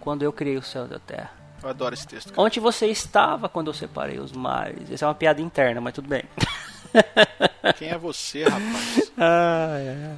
quando 0.00 0.22
eu 0.22 0.33
criei 0.33 0.57
o 0.57 0.62
céu 0.62 0.87
e 0.90 0.94
a 0.94 0.98
terra? 0.98 1.31
Eu 1.62 1.68
adoro 1.68 1.94
esse 1.94 2.07
texto. 2.07 2.31
Cara. 2.31 2.42
Onde 2.42 2.59
você 2.59 2.87
estava 2.87 3.48
quando 3.48 3.66
eu 3.68 3.74
separei 3.74 4.18
os 4.18 4.33
mares? 4.33 4.90
Essa 4.90 5.05
é 5.05 5.09
uma 5.09 5.14
piada 5.14 5.42
interna, 5.42 5.81
mas 5.81 5.92
tudo 5.92 6.09
bem. 6.09 6.24
Quem 7.76 7.88
é 7.90 7.98
você, 7.98 8.44
rapaz? 8.44 9.12
ah, 9.18 9.76
é. 9.79 10.16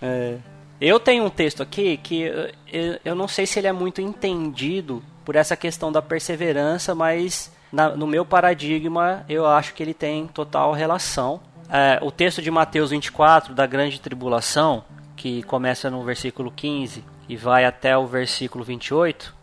é. 0.00 0.38
Eu 0.80 0.98
tenho 0.98 1.24
um 1.24 1.30
texto 1.30 1.62
aqui 1.62 1.96
que 1.96 2.22
eu, 2.22 3.00
eu 3.04 3.14
não 3.14 3.28
sei 3.28 3.46
se 3.46 3.58
ele 3.58 3.66
é 3.66 3.72
muito 3.72 4.00
entendido 4.00 5.02
por 5.24 5.36
essa 5.36 5.56
questão 5.56 5.90
da 5.92 6.00
perseverança, 6.00 6.94
mas 6.94 7.52
na, 7.72 7.90
no 7.90 8.06
meu 8.06 8.24
paradigma, 8.24 9.24
eu 9.28 9.46
acho 9.46 9.74
que 9.74 9.82
ele 9.82 9.94
tem 9.94 10.26
total 10.26 10.72
relação. 10.72 11.40
É, 11.70 11.98
o 12.02 12.10
texto 12.10 12.40
de 12.40 12.50
Mateus 12.50 12.90
24, 12.90 13.54
da 13.54 13.66
grande 13.66 14.00
tribulação, 14.00 14.84
que 15.16 15.42
começa 15.42 15.90
no 15.90 16.02
versículo 16.04 16.50
15 16.50 17.04
e 17.28 17.36
vai 17.36 17.64
até 17.64 17.96
o 17.96 18.06
versículo 18.06 18.64
28, 18.64 19.34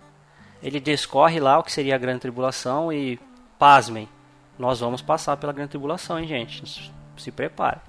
ele 0.63 0.79
discorre 0.79 1.39
lá 1.39 1.59
o 1.59 1.63
que 1.63 1.71
seria 1.71 1.95
a 1.95 1.97
grande 1.97 2.21
tribulação 2.21 2.91
e, 2.91 3.19
pasmem, 3.59 4.09
nós 4.57 4.79
vamos 4.79 5.01
passar 5.01 5.37
pela 5.37 5.53
grande 5.53 5.71
tribulação, 5.71 6.17
hein, 6.17 6.27
gente? 6.27 6.91
Se 7.17 7.31
prepare. 7.31 7.79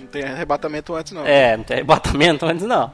Não 0.00 0.06
tem 0.06 0.24
arrebatamento 0.24 0.94
antes, 0.94 1.12
não. 1.12 1.26
É, 1.26 1.56
não 1.56 1.64
tem 1.64 1.76
arrebatamento 1.76 2.46
antes, 2.46 2.64
não. 2.64 2.90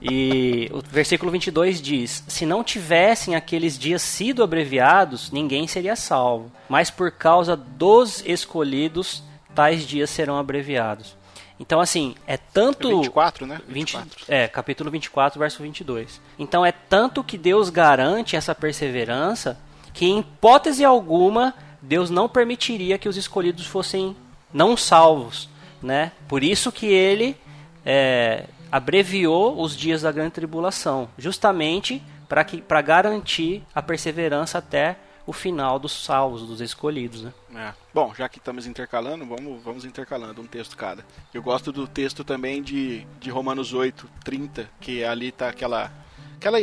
E 0.00 0.70
o 0.72 0.80
versículo 0.80 1.30
22 1.32 1.82
diz: 1.82 2.24
Se 2.28 2.46
não 2.46 2.62
tivessem 2.62 3.34
aqueles 3.34 3.78
dias 3.78 4.02
sido 4.02 4.42
abreviados, 4.42 5.30
ninguém 5.30 5.66
seria 5.66 5.96
salvo. 5.96 6.52
Mas 6.68 6.90
por 6.90 7.10
causa 7.10 7.56
dos 7.56 8.22
escolhidos, 8.24 9.22
tais 9.54 9.86
dias 9.86 10.10
serão 10.10 10.38
abreviados. 10.38 11.16
Então, 11.58 11.80
assim, 11.80 12.14
é 12.26 12.36
tanto. 12.36 12.88
24, 12.88 13.46
né? 13.46 13.60
24. 13.66 14.20
20, 14.20 14.24
é, 14.28 14.46
capítulo 14.46 14.90
24, 14.90 15.38
verso 15.40 15.62
22. 15.62 16.20
Então, 16.38 16.64
é 16.64 16.70
tanto 16.70 17.24
que 17.24 17.36
Deus 17.36 17.68
garante 17.68 18.36
essa 18.36 18.54
perseverança 18.54 19.58
que, 19.92 20.06
em 20.06 20.20
hipótese 20.20 20.84
alguma, 20.84 21.52
Deus 21.82 22.10
não 22.10 22.28
permitiria 22.28 22.98
que 22.98 23.08
os 23.08 23.16
escolhidos 23.16 23.66
fossem 23.66 24.16
não 24.52 24.76
salvos, 24.76 25.48
né? 25.82 26.12
Por 26.28 26.44
isso 26.44 26.70
que 26.70 26.86
ele 26.86 27.36
é, 27.84 28.44
abreviou 28.70 29.60
os 29.60 29.76
dias 29.76 30.02
da 30.02 30.12
grande 30.12 30.32
tribulação, 30.32 31.08
justamente 31.16 32.02
para 32.28 32.82
garantir 32.82 33.62
a 33.74 33.80
perseverança 33.80 34.58
até 34.58 34.98
o 35.26 35.32
final 35.32 35.78
dos 35.78 35.92
salvos, 35.92 36.46
dos 36.46 36.62
escolhidos. 36.62 37.22
Né? 37.22 37.32
É. 37.54 37.74
Bom, 37.92 38.14
já 38.14 38.28
que 38.30 38.38
estamos 38.38 38.66
intercalando, 38.66 39.26
vamos, 39.26 39.62
vamos 39.62 39.84
intercalando 39.84 40.40
um 40.40 40.46
texto 40.46 40.74
cada. 40.74 41.04
Eu 41.34 41.42
gosto 41.42 41.70
do 41.70 41.86
texto 41.86 42.24
também 42.24 42.62
de, 42.62 43.06
de 43.20 43.28
Romanos 43.28 43.74
8, 43.74 44.08
30, 44.24 44.70
que 44.80 45.04
ali 45.04 45.28
está 45.28 45.50
aquela, 45.50 45.92
aquela, 46.36 46.58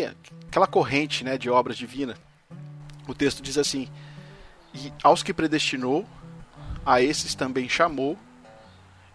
aquela 0.47 0.65
corrente 0.65 1.23
né, 1.23 1.37
de 1.37 1.47
obras 1.47 1.77
divinas. 1.77 2.17
O 3.07 3.13
texto 3.13 3.43
diz 3.43 3.55
assim: 3.55 3.87
E 4.73 4.91
aos 5.03 5.21
que 5.21 5.31
predestinou, 5.31 6.03
a 6.83 7.01
esses 7.01 7.35
também 7.35 7.69
chamou, 7.69 8.17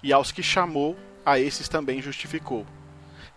e 0.00 0.12
aos 0.12 0.30
que 0.30 0.44
chamou, 0.44 0.96
a 1.26 1.40
esses 1.40 1.68
também 1.68 2.00
justificou, 2.00 2.64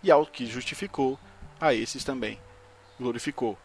e 0.04 0.10
ao 0.10 0.26
que 0.26 0.46
justificou, 0.46 1.18
a 1.60 1.72
esses 1.74 2.04
também 2.04 2.38
glorificou. 3.00 3.58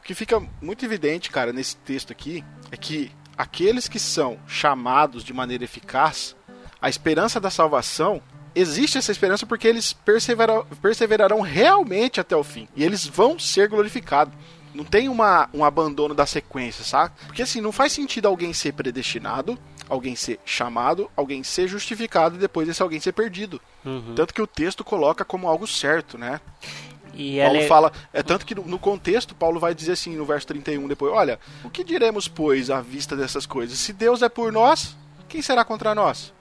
O 0.00 0.02
que 0.02 0.14
fica 0.14 0.40
muito 0.60 0.84
evidente, 0.84 1.30
cara, 1.30 1.52
nesse 1.52 1.76
texto 1.76 2.10
aqui, 2.10 2.44
é 2.70 2.76
que 2.76 3.10
aqueles 3.38 3.88
que 3.88 3.98
são 3.98 4.38
chamados 4.46 5.24
de 5.24 5.32
maneira 5.32 5.64
eficaz, 5.64 6.36
a 6.82 6.88
esperança 6.88 7.40
da 7.40 7.48
salvação, 7.48 8.20
existe 8.54 8.98
essa 8.98 9.12
esperança 9.12 9.46
porque 9.46 9.66
eles 9.66 9.92
perseverarão, 9.92 10.66
perseverarão 10.82 11.40
realmente 11.40 12.20
até 12.20 12.36
o 12.36 12.44
fim. 12.44 12.68
E 12.76 12.84
eles 12.84 13.06
vão 13.06 13.38
ser 13.38 13.68
glorificados. 13.68 14.34
Não 14.74 14.84
tem 14.84 15.08
uma, 15.08 15.48
um 15.54 15.64
abandono 15.64 16.14
da 16.14 16.26
sequência, 16.26 16.84
sabe? 16.84 17.14
Porque 17.26 17.42
assim, 17.42 17.60
não 17.60 17.70
faz 17.70 17.92
sentido 17.92 18.26
alguém 18.26 18.52
ser 18.52 18.72
predestinado, 18.72 19.56
alguém 19.88 20.16
ser 20.16 20.40
chamado, 20.44 21.08
alguém 21.16 21.44
ser 21.44 21.68
justificado 21.68 22.34
e 22.34 22.38
depois 22.38 22.68
esse 22.68 22.82
alguém 22.82 22.98
ser 22.98 23.12
perdido. 23.12 23.60
Uhum. 23.84 24.14
Tanto 24.16 24.34
que 24.34 24.42
o 24.42 24.46
texto 24.46 24.82
coloca 24.82 25.24
como 25.24 25.48
algo 25.48 25.66
certo, 25.66 26.18
né? 26.18 26.40
E 27.16 27.38
Paulo 27.38 27.58
é... 27.58 27.66
fala, 27.66 27.92
é 28.12 28.22
tanto 28.22 28.44
que 28.44 28.54
no, 28.54 28.78
contexto, 28.78 29.34
Paulo 29.34 29.60
vai 29.60 29.74
dizer 29.74 29.92
assim 29.92 30.16
no 30.16 30.24
verso 30.24 30.48
31 30.48 30.88
depois: 30.88 31.12
Olha, 31.12 31.38
o 31.62 31.70
que 31.70 31.84
diremos, 31.84 32.26
pois, 32.26 32.70
à 32.70 32.80
vista 32.80 33.16
dessas 33.16 33.46
coisas? 33.46 33.78
Se 33.78 33.92
Deus 33.92 34.22
é 34.22 34.28
por 34.28 34.52
nós, 34.52 34.96
quem 35.28 35.40
será 35.40 35.64
contra 35.64 35.94
nós? 35.94 36.32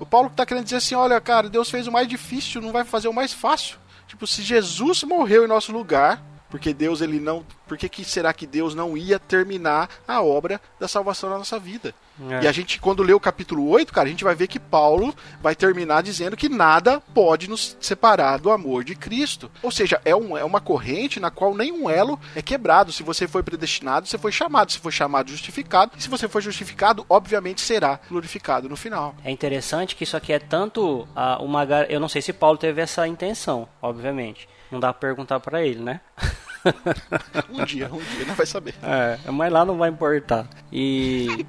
O 0.00 0.06
Paulo 0.06 0.28
está 0.28 0.46
querendo 0.46 0.64
dizer 0.64 0.76
assim: 0.76 0.94
Olha, 0.94 1.20
cara, 1.20 1.50
Deus 1.50 1.70
fez 1.70 1.86
o 1.86 1.92
mais 1.92 2.08
difícil, 2.08 2.62
não 2.62 2.72
vai 2.72 2.84
fazer 2.84 3.08
o 3.08 3.12
mais 3.12 3.32
fácil. 3.32 3.76
Tipo, 4.06 4.26
se 4.26 4.42
Jesus 4.42 5.02
morreu 5.04 5.44
em 5.44 5.48
nosso 5.48 5.72
lugar, 5.72 6.22
porque 6.52 6.74
Deus 6.74 7.00
ele 7.00 7.18
não, 7.18 7.42
por 7.66 7.78
que, 7.78 7.88
que 7.88 8.04
será 8.04 8.30
que 8.34 8.46
Deus 8.46 8.74
não 8.74 8.94
ia 8.94 9.18
terminar 9.18 9.88
a 10.06 10.20
obra 10.20 10.60
da 10.78 10.86
salvação 10.86 11.30
na 11.30 11.38
nossa 11.38 11.58
vida? 11.58 11.94
É. 12.28 12.44
E 12.44 12.46
a 12.46 12.52
gente 12.52 12.78
quando 12.78 13.02
lê 13.02 13.14
o 13.14 13.18
capítulo 13.18 13.66
8, 13.70 13.90
cara, 13.90 14.06
a 14.06 14.10
gente 14.10 14.22
vai 14.22 14.34
ver 14.34 14.46
que 14.48 14.60
Paulo 14.60 15.14
vai 15.40 15.56
terminar 15.56 16.02
dizendo 16.02 16.36
que 16.36 16.50
nada 16.50 17.00
pode 17.14 17.48
nos 17.48 17.74
separar 17.80 18.38
do 18.38 18.50
amor 18.50 18.84
de 18.84 18.94
Cristo. 18.94 19.50
Ou 19.62 19.70
seja, 19.70 19.98
é, 20.04 20.14
um, 20.14 20.36
é 20.36 20.44
uma 20.44 20.60
corrente 20.60 21.18
na 21.18 21.30
qual 21.30 21.54
nenhum 21.54 21.88
elo 21.88 22.20
é 22.36 22.42
quebrado. 22.42 22.92
Se 22.92 23.02
você 23.02 23.26
foi 23.26 23.42
predestinado, 23.42 24.06
você 24.06 24.18
foi 24.18 24.30
chamado. 24.30 24.72
Se 24.72 24.78
foi 24.78 24.92
chamado, 24.92 25.30
justificado. 25.30 25.92
E 25.96 26.02
se 26.02 26.10
você 26.10 26.28
foi 26.28 26.42
justificado, 26.42 27.06
obviamente 27.08 27.62
será 27.62 27.98
glorificado 28.10 28.68
no 28.68 28.76
final. 28.76 29.14
É 29.24 29.30
interessante 29.30 29.96
que 29.96 30.04
isso 30.04 30.18
aqui 30.18 30.34
é 30.34 30.38
tanto 30.38 31.08
uma 31.40 31.64
eu 31.88 31.98
não 31.98 32.10
sei 32.10 32.20
se 32.20 32.34
Paulo 32.34 32.58
teve 32.58 32.82
essa 32.82 33.08
intenção, 33.08 33.66
obviamente. 33.80 34.46
Não 34.72 34.80
dá 34.80 34.92
pra 34.92 35.08
perguntar 35.08 35.38
para 35.38 35.62
ele, 35.64 35.80
né? 35.80 36.00
um 37.50 37.64
dia, 37.64 37.90
um 37.92 37.98
dia, 37.98 38.24
não 38.26 38.34
vai 38.34 38.46
saber. 38.46 38.74
É, 38.82 39.18
mas 39.30 39.52
lá 39.52 39.64
não 39.64 39.76
vai 39.76 39.90
importar. 39.90 40.48
E. 40.72 41.46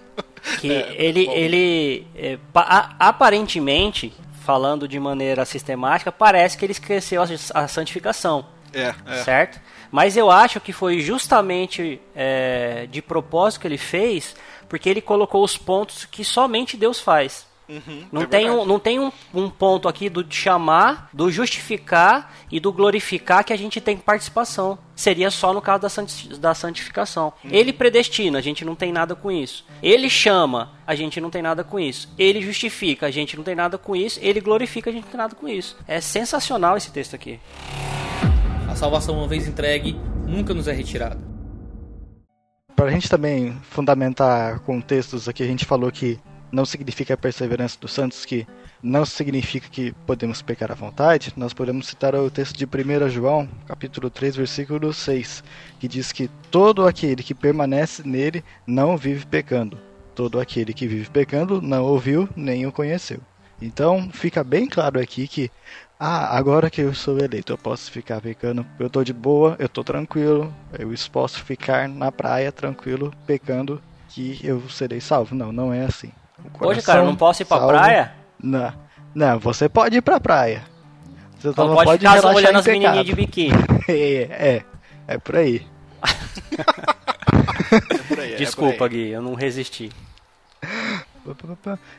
que 0.60 0.70
é, 0.70 0.94
ele, 0.96 1.26
ele 1.30 2.06
é, 2.14 2.38
aparentemente, 2.54 4.12
falando 4.44 4.86
de 4.86 5.00
maneira 5.00 5.44
sistemática, 5.44 6.12
parece 6.12 6.58
que 6.58 6.64
ele 6.64 6.72
esqueceu 6.72 7.22
a, 7.22 7.26
a 7.62 7.66
santificação. 7.66 8.46
É, 8.72 8.94
é. 9.06 9.24
Certo? 9.24 9.60
Mas 9.90 10.16
eu 10.16 10.30
acho 10.30 10.60
que 10.60 10.72
foi 10.72 11.00
justamente 11.00 12.00
é, 12.14 12.86
de 12.90 13.00
propósito 13.00 13.62
que 13.62 13.68
ele 13.68 13.78
fez, 13.78 14.36
porque 14.68 14.88
ele 14.88 15.00
colocou 15.00 15.42
os 15.42 15.56
pontos 15.56 16.04
que 16.04 16.24
somente 16.24 16.76
Deus 16.76 17.00
faz. 17.00 17.46
Uhum, 17.68 18.04
não, 18.12 18.22
é 18.22 18.26
tem 18.26 18.50
um, 18.50 18.64
não 18.64 18.78
tem 18.78 19.00
um, 19.00 19.10
um, 19.34 19.50
ponto 19.50 19.88
aqui 19.88 20.08
do 20.08 20.24
chamar, 20.28 21.10
do 21.12 21.30
justificar 21.30 22.32
e 22.50 22.60
do 22.60 22.72
glorificar 22.72 23.44
que 23.44 23.52
a 23.52 23.56
gente 23.56 23.80
tem 23.80 23.96
participação. 23.96 24.78
Seria 24.94 25.30
só 25.30 25.52
no 25.52 25.60
caso 25.60 25.82
da, 25.82 25.88
santi 25.88 26.28
da 26.38 26.54
santificação. 26.54 27.32
Uhum. 27.44 27.50
Ele 27.50 27.72
predestina, 27.72 28.38
a 28.38 28.42
gente 28.42 28.64
não 28.64 28.76
tem 28.76 28.92
nada 28.92 29.16
com 29.16 29.32
isso. 29.32 29.64
Ele 29.82 30.08
chama, 30.08 30.72
a 30.86 30.94
gente 30.94 31.20
não 31.20 31.28
tem 31.28 31.42
nada 31.42 31.64
com 31.64 31.78
isso. 31.78 32.08
Ele 32.16 32.40
justifica, 32.40 33.06
a 33.06 33.10
gente 33.10 33.36
não 33.36 33.42
tem 33.42 33.56
nada 33.56 33.76
com 33.76 33.96
isso. 33.96 34.20
Ele 34.22 34.40
glorifica, 34.40 34.90
a 34.90 34.92
gente 34.92 35.04
não 35.04 35.10
tem 35.10 35.18
nada 35.18 35.34
com 35.34 35.48
isso. 35.48 35.76
É 35.88 36.00
sensacional 36.00 36.76
esse 36.76 36.92
texto 36.92 37.14
aqui. 37.14 37.40
A 38.70 38.76
salvação, 38.76 39.16
uma 39.18 39.26
vez 39.26 39.48
entregue, 39.48 39.98
nunca 40.26 40.54
nos 40.54 40.68
é 40.68 40.72
retirada. 40.72 41.18
Para 42.76 42.86
a 42.86 42.90
gente 42.90 43.08
também 43.08 43.56
fundamentar 43.70 44.60
com 44.60 44.80
textos 44.80 45.28
aqui, 45.28 45.42
a 45.42 45.46
gente 45.46 45.64
falou 45.64 45.90
que 45.90 46.20
não 46.50 46.64
significa 46.64 47.14
a 47.14 47.16
perseverança 47.16 47.78
dos 47.80 47.92
santos, 47.92 48.24
que 48.24 48.46
não 48.82 49.04
significa 49.04 49.68
que 49.68 49.92
podemos 50.06 50.42
pecar 50.42 50.70
à 50.70 50.74
vontade, 50.74 51.32
nós 51.36 51.52
podemos 51.52 51.86
citar 51.86 52.14
o 52.14 52.30
texto 52.30 52.56
de 52.56 52.64
1 52.64 53.08
João, 53.08 53.48
capítulo 53.66 54.10
3, 54.10 54.36
versículo 54.36 54.92
6, 54.92 55.42
que 55.80 55.88
diz 55.88 56.12
que 56.12 56.28
todo 56.50 56.86
aquele 56.86 57.22
que 57.22 57.34
permanece 57.34 58.06
nele 58.06 58.44
não 58.66 58.96
vive 58.96 59.26
pecando. 59.26 59.78
Todo 60.14 60.40
aquele 60.40 60.72
que 60.72 60.86
vive 60.86 61.10
pecando 61.10 61.60
não 61.60 61.84
ouviu 61.84 62.28
nem 62.34 62.66
o 62.66 62.72
conheceu. 62.72 63.20
Então 63.60 64.10
fica 64.12 64.44
bem 64.44 64.66
claro 64.66 65.00
aqui 65.00 65.26
que 65.26 65.50
ah, 65.98 66.36
agora 66.36 66.68
que 66.68 66.82
eu 66.82 66.94
sou 66.94 67.18
eleito, 67.18 67.54
eu 67.54 67.58
posso 67.58 67.90
ficar 67.90 68.20
pecando, 68.20 68.66
eu 68.78 68.90
tô 68.90 69.02
de 69.02 69.14
boa, 69.14 69.56
eu 69.58 69.66
tô 69.66 69.82
tranquilo, 69.82 70.54
eu 70.78 70.92
posso 71.10 71.42
ficar 71.42 71.88
na 71.88 72.12
praia 72.12 72.52
tranquilo, 72.52 73.14
pecando, 73.26 73.80
que 74.10 74.38
eu 74.44 74.68
serei 74.68 75.00
salvo. 75.00 75.34
Não, 75.34 75.52
não 75.52 75.72
é 75.72 75.84
assim. 75.84 76.12
Poxa, 76.58 76.82
cara, 76.82 77.02
não 77.02 77.16
posso 77.16 77.42
ir 77.42 77.44
pra 77.44 77.58
salvo. 77.58 77.72
praia? 77.72 78.12
Não. 78.42 78.72
Não, 79.14 79.38
você 79.38 79.68
pode 79.68 79.96
ir 79.96 80.02
pra 80.02 80.20
praia. 80.20 80.62
Você 81.38 81.48
então 81.48 81.74
pode, 81.74 81.84
pode 81.84 81.98
ficar 82.06 82.34
olhando 82.34 82.58
as 82.58 82.66
menininhas 82.66 83.06
de 83.06 83.14
biquíni. 83.14 83.54
é, 83.88 84.22
é, 84.30 84.64
é 85.08 85.18
por 85.18 85.36
aí. 85.36 85.66
é 87.92 87.98
por 88.08 88.20
aí 88.20 88.36
Desculpa, 88.36 88.84
é 88.84 88.88
Gui, 88.88 89.08
eu 89.10 89.22
não 89.22 89.34
resisti. 89.34 89.90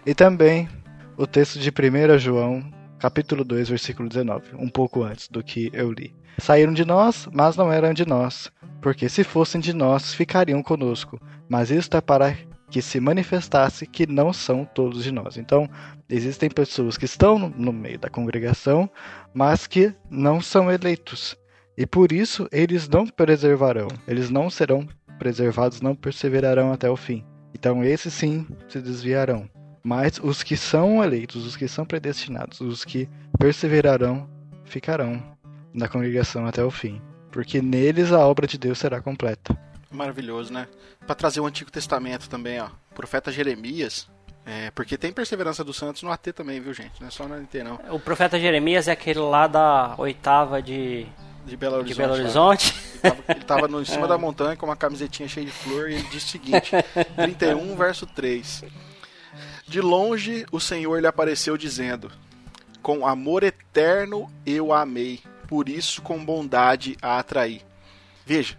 E 0.06 0.14
também 0.14 0.70
o 1.18 1.26
texto 1.26 1.60
de 1.60 1.70
1 1.70 2.20
João, 2.20 2.64
capítulo 3.00 3.44
2, 3.44 3.70
versículo 3.70 4.08
19, 4.08 4.56
um 4.56 4.70
pouco 4.70 5.04
antes 5.04 5.28
do 5.28 5.44
que 5.44 5.70
eu 5.74 5.92
li. 5.92 6.14
Saíram 6.38 6.74
de 6.74 6.86
nós, 6.86 7.28
mas 7.34 7.56
não 7.58 7.72
eram 7.72 7.94
de 7.94 8.06
nós, 8.06 8.52
porque 8.80 9.10
se 9.10 9.24
fossem 9.24 9.60
de 9.60 9.74
nós, 9.74 10.14
ficariam 10.14 10.62
conosco. 10.62 11.20
Mas 11.50 11.72
isto 11.72 11.98
é 11.98 12.02
para 12.02 12.38
que 12.70 12.82
se 12.82 13.00
manifestasse 13.00 13.88
que 13.88 14.06
não 14.06 14.34
são 14.34 14.66
todos 14.66 15.04
de 15.04 15.12
nós. 15.12 15.38
Então, 15.38 15.70
existem 16.10 16.50
pessoas 16.50 16.98
que 16.98 17.06
estão 17.06 17.38
no 17.38 17.72
meio 17.72 17.98
da 17.98 18.10
congregação, 18.10 18.90
mas 19.34 19.68
que 19.68 19.94
não 20.10 20.42
são 20.42 20.72
eleitos. 20.72 21.38
E 21.78 21.86
por 21.86 22.12
isso 22.12 22.48
eles 22.52 22.90
não 22.90 23.08
preservarão, 23.08 23.88
eles 24.08 24.30
não 24.30 24.50
serão 24.50 24.88
preservados, 25.20 25.82
não 25.82 25.96
perseverarão 25.96 26.72
até 26.72 26.90
o 26.90 26.96
fim. 26.96 27.24
Então, 27.54 27.84
esses 27.84 28.14
sim 28.14 28.46
se 28.68 28.82
desviarão. 28.82 29.50
Mas 29.84 30.20
os 30.22 30.44
que 30.44 30.58
são 30.58 31.04
eleitos, 31.04 31.46
os 31.46 31.56
que 31.56 31.68
são 31.68 31.86
predestinados, 31.86 32.60
os 32.60 32.84
que 32.84 33.10
perseverarão, 33.40 34.30
ficarão 34.66 35.24
na 35.74 35.88
congregação 35.88 36.46
até 36.46 36.64
o 36.64 36.70
fim. 36.70 37.02
Porque 37.32 37.62
neles 37.62 38.12
a 38.12 38.26
obra 38.28 38.46
de 38.46 38.58
Deus 38.58 38.78
será 38.78 39.02
completa. 39.02 39.58
Maravilhoso, 39.92 40.52
né? 40.52 40.68
Para 41.06 41.16
trazer 41.16 41.40
o 41.40 41.46
Antigo 41.46 41.72
Testamento 41.72 42.30
também, 42.30 42.60
ó. 42.60 42.68
O 42.92 42.96
profeta 42.96 43.32
Jeremias. 43.32 44.08
É, 44.46 44.72
porque 44.72 44.98
tem 44.98 45.12
perseverança 45.12 45.62
dos 45.64 45.76
santos 45.76 46.04
no 46.04 46.12
AT 46.12 46.32
também, 46.34 46.62
viu, 46.62 46.74
gente? 46.74 47.02
Não 47.02 47.08
é 47.10 47.12
só 47.12 47.28
no 47.28 47.36
AT, 47.36 47.54
não. 47.64 47.80
O 47.94 48.00
profeta 48.00 48.40
Jeremias 48.40 48.88
é 48.88 48.92
aquele 48.92 49.20
lá 49.20 49.48
da 49.48 49.96
oitava 49.98 50.62
de. 50.62 51.06
De 51.46 51.56
Belo 51.56 51.78
Horizonte. 51.78 51.94
De 51.94 52.02
Belo 52.02 52.14
Horizonte. 52.14 52.76
Ele 53.30 53.44
tava 53.46 53.68
no, 53.68 53.82
em 53.82 53.86
cima 53.86 54.06
é. 54.06 54.10
da 54.10 54.18
montanha 54.18 54.56
com 54.58 54.66
uma 54.66 54.76
camisetinha 54.76 55.28
cheia 55.28 55.46
de 55.46 55.52
flor 55.52 55.90
e 55.90 55.96
ele 55.96 56.08
diz 56.12 56.24
o 56.24 56.28
seguinte: 56.28 56.72
31, 57.16 57.76
verso 57.76 58.06
3. 58.06 58.64
De 59.68 59.82
longe 59.82 60.46
o 60.52 60.60
Senhor 60.60 61.00
lhe 61.00 61.08
apareceu 61.08 61.58
dizendo: 61.58 62.12
Com 62.82 63.06
amor 63.06 63.44
eterno 63.44 64.32
eu 64.46 64.72
a 64.74 64.82
amei, 64.82 65.22
por 65.48 65.68
isso 65.68 66.02
com 66.02 66.24
bondade 66.24 66.98
a 67.02 67.20
atraí. 67.20 67.62
Veja, 68.26 68.58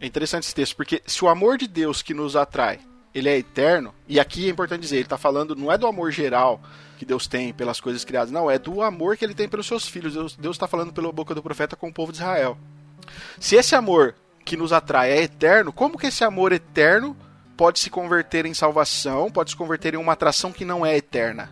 é 0.00 0.06
interessante 0.06 0.44
esse 0.44 0.54
texto, 0.54 0.76
porque 0.76 1.02
se 1.06 1.24
o 1.24 1.28
amor 1.28 1.58
de 1.58 1.66
Deus 1.66 2.02
que 2.02 2.14
nos 2.14 2.36
atrai, 2.36 2.80
ele 3.14 3.28
é 3.28 3.36
eterno, 3.36 3.94
e 4.06 4.20
aqui 4.20 4.46
é 4.46 4.50
importante 4.50 4.80
dizer, 4.80 4.96
ele 4.96 5.04
está 5.04 5.18
falando, 5.18 5.56
não 5.56 5.72
é 5.72 5.78
do 5.78 5.86
amor 5.86 6.10
geral 6.12 6.60
que 6.98 7.04
Deus 7.04 7.26
tem 7.26 7.52
pelas 7.52 7.80
coisas 7.80 8.04
criadas, 8.04 8.30
não, 8.30 8.50
é 8.50 8.58
do 8.58 8.82
amor 8.82 9.16
que 9.16 9.24
ele 9.24 9.34
tem 9.34 9.48
pelos 9.48 9.66
seus 9.66 9.86
filhos. 9.88 10.36
Deus 10.36 10.56
está 10.56 10.66
falando 10.66 10.92
pela 10.92 11.12
boca 11.12 11.34
do 11.34 11.42
profeta 11.42 11.76
com 11.76 11.88
o 11.88 11.92
povo 11.92 12.12
de 12.12 12.18
Israel. 12.18 12.58
Se 13.38 13.56
esse 13.56 13.74
amor 13.74 14.14
que 14.44 14.56
nos 14.56 14.72
atrai 14.72 15.12
é 15.12 15.22
eterno, 15.22 15.72
como 15.72 15.98
que 15.98 16.08
esse 16.08 16.24
amor 16.24 16.52
eterno 16.52 17.16
pode 17.56 17.78
se 17.78 17.90
converter 17.90 18.46
em 18.46 18.54
salvação, 18.54 19.30
pode 19.30 19.50
se 19.50 19.56
converter 19.56 19.94
em 19.94 19.98
uma 19.98 20.12
atração 20.12 20.52
que 20.52 20.64
não 20.64 20.84
é 20.84 20.96
eterna? 20.96 21.50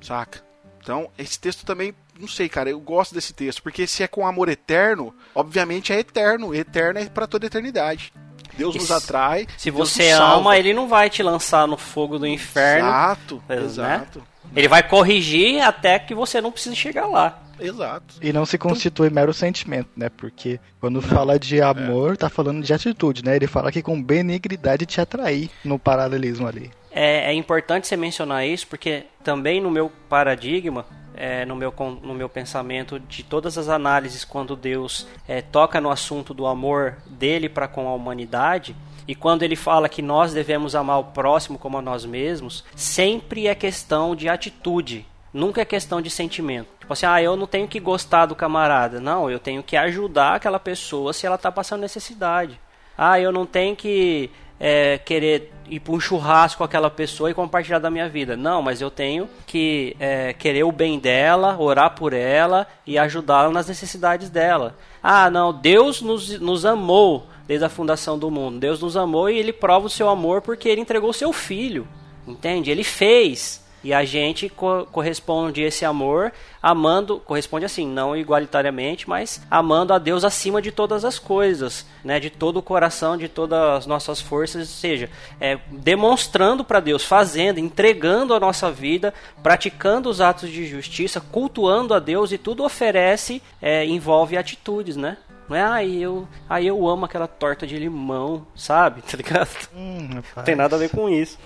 Saca? 0.00 0.42
Então, 0.82 1.10
esse 1.18 1.38
texto 1.38 1.64
também, 1.64 1.94
não 2.18 2.28
sei, 2.28 2.48
cara, 2.48 2.70
eu 2.70 2.80
gosto 2.80 3.14
desse 3.14 3.32
texto, 3.32 3.62
porque 3.62 3.86
se 3.86 4.02
é 4.02 4.08
com 4.08 4.26
amor 4.26 4.48
eterno, 4.48 5.14
obviamente 5.34 5.92
é 5.92 5.98
eterno, 5.98 6.54
eterno 6.54 6.98
é 6.98 7.06
para 7.06 7.26
toda 7.26 7.46
a 7.46 7.48
eternidade. 7.48 8.12
Deus 8.56 8.74
nos 8.74 8.90
atrai. 8.90 9.46
Se 9.58 9.70
você 9.70 10.10
ama, 10.10 10.56
ele 10.56 10.72
não 10.72 10.88
vai 10.88 11.10
te 11.10 11.22
lançar 11.22 11.66
no 11.66 11.76
fogo 11.76 12.18
do 12.18 12.26
inferno. 12.26 12.88
Exato, 12.88 13.42
né? 13.48 13.56
exato. 13.56 14.22
Ele 14.54 14.68
vai 14.68 14.82
corrigir 14.82 15.60
até 15.60 15.98
que 15.98 16.14
você 16.14 16.40
não 16.40 16.50
precise 16.50 16.74
chegar 16.74 17.06
lá. 17.06 17.42
Exato. 17.58 18.16
E 18.20 18.32
não 18.32 18.44
se 18.44 18.58
constitui 18.58 19.10
mero 19.10 19.32
sentimento, 19.32 19.88
né? 19.96 20.08
Porque 20.08 20.60
quando 20.80 21.00
fala 21.00 21.38
de 21.38 21.60
amor, 21.60 22.14
é. 22.14 22.16
tá 22.16 22.28
falando 22.28 22.62
de 22.62 22.72
atitude, 22.72 23.24
né? 23.24 23.36
Ele 23.36 23.46
fala 23.46 23.72
que 23.72 23.82
com 23.82 24.02
benigridade 24.02 24.86
te 24.86 25.00
atrair 25.00 25.50
no 25.64 25.78
paralelismo 25.78 26.46
ali. 26.46 26.70
É, 26.90 27.30
é 27.30 27.34
importante 27.34 27.86
você 27.86 27.96
mencionar 27.96 28.46
isso, 28.46 28.66
porque 28.66 29.04
também 29.22 29.60
no 29.60 29.70
meu 29.70 29.90
paradigma, 30.08 30.86
é, 31.16 31.44
no, 31.44 31.56
meu, 31.56 31.72
no 32.02 32.14
meu 32.14 32.28
pensamento 32.28 33.00
de 33.00 33.22
todas 33.22 33.56
as 33.56 33.68
análises 33.68 34.24
quando 34.24 34.54
Deus 34.54 35.06
é, 35.26 35.40
toca 35.42 35.80
no 35.80 35.90
assunto 35.90 36.34
do 36.34 36.46
amor 36.46 36.98
dele 37.06 37.48
para 37.48 37.66
com 37.66 37.88
a 37.88 37.94
humanidade, 37.94 38.76
e 39.08 39.14
quando 39.14 39.42
ele 39.42 39.56
fala 39.56 39.88
que 39.88 40.02
nós 40.02 40.32
devemos 40.32 40.74
amar 40.74 40.98
o 40.98 41.04
próximo 41.04 41.58
como 41.58 41.78
a 41.78 41.82
nós 41.82 42.04
mesmos, 42.04 42.64
sempre 42.74 43.46
é 43.46 43.54
questão 43.54 44.16
de 44.16 44.28
atitude, 44.28 45.06
nunca 45.32 45.60
é 45.60 45.64
questão 45.64 46.02
de 46.02 46.10
sentimento. 46.10 46.68
Tipo 46.80 46.92
assim, 46.92 47.06
ah, 47.06 47.22
eu 47.22 47.36
não 47.36 47.46
tenho 47.46 47.68
que 47.68 47.78
gostar 47.78 48.26
do 48.26 48.34
camarada. 48.34 49.00
Não, 49.00 49.30
eu 49.30 49.38
tenho 49.38 49.62
que 49.62 49.76
ajudar 49.76 50.36
aquela 50.36 50.58
pessoa 50.58 51.12
se 51.12 51.26
ela 51.26 51.36
está 51.36 51.52
passando 51.52 51.80
necessidade. 51.80 52.60
Ah, 52.98 53.20
eu 53.20 53.30
não 53.30 53.44
tenho 53.44 53.76
que 53.76 54.30
é, 54.58 54.98
querer 54.98 55.52
ir 55.68 55.80
para 55.80 55.92
um 55.92 56.00
churrasco 56.00 56.58
com 56.58 56.64
aquela 56.64 56.90
pessoa 56.90 57.30
e 57.30 57.34
compartilhar 57.34 57.78
da 57.78 57.90
minha 57.90 58.08
vida. 58.08 58.36
Não, 58.36 58.62
mas 58.62 58.80
eu 58.80 58.90
tenho 58.90 59.28
que 59.46 59.96
é, 59.98 60.32
querer 60.32 60.64
o 60.64 60.72
bem 60.72 60.98
dela, 60.98 61.56
orar 61.58 61.94
por 61.94 62.12
ela 62.12 62.66
e 62.86 62.98
ajudá-la 62.98 63.50
nas 63.50 63.68
necessidades 63.68 64.30
dela. 64.30 64.76
Ah, 65.02 65.30
não, 65.30 65.52
Deus 65.52 66.00
nos, 66.00 66.40
nos 66.40 66.64
amou 66.64 67.26
desde 67.46 67.64
a 67.64 67.68
fundação 67.68 68.18
do 68.18 68.30
mundo. 68.30 68.58
Deus 68.58 68.80
nos 68.80 68.96
amou 68.96 69.28
e 69.30 69.38
ele 69.38 69.52
prova 69.52 69.86
o 69.86 69.90
seu 69.90 70.08
amor 70.08 70.42
porque 70.42 70.68
ele 70.68 70.80
entregou 70.80 71.10
o 71.10 71.14
seu 71.14 71.32
filho. 71.32 71.86
Entende? 72.26 72.70
Ele 72.70 72.84
fez. 72.84 73.64
E 73.86 73.94
a 73.94 74.04
gente 74.04 74.48
co 74.48 74.84
corresponde 74.90 75.62
esse 75.62 75.84
amor 75.84 76.32
amando, 76.60 77.20
corresponde 77.20 77.66
assim, 77.66 77.86
não 77.86 78.16
igualitariamente, 78.16 79.08
mas 79.08 79.40
amando 79.48 79.94
a 79.94 79.98
Deus 79.98 80.24
acima 80.24 80.60
de 80.60 80.72
todas 80.72 81.04
as 81.04 81.20
coisas, 81.20 81.86
né? 82.02 82.18
De 82.18 82.28
todo 82.28 82.56
o 82.56 82.62
coração, 82.62 83.16
de 83.16 83.28
todas 83.28 83.56
as 83.60 83.86
nossas 83.86 84.20
forças, 84.20 84.62
ou 84.62 84.74
seja, 84.74 85.08
é, 85.40 85.60
demonstrando 85.70 86.64
para 86.64 86.80
Deus, 86.80 87.04
fazendo, 87.04 87.60
entregando 87.60 88.34
a 88.34 88.40
nossa 88.40 88.72
vida, 88.72 89.14
praticando 89.40 90.10
os 90.10 90.20
atos 90.20 90.50
de 90.50 90.66
justiça, 90.66 91.20
cultuando 91.20 91.94
a 91.94 92.00
Deus 92.00 92.32
e 92.32 92.38
tudo 92.38 92.64
oferece, 92.64 93.40
é, 93.62 93.86
envolve 93.86 94.36
atitudes, 94.36 94.96
né? 94.96 95.16
Não 95.48 95.56
é, 95.56 95.62
aí 95.62 95.98
ah, 95.98 96.00
eu, 96.00 96.28
aí 96.50 96.66
eu 96.66 96.88
amo 96.88 97.04
aquela 97.04 97.28
torta 97.28 97.64
de 97.64 97.78
limão, 97.78 98.44
sabe? 98.56 99.00
Tá 99.08 99.16
ligado? 99.16 99.68
Hum, 99.72 100.20
não 100.34 100.42
tem 100.42 100.56
nada 100.56 100.74
a 100.74 100.78
ver 100.80 100.90
com 100.90 101.08
isso. 101.08 101.38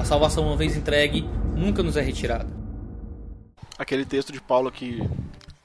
A 0.00 0.04
salvação, 0.04 0.46
uma 0.46 0.56
vez 0.56 0.74
entregue, 0.78 1.28
nunca 1.54 1.82
nos 1.82 1.94
é 1.94 2.00
retirada. 2.00 2.48
Aquele 3.78 4.06
texto 4.06 4.32
de 4.32 4.40
Paulo 4.40 4.72
que 4.72 5.06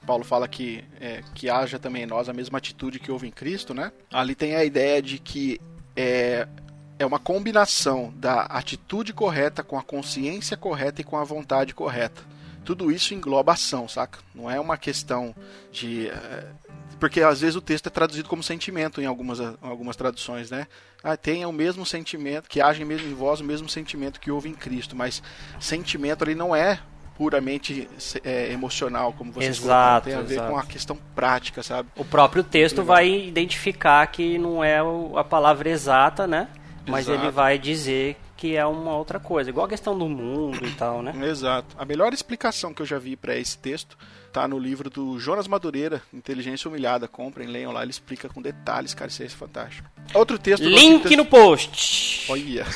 Paulo 0.06 0.24
fala 0.24 0.46
que, 0.46 0.84
é, 1.00 1.22
que 1.34 1.48
haja 1.48 1.78
também 1.78 2.02
em 2.02 2.06
nós 2.06 2.28
a 2.28 2.34
mesma 2.34 2.58
atitude 2.58 2.98
que 2.98 3.10
houve 3.10 3.26
em 3.26 3.30
Cristo, 3.30 3.72
né? 3.72 3.90
Ali 4.12 4.34
tem 4.34 4.54
a 4.54 4.62
ideia 4.62 5.00
de 5.00 5.18
que 5.18 5.58
é, 5.96 6.46
é 6.98 7.06
uma 7.06 7.18
combinação 7.18 8.12
da 8.14 8.42
atitude 8.42 9.14
correta 9.14 9.62
com 9.62 9.78
a 9.78 9.82
consciência 9.82 10.54
correta 10.54 11.00
e 11.00 11.04
com 11.04 11.16
a 11.16 11.24
vontade 11.24 11.74
correta. 11.74 12.22
Tudo 12.62 12.92
isso 12.92 13.14
engloba 13.14 13.54
ação, 13.54 13.88
saca? 13.88 14.18
Não 14.34 14.50
é 14.50 14.60
uma 14.60 14.76
questão 14.76 15.34
de. 15.72 16.08
É, 16.08 16.46
porque 16.98 17.20
às 17.20 17.40
vezes 17.40 17.56
o 17.56 17.60
texto 17.60 17.86
é 17.86 17.90
traduzido 17.90 18.28
como 18.28 18.42
sentimento 18.42 19.00
em 19.00 19.06
algumas, 19.06 19.40
algumas 19.60 19.96
traduções, 19.96 20.50
né? 20.50 20.66
ah, 21.06 21.16
tenha 21.16 21.48
o 21.48 21.52
mesmo 21.52 21.86
sentimento, 21.86 22.48
que 22.48 22.60
haja 22.60 22.84
mesmo 22.84 23.08
em 23.08 23.14
vós 23.14 23.40
o 23.40 23.44
mesmo 23.44 23.68
sentimento 23.68 24.18
que 24.18 24.30
houve 24.30 24.48
em 24.48 24.54
Cristo. 24.54 24.96
Mas 24.96 25.22
sentimento 25.60 26.24
ali 26.24 26.34
não 26.34 26.54
é 26.54 26.80
puramente 27.16 27.88
é, 28.24 28.52
emocional, 28.52 29.12
como 29.12 29.32
vocês 29.32 29.58
exato, 29.58 30.06
tem 30.06 30.14
a 30.14 30.20
ver 30.20 30.34
exato. 30.34 30.50
com 30.50 30.58
a 30.58 30.64
questão 30.64 30.98
prática, 31.14 31.62
sabe? 31.62 31.88
O 31.96 32.04
próprio 32.04 32.42
texto 32.42 32.82
vai 32.82 33.08
identificar 33.08 34.04
que 34.08 34.36
não 34.36 34.62
é 34.62 34.78
a 35.14 35.24
palavra 35.24 35.70
exata, 35.70 36.26
né? 36.26 36.48
Mas 36.86 37.08
exato. 37.08 37.24
ele 37.24 37.30
vai 37.30 37.58
dizer 37.58 38.16
que 38.36 38.56
é 38.56 38.66
uma 38.66 38.96
outra 38.96 39.18
coisa, 39.18 39.48
igual 39.48 39.66
a 39.66 39.68
questão 39.68 39.96
do 39.96 40.08
mundo 40.08 40.66
e 40.66 40.72
tal, 40.72 41.02
né? 41.02 41.14
Exato. 41.26 41.74
A 41.78 41.84
melhor 41.84 42.12
explicação 42.12 42.74
que 42.74 42.82
eu 42.82 42.86
já 42.86 42.98
vi 42.98 43.16
para 43.16 43.36
esse 43.36 43.56
texto 43.56 43.96
tá 44.36 44.46
no 44.46 44.58
livro 44.58 44.90
do 44.90 45.18
Jonas 45.18 45.48
Madureira, 45.48 46.02
Inteligência 46.12 46.68
Humilhada. 46.68 47.08
Comprem, 47.08 47.48
leiam 47.48 47.72
lá, 47.72 47.80
ele 47.80 47.90
explica 47.90 48.28
com 48.28 48.42
detalhes, 48.42 48.92
cara, 48.92 49.10
isso 49.10 49.22
é 49.22 49.28
fantástico. 49.30 49.88
Outro 50.12 50.38
texto. 50.38 50.62
Link 50.62 51.16
no 51.16 51.24
post. 51.24 52.30
Olha. 52.30 52.66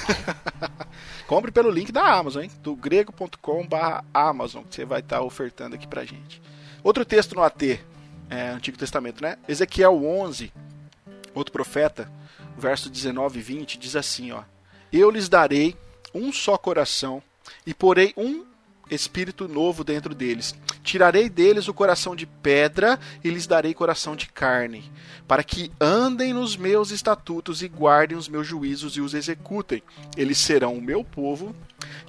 Compre 1.28 1.52
pelo 1.52 1.70
link 1.70 1.92
da 1.92 2.14
Amazon, 2.14 2.44
hein? 2.44 2.50
Do 2.62 2.74
grego.com/amazon, 2.74 4.64
que 4.64 4.74
você 4.74 4.86
vai 4.86 5.00
estar 5.00 5.18
tá 5.18 5.22
ofertando 5.22 5.74
aqui 5.74 5.86
pra 5.86 6.02
gente. 6.02 6.40
Outro 6.82 7.04
texto 7.04 7.34
no 7.34 7.42
AT, 7.42 7.78
é, 8.30 8.48
Antigo 8.48 8.78
Testamento, 8.78 9.22
né? 9.22 9.36
Ezequiel 9.46 10.02
11, 10.02 10.50
outro 11.34 11.52
profeta, 11.52 12.10
verso 12.56 12.88
19 12.88 13.38
e 13.38 13.42
20, 13.42 13.78
diz 13.78 13.96
assim, 13.96 14.32
ó: 14.32 14.44
Eu 14.90 15.10
lhes 15.10 15.28
darei 15.28 15.76
um 16.14 16.32
só 16.32 16.56
coração 16.56 17.22
e 17.66 17.74
porei 17.74 18.14
um 18.16 18.46
espírito 18.90 19.46
novo 19.46 19.84
dentro 19.84 20.14
deles. 20.14 20.54
Tirarei 20.82 21.28
deles 21.28 21.68
o 21.68 21.74
coração 21.74 22.16
de 22.16 22.26
pedra 22.26 22.98
e 23.22 23.30
lhes 23.30 23.46
darei 23.46 23.72
coração 23.72 24.16
de 24.16 24.26
carne, 24.26 24.90
para 25.26 25.44
que 25.44 25.70
andem 25.80 26.32
nos 26.32 26.56
meus 26.56 26.90
estatutos 26.90 27.62
e 27.62 27.68
guardem 27.68 28.16
os 28.16 28.28
meus 28.28 28.46
juízos 28.46 28.96
e 28.96 29.00
os 29.00 29.14
executem. 29.14 29.82
Eles 30.16 30.38
serão 30.38 30.74
o 30.74 30.82
meu 30.82 31.04
povo 31.04 31.54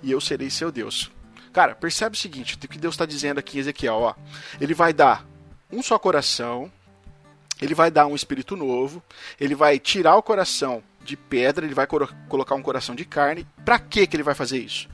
e 0.02 0.12
eu 0.12 0.20
serei 0.20 0.50
seu 0.50 0.72
Deus. 0.72 1.12
Cara, 1.54 1.76
percebe 1.76 2.16
o 2.16 2.20
seguinte, 2.20 2.56
o 2.56 2.68
que 2.68 2.78
Deus 2.78 2.94
está 2.94 3.06
dizendo 3.06 3.40
aqui 3.40 3.58
em 3.58 3.60
Ezequiel, 3.62 3.96
ó. 3.96 4.16
Ele 4.60 4.74
vai 4.74 4.94
dar 4.94 5.28
um 5.72 5.84
só 5.84 6.00
coração, 6.00 6.72
ele 7.62 7.76
vai 7.76 7.92
dar 7.92 8.08
um 8.08 8.16
espírito 8.16 8.56
novo, 8.56 9.04
ele 9.40 9.54
vai 9.54 9.78
tirar 9.78 10.16
o 10.16 10.24
coração 10.24 10.82
de 11.04 11.18
pedra, 11.18 11.66
ele 11.66 11.74
vai 11.74 11.88
colocar 11.88 12.56
um 12.56 12.62
coração 12.62 12.96
de 12.96 13.06
carne. 13.06 13.46
Para 13.66 13.80
que 13.80 14.08
ele 14.14 14.24
vai 14.24 14.34
fazer 14.34 14.60
isso? 14.60 14.88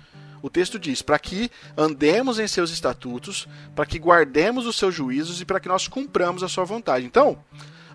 O 0.47 0.49
texto 0.49 0.79
diz: 0.79 1.01
para 1.01 1.19
que 1.19 1.51
andemos 1.75 2.39
em 2.39 2.47
seus 2.47 2.71
estatutos, 2.71 3.47
para 3.75 3.85
que 3.85 3.99
guardemos 3.99 4.65
os 4.65 4.77
seus 4.77 4.95
juízos 4.95 5.41
e 5.41 5.45
para 5.45 5.59
que 5.59 5.67
nós 5.67 5.89
cumpramos 5.89 6.41
a 6.41 6.47
sua 6.47 6.63
vontade. 6.63 7.05
Então, 7.05 7.37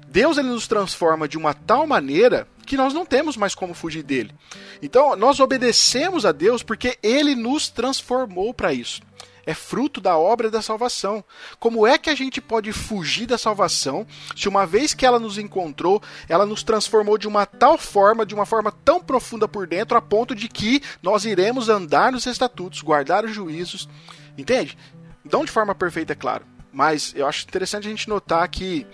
Deus 0.07 0.37
ele 0.37 0.49
nos 0.49 0.69
transforma 0.69 1.27
de 1.27 1.39
uma 1.39 1.55
tal 1.55 1.87
maneira 1.87 2.47
que 2.67 2.77
nós 2.77 2.93
não 2.93 3.07
temos 3.07 3.39
mais 3.39 3.55
como 3.55 3.73
fugir 3.73 4.03
dele. 4.03 4.35
Então, 4.83 5.17
nós 5.17 5.41
obedecemos 5.41 6.27
a 6.27 6.33
Deus 6.33 6.63
porque 6.63 6.99
ele 7.03 7.35
nos 7.35 7.71
transformou 7.71 8.53
para 8.53 8.75
isso 8.75 9.01
é 9.47 9.55
fruto 9.55 10.01
da 10.01 10.17
obra 10.17 10.51
da 10.51 10.63
salvação. 10.63 11.25
Como 11.59 11.87
é 11.87 11.99
que 11.99 12.11
a 12.11 12.15
gente 12.15 12.41
pode 12.41 12.73
fugir 12.73 13.27
da 13.27 13.37
salvação 13.37 14.07
se 14.37 14.49
uma 14.49 14.67
vez 14.67 14.95
que 14.95 15.05
ela 15.05 15.19
nos 15.19 15.39
encontrou, 15.39 16.03
ela 16.29 16.47
nos 16.47 16.63
transformou 16.63 17.19
de 17.19 17.27
uma 17.27 17.45
tal 17.45 17.77
forma, 17.77 18.25
de 18.25 18.35
uma 18.35 18.47
forma 18.47 18.73
tão 18.85 19.01
profunda 19.01 19.49
por 19.49 19.67
dentro, 19.67 19.97
a 19.97 20.03
ponto 20.03 20.35
de 20.35 20.49
que 20.49 20.83
nós 21.03 21.25
iremos 21.25 21.69
andar 21.69 22.13
nos 22.13 22.27
estatutos, 22.27 22.83
guardar 22.83 23.25
os 23.25 23.35
juízos, 23.35 23.89
entende? 24.37 24.79
Não 25.25 25.45
de 25.45 25.51
forma 25.51 25.75
perfeita, 25.75 26.13
é 26.13 26.17
claro, 26.17 26.45
mas 26.73 27.13
eu 27.17 27.27
acho 27.27 27.45
interessante 27.45 27.87
a 27.87 27.91
gente 27.91 28.09
notar 28.09 28.49
que, 28.49 28.87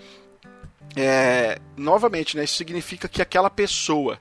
é, 0.95 1.59
novamente, 1.77 2.35
né, 2.35 2.43
isso 2.43 2.55
significa 2.55 3.07
que 3.07 3.21
aquela 3.21 3.49
pessoa 3.49 4.19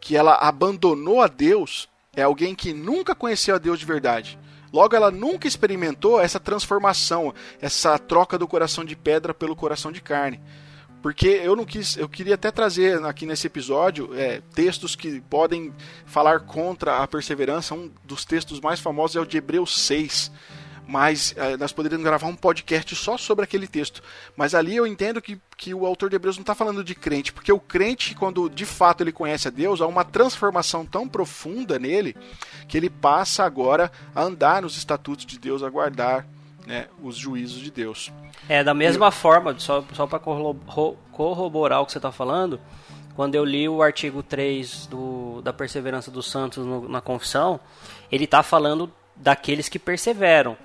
que 0.00 0.16
ela 0.16 0.34
abandonou 0.34 1.20
a 1.20 1.26
Deus 1.26 1.88
é 2.14 2.22
alguém 2.22 2.54
que 2.54 2.72
nunca 2.72 3.14
conheceu 3.14 3.54
a 3.54 3.58
Deus 3.58 3.78
de 3.78 3.84
verdade 3.86 4.38
Logo, 4.72 4.94
ela 4.94 5.10
nunca 5.10 5.48
experimentou 5.48 6.20
essa 6.20 6.38
transformação, 6.38 7.34
essa 7.60 7.98
troca 7.98 8.38
do 8.38 8.46
coração 8.46 8.84
de 8.84 8.94
pedra 8.94 9.32
pelo 9.32 9.56
coração 9.56 9.90
de 9.90 10.00
carne. 10.00 10.40
Porque 11.00 11.28
eu 11.28 11.54
não 11.54 11.64
quis, 11.64 11.96
eu 11.96 12.08
queria 12.08 12.34
até 12.34 12.50
trazer 12.50 13.02
aqui 13.04 13.24
nesse 13.24 13.46
episódio 13.46 14.10
é, 14.14 14.42
textos 14.52 14.96
que 14.96 15.20
podem 15.20 15.72
falar 16.04 16.40
contra 16.40 16.98
a 16.98 17.06
perseverança. 17.06 17.74
Um 17.74 17.90
dos 18.04 18.24
textos 18.24 18.60
mais 18.60 18.80
famosos 18.80 19.16
é 19.16 19.20
o 19.20 19.26
de 19.26 19.36
Hebreus 19.36 19.80
6. 19.80 20.32
Mas 20.88 21.32
uh, 21.32 21.58
nós 21.58 21.70
poderíamos 21.70 22.02
gravar 22.02 22.26
um 22.26 22.34
podcast 22.34 22.96
só 22.96 23.18
sobre 23.18 23.44
aquele 23.44 23.68
texto. 23.68 24.02
Mas 24.34 24.54
ali 24.54 24.74
eu 24.74 24.86
entendo 24.86 25.20
que, 25.20 25.38
que 25.54 25.74
o 25.74 25.84
autor 25.84 26.08
de 26.08 26.16
Hebreus 26.16 26.38
não 26.38 26.42
está 26.42 26.54
falando 26.54 26.82
de 26.82 26.94
crente, 26.94 27.30
porque 27.30 27.52
o 27.52 27.60
crente, 27.60 28.14
quando 28.14 28.48
de 28.48 28.64
fato 28.64 29.02
ele 29.02 29.12
conhece 29.12 29.48
a 29.48 29.50
Deus, 29.50 29.82
há 29.82 29.86
uma 29.86 30.02
transformação 30.02 30.86
tão 30.86 31.06
profunda 31.06 31.78
nele 31.78 32.16
que 32.66 32.78
ele 32.78 32.88
passa 32.88 33.44
agora 33.44 33.92
a 34.14 34.22
andar 34.22 34.62
nos 34.62 34.78
estatutos 34.78 35.26
de 35.26 35.38
Deus, 35.38 35.62
a 35.62 35.68
guardar 35.68 36.26
né, 36.66 36.86
os 37.02 37.16
juízos 37.16 37.60
de 37.60 37.70
Deus. 37.70 38.10
É, 38.48 38.64
da 38.64 38.72
mesma 38.72 39.08
eu... 39.08 39.12
forma, 39.12 39.58
só, 39.58 39.84
só 39.92 40.06
para 40.06 40.18
corroborar 40.18 41.82
o 41.82 41.86
que 41.86 41.92
você 41.92 41.98
está 41.98 42.10
falando, 42.10 42.58
quando 43.14 43.34
eu 43.34 43.44
li 43.44 43.68
o 43.68 43.82
artigo 43.82 44.22
3 44.22 44.86
do, 44.86 45.42
da 45.42 45.52
perseverança 45.52 46.10
dos 46.10 46.30
santos 46.30 46.64
no, 46.64 46.88
na 46.88 47.02
confissão, 47.02 47.60
ele 48.10 48.24
está 48.24 48.42
falando 48.42 48.90
daqueles 49.14 49.68
que 49.68 49.78
perseveram. 49.78 50.56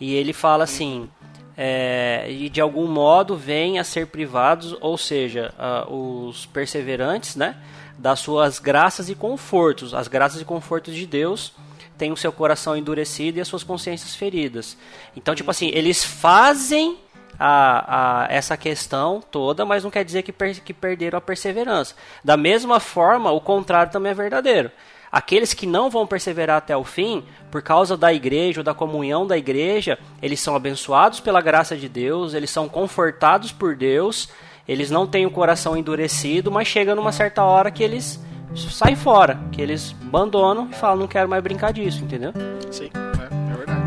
E 0.00 0.14
ele 0.14 0.32
fala 0.32 0.64
assim: 0.64 1.08
é, 1.56 2.26
e 2.28 2.48
de 2.48 2.60
algum 2.60 2.86
modo 2.86 3.36
vêm 3.36 3.78
a 3.78 3.84
ser 3.84 4.06
privados, 4.06 4.74
ou 4.80 4.96
seja, 4.96 5.52
os 5.88 6.46
perseverantes, 6.46 7.36
né, 7.36 7.56
das 7.98 8.20
suas 8.20 8.58
graças 8.58 9.10
e 9.10 9.14
confortos, 9.14 9.92
as 9.92 10.08
graças 10.08 10.40
e 10.40 10.44
confortos 10.44 10.94
de 10.94 11.06
Deus 11.06 11.52
têm 11.98 12.10
o 12.10 12.16
seu 12.16 12.32
coração 12.32 12.74
endurecido 12.74 13.36
e 13.36 13.40
as 13.42 13.48
suas 13.48 13.62
consciências 13.62 14.14
feridas. 14.14 14.74
Então, 15.14 15.34
tipo 15.34 15.50
assim, 15.50 15.70
eles 15.74 16.02
fazem 16.02 16.96
a, 17.38 18.24
a, 18.24 18.32
essa 18.32 18.56
questão 18.56 19.22
toda, 19.30 19.66
mas 19.66 19.84
não 19.84 19.90
quer 19.90 20.02
dizer 20.02 20.22
que, 20.22 20.32
per, 20.32 20.58
que 20.60 20.72
perderam 20.72 21.18
a 21.18 21.20
perseverança. 21.20 21.94
Da 22.24 22.38
mesma 22.38 22.80
forma, 22.80 23.30
o 23.30 23.40
contrário 23.40 23.92
também 23.92 24.12
é 24.12 24.14
verdadeiro. 24.14 24.70
Aqueles 25.12 25.52
que 25.52 25.66
não 25.66 25.90
vão 25.90 26.06
perseverar 26.06 26.58
até 26.58 26.76
o 26.76 26.84
fim, 26.84 27.24
por 27.50 27.62
causa 27.62 27.96
da 27.96 28.12
igreja 28.14 28.60
ou 28.60 28.64
da 28.64 28.72
comunhão 28.72 29.26
da 29.26 29.36
igreja, 29.36 29.98
eles 30.22 30.38
são 30.38 30.54
abençoados 30.54 31.18
pela 31.18 31.40
graça 31.40 31.76
de 31.76 31.88
Deus, 31.88 32.32
eles 32.32 32.50
são 32.50 32.68
confortados 32.68 33.50
por 33.50 33.74
Deus, 33.74 34.28
eles 34.68 34.88
não 34.88 35.08
têm 35.08 35.26
o 35.26 35.30
coração 35.30 35.76
endurecido, 35.76 36.50
mas 36.50 36.68
chega 36.68 36.94
numa 36.94 37.10
certa 37.10 37.42
hora 37.42 37.72
que 37.72 37.82
eles 37.82 38.20
sai 38.54 38.94
fora, 38.94 39.40
que 39.50 39.60
eles 39.60 39.96
abandonam 40.00 40.68
e 40.70 40.74
falam, 40.74 40.98
não 40.98 41.08
quero 41.08 41.28
mais 41.28 41.42
brincar 41.42 41.72
disso, 41.72 42.04
entendeu? 42.04 42.32
Sim, 42.70 42.90
é, 42.94 43.52
é 43.52 43.56
verdade. 43.56 43.80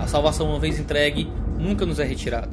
A 0.00 0.06
salvação, 0.06 0.48
uma 0.48 0.58
vez 0.58 0.78
entregue, 0.78 1.30
nunca 1.58 1.84
nos 1.84 1.98
é 1.98 2.04
retirada. 2.04 2.50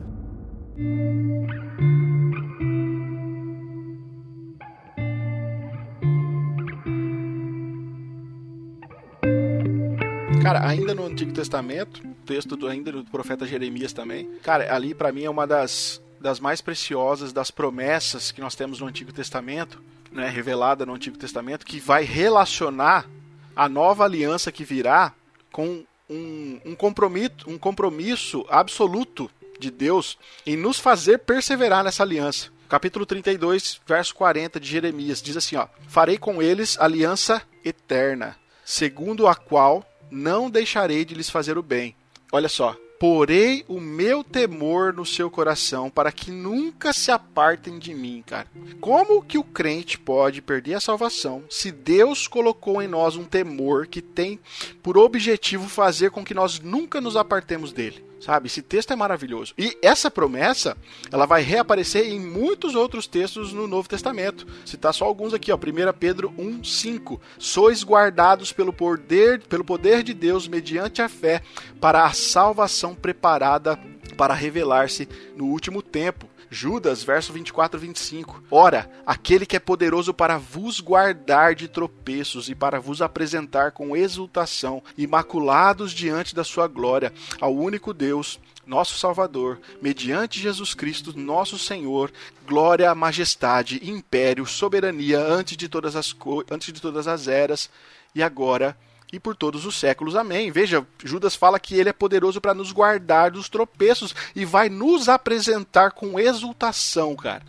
Cara, 10.45 10.63
ainda 10.63 10.93
no 10.93 11.07
Antigo 11.07 11.33
Testamento, 11.33 12.03
texto 12.23 12.55
do, 12.55 12.67
ainda 12.67 12.91
do 12.91 13.03
profeta 13.05 13.47
Jeremias 13.47 13.93
também, 13.93 14.29
cara, 14.43 14.75
ali 14.75 14.93
para 14.93 15.11
mim 15.11 15.23
é 15.23 15.29
uma 15.29 15.47
das 15.47 15.99
das 16.21 16.39
mais 16.39 16.61
preciosas 16.61 17.33
das 17.33 17.49
promessas 17.49 18.31
que 18.31 18.41
nós 18.41 18.53
temos 18.53 18.79
no 18.79 18.85
Antigo 18.85 19.11
Testamento, 19.11 19.81
né, 20.11 20.29
revelada 20.29 20.85
no 20.85 20.93
Antigo 20.93 21.17
Testamento, 21.17 21.65
que 21.65 21.79
vai 21.79 22.03
relacionar 22.03 23.09
a 23.55 23.67
nova 23.67 24.03
aliança 24.03 24.51
que 24.51 24.63
virá 24.63 25.13
com 25.51 25.83
um, 26.07 26.59
um, 26.63 26.75
compromisso, 26.75 27.33
um 27.47 27.57
compromisso 27.57 28.45
absoluto 28.47 29.31
de 29.59 29.71
Deus 29.71 30.15
em 30.45 30.55
nos 30.55 30.77
fazer 30.77 31.17
perseverar 31.17 31.83
nessa 31.83 32.03
aliança. 32.03 32.51
Capítulo 32.69 33.03
32, 33.03 33.81
verso 33.87 34.13
40 34.13 34.59
de 34.59 34.67
Jeremias 34.67 35.23
diz 35.23 35.37
assim: 35.37 35.55
ó, 35.55 35.67
Farei 35.87 36.19
com 36.19 36.39
eles 36.39 36.77
aliança 36.79 37.41
eterna, 37.63 38.35
segundo 38.63 39.27
a 39.27 39.33
qual 39.33 39.83
não 40.09 40.49
deixarei 40.49 41.05
de 41.05 41.15
lhes 41.15 41.29
fazer 41.29 41.57
o 41.57 41.63
bem. 41.63 41.95
Olha 42.31 42.49
só, 42.49 42.75
Porei 42.97 43.65
o 43.67 43.81
meu 43.81 44.23
temor 44.23 44.93
no 44.93 45.05
seu 45.05 45.29
coração 45.29 45.89
para 45.89 46.13
que 46.13 46.31
nunca 46.31 46.93
se 46.93 47.11
apartem 47.11 47.77
de 47.77 47.93
mim, 47.93 48.23
cara. 48.25 48.47
Como 48.79 49.21
que 49.21 49.37
o 49.37 49.43
crente 49.43 49.99
pode 49.99 50.41
perder 50.41 50.75
a 50.75 50.79
salvação 50.79 51.43
se 51.49 51.71
Deus 51.71 52.25
colocou 52.25 52.81
em 52.81 52.87
nós 52.87 53.17
um 53.17 53.25
temor 53.25 53.87
que 53.87 54.01
tem 54.01 54.39
por 54.81 54.97
objetivo 54.97 55.67
fazer 55.67 56.09
com 56.09 56.23
que 56.23 56.33
nós 56.33 56.59
nunca 56.61 57.01
nos 57.01 57.17
apartemos 57.17 57.73
dele? 57.73 58.03
Sabe? 58.25 58.47
Esse 58.47 58.63
texto 58.63 58.91
é 58.91 58.95
maravilhoso. 58.95 59.53
E 59.55 59.77
essa 59.83 60.09
promessa, 60.09 60.75
ela 61.11 61.27
vai 61.27 61.43
reaparecer 61.43 62.07
em 62.07 62.19
muitos 62.19 62.73
outros 62.73 63.05
textos 63.05 63.53
no 63.53 63.67
Novo 63.67 63.87
Testamento. 63.87 64.47
Citar 64.65 64.95
só 64.95 65.05
alguns 65.05 65.31
aqui, 65.31 65.51
ó. 65.51 65.55
1 65.55 65.93
Pedro 65.93 66.33
1:5. 66.35 67.21
Sois 67.37 67.83
guardados 67.83 68.51
pelo 68.51 68.73
poder, 68.73 69.43
pelo 69.43 69.63
poder 69.63 70.01
de 70.01 70.11
Deus 70.11 70.47
mediante 70.47 71.03
a 71.03 71.07
fé 71.07 71.43
para 71.79 72.03
a 72.03 72.13
salvação 72.13 72.95
preparada 72.95 73.79
para 74.17 74.33
revelar-se 74.33 75.07
no 75.35 75.45
último 75.45 75.83
tempo. 75.83 76.27
Judas, 76.55 77.03
verso 77.03 77.33
24 77.33 77.77
e 77.77 77.81
25. 77.81 78.43
Ora, 78.49 78.89
aquele 79.05 79.45
que 79.45 79.57
é 79.57 79.59
poderoso 79.59 80.13
para 80.13 80.37
vos 80.37 80.79
guardar 80.79 81.53
de 81.53 81.67
tropeços 81.67 82.47
e 82.47 82.55
para 82.55 82.79
vos 82.79 83.01
apresentar 83.01 83.71
com 83.71 83.95
exultação, 83.95 84.81
imaculados 84.97 85.91
diante 85.91 86.33
da 86.33 86.45
sua 86.45 86.67
glória, 86.67 87.11
ao 87.41 87.53
único 87.53 87.93
Deus, 87.93 88.39
nosso 88.65 88.97
Salvador, 88.97 89.59
mediante 89.81 90.39
Jesus 90.39 90.73
Cristo, 90.73 91.17
nosso 91.17 91.59
Senhor, 91.59 92.09
glória, 92.47 92.95
majestade, 92.95 93.87
império, 93.87 94.45
soberania 94.45 95.19
antes 95.19 95.57
de 95.57 95.67
todas 95.67 95.95
as 95.95 96.15
antes 96.49 96.73
de 96.73 96.81
todas 96.81 97.05
as 97.05 97.27
eras 97.27 97.69
e 98.15 98.23
agora 98.23 98.77
e 99.15 99.19
por 99.19 99.35
todos 99.35 99.65
os 99.65 99.75
séculos. 99.79 100.15
Amém. 100.15 100.51
Veja, 100.51 100.85
Judas 101.03 101.35
fala 101.35 101.59
que 101.59 101.75
ele 101.75 101.89
é 101.89 101.93
poderoso 101.93 102.41
para 102.41 102.53
nos 102.53 102.71
guardar 102.71 103.31
dos 103.31 103.49
tropeços 103.49 104.13
e 104.35 104.45
vai 104.45 104.69
nos 104.69 105.09
apresentar 105.09 105.91
com 105.91 106.19
exultação, 106.19 107.15
cara. 107.15 107.43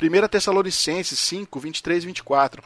1 0.00 0.28
Tessalonicenses 0.28 1.18
5, 1.18 1.60
23 1.60 2.04
e 2.04 2.06
24. 2.06 2.62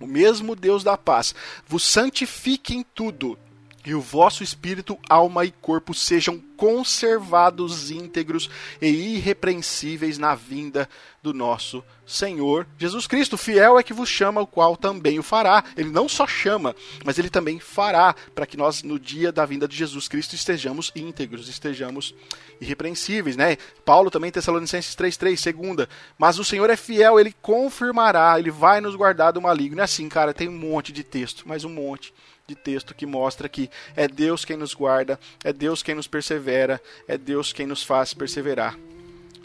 O 0.00 0.06
mesmo 0.06 0.56
Deus 0.56 0.82
da 0.82 0.96
paz 0.96 1.34
vos 1.66 1.84
santifique 1.84 2.74
em 2.74 2.82
tudo, 2.82 3.38
e 3.84 3.94
o 3.94 4.00
vosso 4.00 4.42
espírito, 4.42 4.98
alma 5.08 5.44
e 5.44 5.50
corpo 5.50 5.94
sejam 5.94 6.38
conservados 6.56 7.90
íntegros 7.90 8.50
e 8.82 9.16
irrepreensíveis 9.16 10.18
na 10.18 10.34
vinda 10.34 10.86
do 11.22 11.32
nosso 11.32 11.82
Senhor 12.04 12.66
Jesus 12.76 13.06
Cristo. 13.06 13.38
Fiel 13.38 13.78
é 13.78 13.82
que 13.82 13.94
vos 13.94 14.08
chama, 14.08 14.42
o 14.42 14.46
qual 14.46 14.76
também 14.76 15.18
o 15.18 15.22
fará. 15.22 15.64
Ele 15.74 15.88
não 15.88 16.10
só 16.10 16.26
chama, 16.26 16.76
mas 17.04 17.18
ele 17.18 17.30
também 17.30 17.58
fará, 17.58 18.14
para 18.34 18.44
que 18.44 18.58
nós, 18.58 18.82
no 18.82 18.98
dia 18.98 19.32
da 19.32 19.46
vinda 19.46 19.66
de 19.66 19.74
Jesus 19.74 20.08
Cristo, 20.08 20.34
estejamos 20.34 20.92
íntegros, 20.94 21.48
estejamos 21.48 22.14
irrepreensíveis. 22.60 23.36
Né? 23.36 23.56
Paulo 23.82 24.10
também, 24.10 24.30
Tessalonicenses 24.30 24.94
3,3, 24.94 25.36
segunda. 25.38 25.88
Mas 26.18 26.38
o 26.38 26.44
Senhor 26.44 26.68
é 26.68 26.76
fiel, 26.76 27.18
ele 27.18 27.34
confirmará, 27.40 28.38
ele 28.38 28.50
vai 28.50 28.82
nos 28.82 28.94
guardar 28.94 29.32
do 29.32 29.40
maligno. 29.40 29.80
É 29.80 29.84
assim, 29.84 30.06
cara, 30.10 30.34
tem 30.34 30.48
um 30.48 30.58
monte 30.58 30.92
de 30.92 31.02
texto, 31.02 31.44
mas 31.46 31.64
um 31.64 31.70
monte 31.70 32.12
de 32.50 32.56
texto 32.56 32.94
que 32.94 33.06
mostra 33.06 33.48
que 33.48 33.70
é 33.96 34.06
Deus 34.06 34.44
quem 34.44 34.56
nos 34.56 34.74
guarda, 34.74 35.18
é 35.44 35.52
Deus 35.52 35.82
quem 35.82 35.94
nos 35.94 36.06
persevera, 36.06 36.80
é 37.06 37.16
Deus 37.16 37.52
quem 37.52 37.66
nos 37.66 37.82
faz 37.82 38.12
perseverar. 38.12 38.76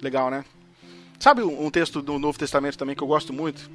Legal, 0.01 0.29
né? 0.29 0.43
Sabe 1.19 1.41
um 1.41 1.69
texto 1.71 2.01
do 2.01 2.19
Novo 2.19 2.37
Testamento 2.37 2.77
também 2.77 2.95
que 2.95 3.01
eu 3.01 3.07
gosto 3.07 3.31
muito? 3.31 3.69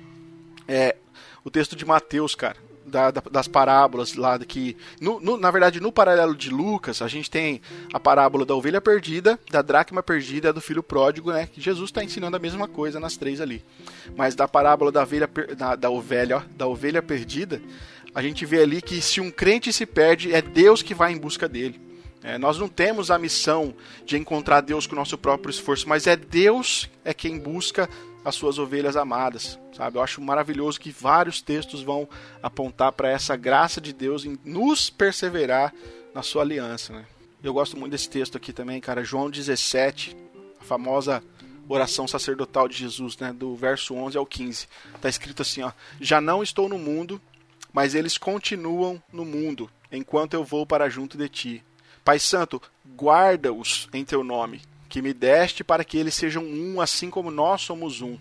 É 0.68 0.96
o 1.44 1.50
texto 1.50 1.74
de 1.74 1.84
Mateus, 1.84 2.34
cara. 2.34 2.56
Da, 2.86 3.10
da, 3.10 3.22
das 3.30 3.46
parábolas 3.46 4.14
lá 4.14 4.36
que 4.38 4.76
no, 5.00 5.20
no, 5.20 5.36
na 5.36 5.50
verdade 5.50 5.78
no 5.78 5.92
paralelo 5.92 6.34
de 6.34 6.50
Lucas 6.50 7.02
a 7.02 7.06
gente 7.06 7.30
tem 7.30 7.60
a 7.92 8.00
parábola 8.00 8.44
da 8.44 8.54
ovelha 8.54 8.80
perdida 8.80 9.38
da 9.48 9.62
dracma 9.62 10.02
perdida 10.02 10.52
do 10.52 10.60
filho 10.60 10.82
pródigo 10.82 11.30
né 11.30 11.46
que 11.46 11.60
Jesus 11.60 11.90
está 11.90 12.02
ensinando 12.02 12.36
a 12.36 12.40
mesma 12.40 12.66
coisa 12.66 12.98
nas 12.98 13.16
três 13.16 13.40
ali 13.40 13.62
mas 14.16 14.34
da 14.34 14.48
parábola 14.48 14.90
da 14.90 15.02
ovelha 15.02 15.30
da, 15.56 15.76
da 15.76 15.90
ovelha 15.90 16.38
ó, 16.38 16.42
da 16.56 16.66
ovelha 16.66 17.00
perdida 17.00 17.62
a 18.14 18.22
gente 18.22 18.44
vê 18.44 18.62
ali 18.62 18.82
que 18.82 19.00
se 19.00 19.20
um 19.20 19.30
crente 19.30 19.72
se 19.72 19.86
perde, 19.86 20.32
é 20.32 20.42
Deus 20.42 20.82
que 20.82 20.94
vai 20.94 21.12
em 21.12 21.18
busca 21.18 21.48
dele. 21.48 21.80
É, 22.22 22.36
nós 22.36 22.58
não 22.58 22.68
temos 22.68 23.10
a 23.10 23.18
missão 23.18 23.74
de 24.04 24.16
encontrar 24.16 24.60
Deus 24.60 24.86
com 24.86 24.92
o 24.94 24.98
nosso 24.98 25.16
próprio 25.16 25.50
esforço, 25.50 25.88
mas 25.88 26.06
é 26.06 26.16
Deus 26.16 26.90
é 27.04 27.14
quem 27.14 27.38
busca 27.38 27.88
as 28.22 28.34
suas 28.34 28.58
ovelhas 28.58 28.96
amadas, 28.96 29.58
sabe? 29.74 29.96
Eu 29.96 30.02
acho 30.02 30.20
maravilhoso 30.20 30.78
que 30.78 30.90
vários 30.90 31.40
textos 31.40 31.82
vão 31.82 32.06
apontar 32.42 32.92
para 32.92 33.08
essa 33.08 33.34
graça 33.36 33.80
de 33.80 33.94
Deus 33.94 34.26
em 34.26 34.38
nos 34.44 34.90
perseverar 34.90 35.72
na 36.14 36.22
sua 36.22 36.42
aliança, 36.42 36.92
né? 36.92 37.06
Eu 37.42 37.54
gosto 37.54 37.78
muito 37.78 37.92
desse 37.92 38.10
texto 38.10 38.36
aqui 38.36 38.52
também, 38.52 38.80
cara, 38.82 39.02
João 39.02 39.30
17, 39.30 40.14
a 40.60 40.64
famosa 40.64 41.22
oração 41.66 42.06
sacerdotal 42.06 42.68
de 42.68 42.76
Jesus, 42.76 43.16
né, 43.16 43.32
do 43.32 43.56
verso 43.56 43.94
11 43.94 44.18
ao 44.18 44.26
15. 44.26 44.68
Tá 45.00 45.08
escrito 45.08 45.40
assim, 45.40 45.62
ó: 45.62 45.72
Já 45.98 46.20
não 46.20 46.42
estou 46.42 46.68
no 46.68 46.76
mundo, 46.78 47.18
mas 47.72 47.94
eles 47.94 48.18
continuam 48.18 49.02
no 49.12 49.24
mundo, 49.24 49.70
enquanto 49.90 50.34
eu 50.34 50.44
vou 50.44 50.66
para 50.66 50.88
junto 50.88 51.16
de 51.16 51.28
ti. 51.28 51.64
Pai 52.04 52.18
Santo, 52.18 52.60
guarda-os 52.96 53.88
em 53.92 54.04
teu 54.04 54.24
nome, 54.24 54.62
que 54.88 55.02
me 55.02 55.12
deste 55.12 55.62
para 55.62 55.84
que 55.84 55.98
eles 55.98 56.14
sejam 56.14 56.44
um, 56.44 56.80
assim 56.80 57.10
como 57.10 57.30
nós 57.30 57.62
somos 57.62 58.00
um. 58.00 58.18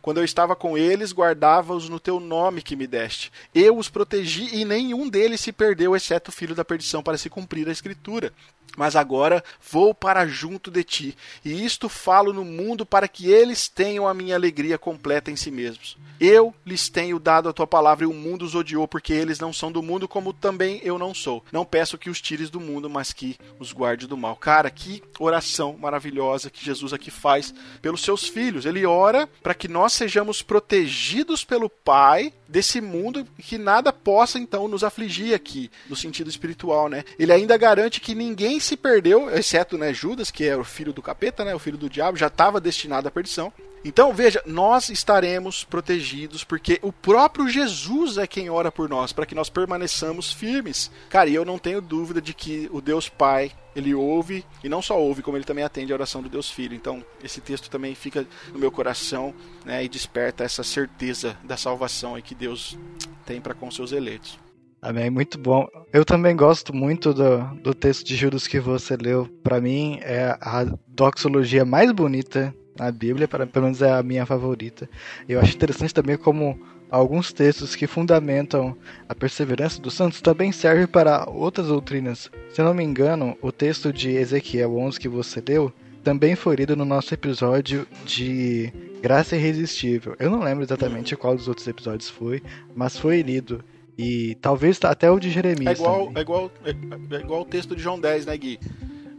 Quando 0.00 0.18
eu 0.18 0.24
estava 0.24 0.54
com 0.54 0.78
eles, 0.78 1.12
guardava-os 1.12 1.88
no 1.88 1.98
teu 1.98 2.20
nome 2.20 2.62
que 2.62 2.76
me 2.76 2.86
deste. 2.86 3.32
Eu 3.54 3.76
os 3.76 3.88
protegi 3.88 4.48
e 4.54 4.64
nenhum 4.64 5.08
deles 5.08 5.40
se 5.40 5.52
perdeu, 5.52 5.96
exceto 5.96 6.30
o 6.30 6.32
filho 6.32 6.54
da 6.54 6.64
perdição, 6.64 7.02
para 7.02 7.18
se 7.18 7.28
cumprir 7.28 7.68
a 7.68 7.72
escritura. 7.72 8.32
Mas 8.76 8.96
agora 8.96 9.44
vou 9.70 9.94
para 9.94 10.26
junto 10.26 10.70
de 10.70 10.82
ti, 10.82 11.16
e 11.44 11.64
isto 11.64 11.88
falo 11.88 12.32
no 12.32 12.44
mundo 12.44 12.86
para 12.86 13.06
que 13.06 13.30
eles 13.30 13.68
tenham 13.68 14.08
a 14.08 14.14
minha 14.14 14.34
alegria 14.34 14.78
completa 14.78 15.30
em 15.30 15.36
si 15.36 15.50
mesmos. 15.50 15.96
Eu 16.18 16.54
lhes 16.64 16.88
tenho 16.88 17.18
dado 17.18 17.48
a 17.48 17.52
tua 17.52 17.66
palavra 17.66 18.04
e 18.04 18.06
o 18.06 18.12
mundo 18.12 18.44
os 18.44 18.54
odiou, 18.54 18.86
porque 18.86 19.12
eles 19.12 19.40
não 19.40 19.52
são 19.52 19.72
do 19.72 19.82
mundo, 19.82 20.06
como 20.06 20.32
também 20.32 20.80
eu 20.84 20.96
não 20.96 21.12
sou. 21.12 21.44
Não 21.50 21.64
peço 21.64 21.98
que 21.98 22.08
os 22.08 22.20
tires 22.20 22.48
do 22.48 22.60
mundo, 22.60 22.88
mas 22.88 23.12
que 23.12 23.36
os 23.58 23.72
guarde 23.72 24.06
do 24.06 24.16
mal. 24.16 24.36
Cara, 24.36 24.70
que 24.70 25.02
oração 25.18 25.76
maravilhosa 25.78 26.48
que 26.48 26.64
Jesus 26.64 26.92
aqui 26.92 27.10
faz 27.10 27.52
pelos 27.80 28.02
seus 28.02 28.28
filhos. 28.28 28.64
Ele 28.64 28.86
ora 28.86 29.28
para 29.42 29.52
que 29.52 29.66
nós 29.66 29.92
sejamos 29.92 30.42
protegidos 30.42 31.44
pelo 31.44 31.68
Pai 31.68 32.32
desse 32.48 32.80
mundo 32.80 33.26
que 33.38 33.58
nada 33.58 33.92
possa 33.92 34.38
então 34.38 34.68
nos 34.68 34.84
afligir 34.84 35.34
aqui, 35.34 35.70
no 35.88 35.96
sentido 35.96 36.30
espiritual, 36.30 36.88
né? 36.88 37.02
Ele 37.18 37.32
ainda 37.32 37.56
garante 37.56 38.00
que 38.00 38.14
ninguém 38.14 38.60
se 38.62 38.76
perdeu, 38.76 39.28
exceto 39.34 39.76
né, 39.76 39.92
Judas, 39.92 40.30
que 40.30 40.44
é 40.44 40.56
o 40.56 40.64
filho 40.64 40.92
do 40.92 41.02
capeta, 41.02 41.44
né, 41.44 41.54
o 41.54 41.58
filho 41.58 41.78
do 41.78 41.90
diabo, 41.90 42.16
já 42.16 42.28
estava 42.28 42.60
destinado 42.60 43.08
à 43.08 43.10
perdição. 43.10 43.52
Então, 43.84 44.14
veja, 44.14 44.40
nós 44.46 44.88
estaremos 44.90 45.64
protegidos 45.64 46.44
porque 46.44 46.78
o 46.82 46.92
próprio 46.92 47.48
Jesus 47.48 48.16
é 48.16 48.28
quem 48.28 48.48
ora 48.48 48.70
por 48.70 48.88
nós, 48.88 49.12
para 49.12 49.26
que 49.26 49.34
nós 49.34 49.50
permaneçamos 49.50 50.32
firmes. 50.32 50.90
Cara, 51.08 51.28
e 51.28 51.34
eu 51.34 51.44
não 51.44 51.58
tenho 51.58 51.80
dúvida 51.80 52.20
de 52.20 52.32
que 52.32 52.70
o 52.72 52.80
Deus 52.80 53.08
Pai, 53.08 53.50
ele 53.74 53.92
ouve, 53.92 54.44
e 54.62 54.68
não 54.68 54.80
só 54.80 55.00
ouve, 55.00 55.22
como 55.22 55.36
ele 55.36 55.44
também 55.44 55.64
atende 55.64 55.92
a 55.92 55.96
oração 55.96 56.22
do 56.22 56.28
Deus 56.28 56.48
Filho. 56.48 56.76
Então, 56.76 57.04
esse 57.24 57.40
texto 57.40 57.68
também 57.68 57.94
fica 57.94 58.24
no 58.52 58.58
meu 58.58 58.70
coração 58.70 59.34
né, 59.64 59.82
e 59.82 59.88
desperta 59.88 60.44
essa 60.44 60.62
certeza 60.62 61.36
da 61.42 61.56
salvação 61.56 62.20
que 62.20 62.36
Deus 62.36 62.78
tem 63.26 63.40
para 63.40 63.54
com 63.54 63.68
seus 63.70 63.90
eleitos. 63.90 64.38
Amém, 64.82 65.08
muito 65.10 65.38
bom. 65.38 65.68
Eu 65.92 66.04
também 66.04 66.34
gosto 66.34 66.74
muito 66.74 67.14
do, 67.14 67.38
do 67.62 67.72
texto 67.72 68.04
de 68.04 68.16
Judas 68.16 68.48
que 68.48 68.58
você 68.58 68.96
leu. 68.96 69.28
Para 69.40 69.60
mim, 69.60 70.00
é 70.02 70.36
a 70.40 70.66
doxologia 70.88 71.64
mais 71.64 71.92
bonita 71.92 72.52
na 72.76 72.90
Bíblia, 72.90 73.28
para, 73.28 73.46
pelo 73.46 73.66
menos 73.66 73.80
é 73.80 73.92
a 73.92 74.02
minha 74.02 74.26
favorita. 74.26 74.90
Eu 75.28 75.38
acho 75.38 75.54
interessante 75.54 75.94
também 75.94 76.16
como 76.16 76.58
alguns 76.90 77.32
textos 77.32 77.76
que 77.76 77.86
fundamentam 77.86 78.76
a 79.08 79.14
perseverança 79.14 79.80
dos 79.80 79.94
santos 79.94 80.20
também 80.20 80.50
servem 80.50 80.88
para 80.88 81.30
outras 81.30 81.68
doutrinas. 81.68 82.28
Se 82.52 82.60
eu 82.60 82.64
não 82.64 82.74
me 82.74 82.82
engano, 82.82 83.38
o 83.40 83.52
texto 83.52 83.92
de 83.92 84.10
Ezequiel 84.10 84.76
11 84.76 84.98
que 84.98 85.08
você 85.08 85.40
leu 85.46 85.72
também 86.02 86.34
foi 86.34 86.56
lido 86.56 86.74
no 86.74 86.84
nosso 86.84 87.14
episódio 87.14 87.86
de 88.04 88.72
Graça 89.00 89.36
Irresistível. 89.36 90.16
Eu 90.18 90.28
não 90.28 90.42
lembro 90.42 90.64
exatamente 90.64 91.14
qual 91.14 91.36
dos 91.36 91.46
outros 91.46 91.68
episódios 91.68 92.10
foi, 92.10 92.42
mas 92.74 92.98
foi 92.98 93.22
lido. 93.22 93.62
E 94.02 94.34
talvez 94.36 94.78
até 94.82 95.10
o 95.10 95.18
de 95.18 95.30
Jeremias. 95.30 95.78
É 95.78 95.82
igual, 95.82 96.12
é 96.14 96.20
igual, 96.20 96.50
é, 96.64 97.16
é 97.16 97.20
igual 97.20 97.42
o 97.42 97.44
texto 97.44 97.76
de 97.76 97.82
João 97.82 98.00
10, 98.00 98.26
né, 98.26 98.36
Gui? 98.36 98.58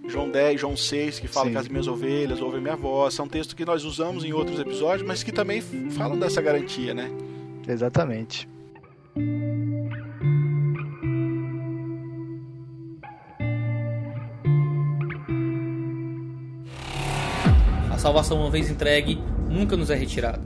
João 0.07 0.29
10, 0.29 0.59
João 0.59 0.75
6, 0.75 1.19
que 1.19 1.27
fala 1.27 1.45
Sim. 1.45 1.51
que 1.53 1.57
as 1.57 1.67
minhas 1.67 1.87
ovelhas 1.87 2.41
ouvem 2.41 2.61
minha 2.61 2.75
voz. 2.75 3.13
São 3.13 3.27
textos 3.27 3.53
que 3.53 3.63
nós 3.63 3.85
usamos 3.85 4.25
em 4.25 4.33
outros 4.33 4.59
episódios, 4.59 5.07
mas 5.07 5.23
que 5.23 5.31
também 5.31 5.61
falam 5.61 6.19
dessa 6.19 6.41
garantia, 6.41 6.93
né? 6.93 7.09
Exatamente. 7.67 8.49
A 17.89 17.97
salvação, 17.97 18.41
uma 18.41 18.51
vez 18.51 18.69
entregue, 18.69 19.17
nunca 19.49 19.77
nos 19.77 19.89
é 19.89 19.95
retirada. 19.95 20.41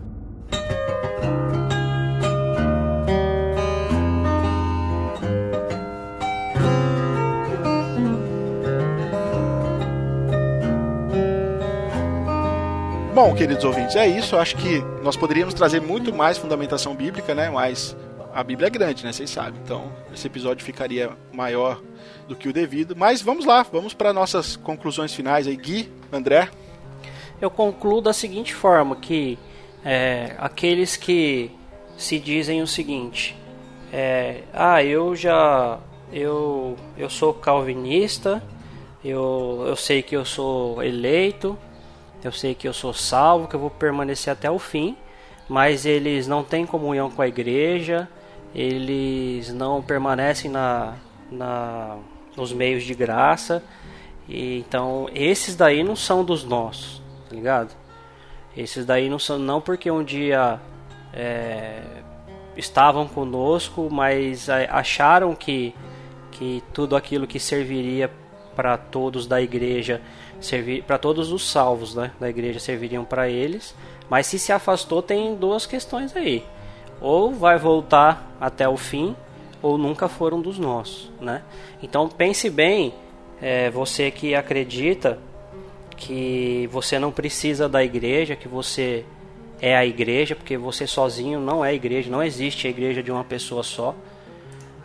Bom, 13.18 13.34
queridos 13.34 13.64
ouvintes, 13.64 13.96
é 13.96 14.08
isso. 14.08 14.36
Eu 14.36 14.40
acho 14.40 14.56
que 14.58 14.80
nós 15.02 15.18
poderíamos 15.18 15.56
trazer 15.56 15.82
muito 15.82 16.14
mais 16.14 16.38
fundamentação 16.38 16.94
bíblica, 16.94 17.34
né? 17.34 17.50
Mas 17.50 17.98
a 18.32 18.44
Bíblia 18.44 18.68
é 18.68 18.70
grande, 18.70 19.04
né? 19.04 19.12
Vocês 19.12 19.32
sabem. 19.32 19.60
Então, 19.64 19.92
esse 20.14 20.28
episódio 20.28 20.64
ficaria 20.64 21.10
maior 21.34 21.82
do 22.28 22.36
que 22.36 22.48
o 22.48 22.54
devido. 22.54 22.96
Mas 22.96 23.20
vamos 23.20 23.44
lá, 23.44 23.64
vamos 23.64 23.96
para 23.96 24.14
nossas 24.14 24.56
conclusões 24.56 25.16
finais 25.16 25.48
aí. 25.48 25.56
Gui, 25.56 25.92
André. 26.14 26.48
Eu 27.42 27.50
concluo 27.50 28.02
da 28.02 28.14
seguinte 28.14 28.54
forma, 28.54 28.96
que 28.96 29.40
é, 29.84 30.36
aqueles 30.38 30.96
que 30.96 31.50
se 31.98 32.20
dizem 32.20 32.62
o 32.62 32.68
seguinte, 32.68 33.36
é, 33.92 34.44
ah, 34.54 34.84
eu 34.84 35.16
já, 35.16 35.80
eu, 36.14 36.76
eu 36.96 37.10
sou 37.10 37.34
calvinista, 37.34 38.44
eu, 39.04 39.64
eu 39.66 39.76
sei 39.76 40.04
que 40.04 40.16
eu 40.16 40.24
sou 40.24 40.84
eleito, 40.84 41.58
eu 42.24 42.32
sei 42.32 42.56
que 42.56 42.68
eu 42.68 42.74
sou 42.74 42.94
salvo, 42.94 43.48
que 43.48 43.56
eu 43.56 43.60
vou 43.60 43.70
permanecer 43.70 44.32
até 44.32 44.50
o 44.50 44.60
fim, 44.60 44.98
mas 45.48 45.86
eles 45.86 46.28
não 46.28 46.44
têm 46.44 46.66
comunhão 46.66 47.10
com 47.10 47.22
a 47.22 47.28
igreja, 47.28 48.08
eles 48.54 49.54
não 49.54 49.82
permanecem 49.82 50.50
na, 50.50 50.96
na 51.32 51.98
nos 52.36 52.54
meios 52.54 52.84
de 52.84 52.94
graça. 52.94 53.64
E, 54.28 54.60
então, 54.60 55.10
esses 55.14 55.56
daí 55.56 55.84
não 55.84 55.96
são 55.96 56.24
dos 56.24 56.44
nossos, 56.44 57.02
tá 57.30 57.36
ligado? 57.36 57.74
Esses 58.56 58.86
daí 58.86 59.10
não 59.10 59.20
são, 59.20 59.38
não 59.40 59.62
porque 59.62 59.90
um 59.90 60.04
dia 60.04 60.60
é, 61.14 61.82
estavam 62.56 63.08
conosco, 63.08 63.88
mas 63.92 64.50
acharam 64.50 65.34
que, 65.36 65.74
que 66.32 66.64
tudo 66.74 66.96
aquilo 66.96 67.28
que 67.28 67.40
serviria 67.40 68.12
para 68.56 68.76
todos 68.78 69.28
da 69.28 69.40
igreja 69.42 70.02
servir 70.40 70.84
para 70.84 70.98
todos 70.98 71.32
os 71.32 71.50
salvos 71.50 71.96
né, 71.96 72.12
da 72.20 72.30
igreja 72.30 72.60
serviriam 72.60 73.04
para 73.04 73.30
eles. 73.30 73.76
Mas 74.10 74.28
se 74.28 74.40
se 74.40 74.52
afastou, 74.52 75.02
tem 75.02 75.36
duas 75.36 75.66
questões 75.66 76.16
aí: 76.16 76.44
ou 77.02 77.34
vai 77.34 77.58
voltar 77.58 78.36
até 78.40 78.68
o 78.68 78.78
fim, 78.78 79.16
ou 79.62 79.78
nunca 79.78 80.08
foram 80.08 80.42
dos 80.42 80.58
nossos, 80.58 81.12
né? 81.20 81.42
Então 81.82 82.08
pense 82.08 82.50
bem, 82.50 82.94
é, 83.42 83.70
você 83.70 84.10
que 84.12 84.34
acredita 84.34 85.20
que 85.96 86.70
você 86.72 87.00
não 87.00 87.12
precisa 87.12 87.68
da 87.68 87.84
igreja, 87.84 88.36
que 88.36 88.48
você 88.48 89.04
é 89.60 89.76
a 89.76 89.86
igreja, 89.86 90.36
porque 90.36 90.58
você 90.58 90.86
sozinho 90.86 91.40
não 91.40 91.66
é 91.66 91.74
igreja, 91.74 92.12
não 92.12 92.24
existe 92.24 92.68
a 92.68 92.70
igreja 92.70 93.02
de 93.02 93.12
uma 93.12 93.24
pessoa 93.24 93.64
só. 93.64 93.96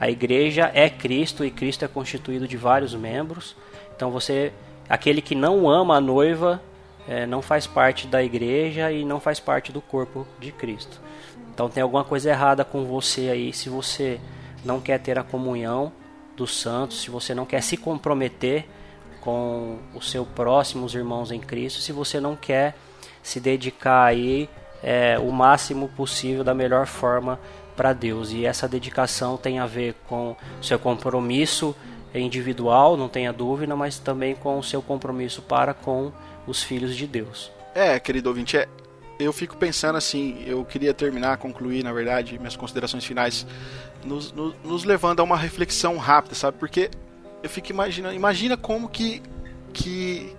A 0.00 0.10
igreja 0.10 0.70
é 0.74 0.88
Cristo 0.88 1.44
e 1.44 1.50
Cristo 1.50 1.84
é 1.84 1.88
constituído 1.88 2.48
de 2.48 2.56
vários 2.56 2.94
membros. 2.94 3.54
Então 3.94 4.10
você 4.10 4.52
aquele 4.92 5.22
que 5.22 5.34
não 5.34 5.70
ama 5.70 5.96
a 5.96 6.00
noiva 6.02 6.62
é, 7.08 7.24
não 7.24 7.40
faz 7.40 7.66
parte 7.66 8.06
da 8.06 8.22
igreja 8.22 8.92
e 8.92 9.06
não 9.06 9.18
faz 9.18 9.40
parte 9.40 9.72
do 9.72 9.80
corpo 9.80 10.26
de 10.38 10.52
Cristo. 10.52 11.00
Então 11.50 11.70
tem 11.70 11.82
alguma 11.82 12.04
coisa 12.04 12.28
errada 12.28 12.62
com 12.62 12.84
você 12.84 13.30
aí 13.30 13.54
se 13.54 13.70
você 13.70 14.20
não 14.62 14.82
quer 14.82 15.00
ter 15.00 15.18
a 15.18 15.22
comunhão 15.22 15.90
dos 16.36 16.60
santos, 16.60 17.00
se 17.00 17.10
você 17.10 17.34
não 17.34 17.46
quer 17.46 17.62
se 17.62 17.78
comprometer 17.78 18.68
com 19.22 19.78
o 19.94 20.02
seu 20.02 20.26
próximo, 20.26 20.84
os 20.84 20.94
irmãos 20.94 21.32
em 21.32 21.40
Cristo, 21.40 21.80
se 21.80 21.90
você 21.90 22.20
não 22.20 22.36
quer 22.36 22.76
se 23.22 23.40
dedicar 23.40 24.04
aí 24.04 24.46
é, 24.82 25.18
o 25.18 25.32
máximo 25.32 25.88
possível 25.88 26.44
da 26.44 26.52
melhor 26.52 26.86
forma 26.86 27.40
para 27.74 27.94
Deus. 27.94 28.30
E 28.30 28.44
essa 28.44 28.68
dedicação 28.68 29.38
tem 29.38 29.58
a 29.58 29.64
ver 29.64 29.94
com 30.06 30.36
seu 30.60 30.78
compromisso 30.78 31.74
individual, 32.20 32.96
não 32.96 33.08
tenha 33.08 33.32
dúvida, 33.32 33.74
mas 33.74 33.98
também 33.98 34.34
com 34.34 34.58
o 34.58 34.62
seu 34.62 34.82
compromisso 34.82 35.42
para 35.42 35.72
com 35.72 36.12
os 36.46 36.62
filhos 36.62 36.96
de 36.96 37.06
Deus. 37.06 37.50
É, 37.74 37.98
querido 37.98 38.28
ouvinte, 38.28 38.56
é, 38.56 38.68
eu 39.18 39.32
fico 39.32 39.56
pensando 39.56 39.96
assim, 39.96 40.42
eu 40.46 40.64
queria 40.64 40.92
terminar, 40.92 41.38
concluir, 41.38 41.82
na 41.82 41.92
verdade, 41.92 42.38
minhas 42.38 42.56
considerações 42.56 43.04
finais, 43.04 43.46
nos, 44.04 44.32
nos, 44.32 44.54
nos 44.64 44.84
levando 44.84 45.20
a 45.20 45.22
uma 45.22 45.36
reflexão 45.36 45.96
rápida, 45.96 46.34
sabe? 46.34 46.58
Porque 46.58 46.90
eu 47.42 47.48
fico 47.48 47.70
imaginando, 47.70 48.14
imagina 48.14 48.56
como 48.56 48.88
que, 48.88 49.22
que 49.72 50.34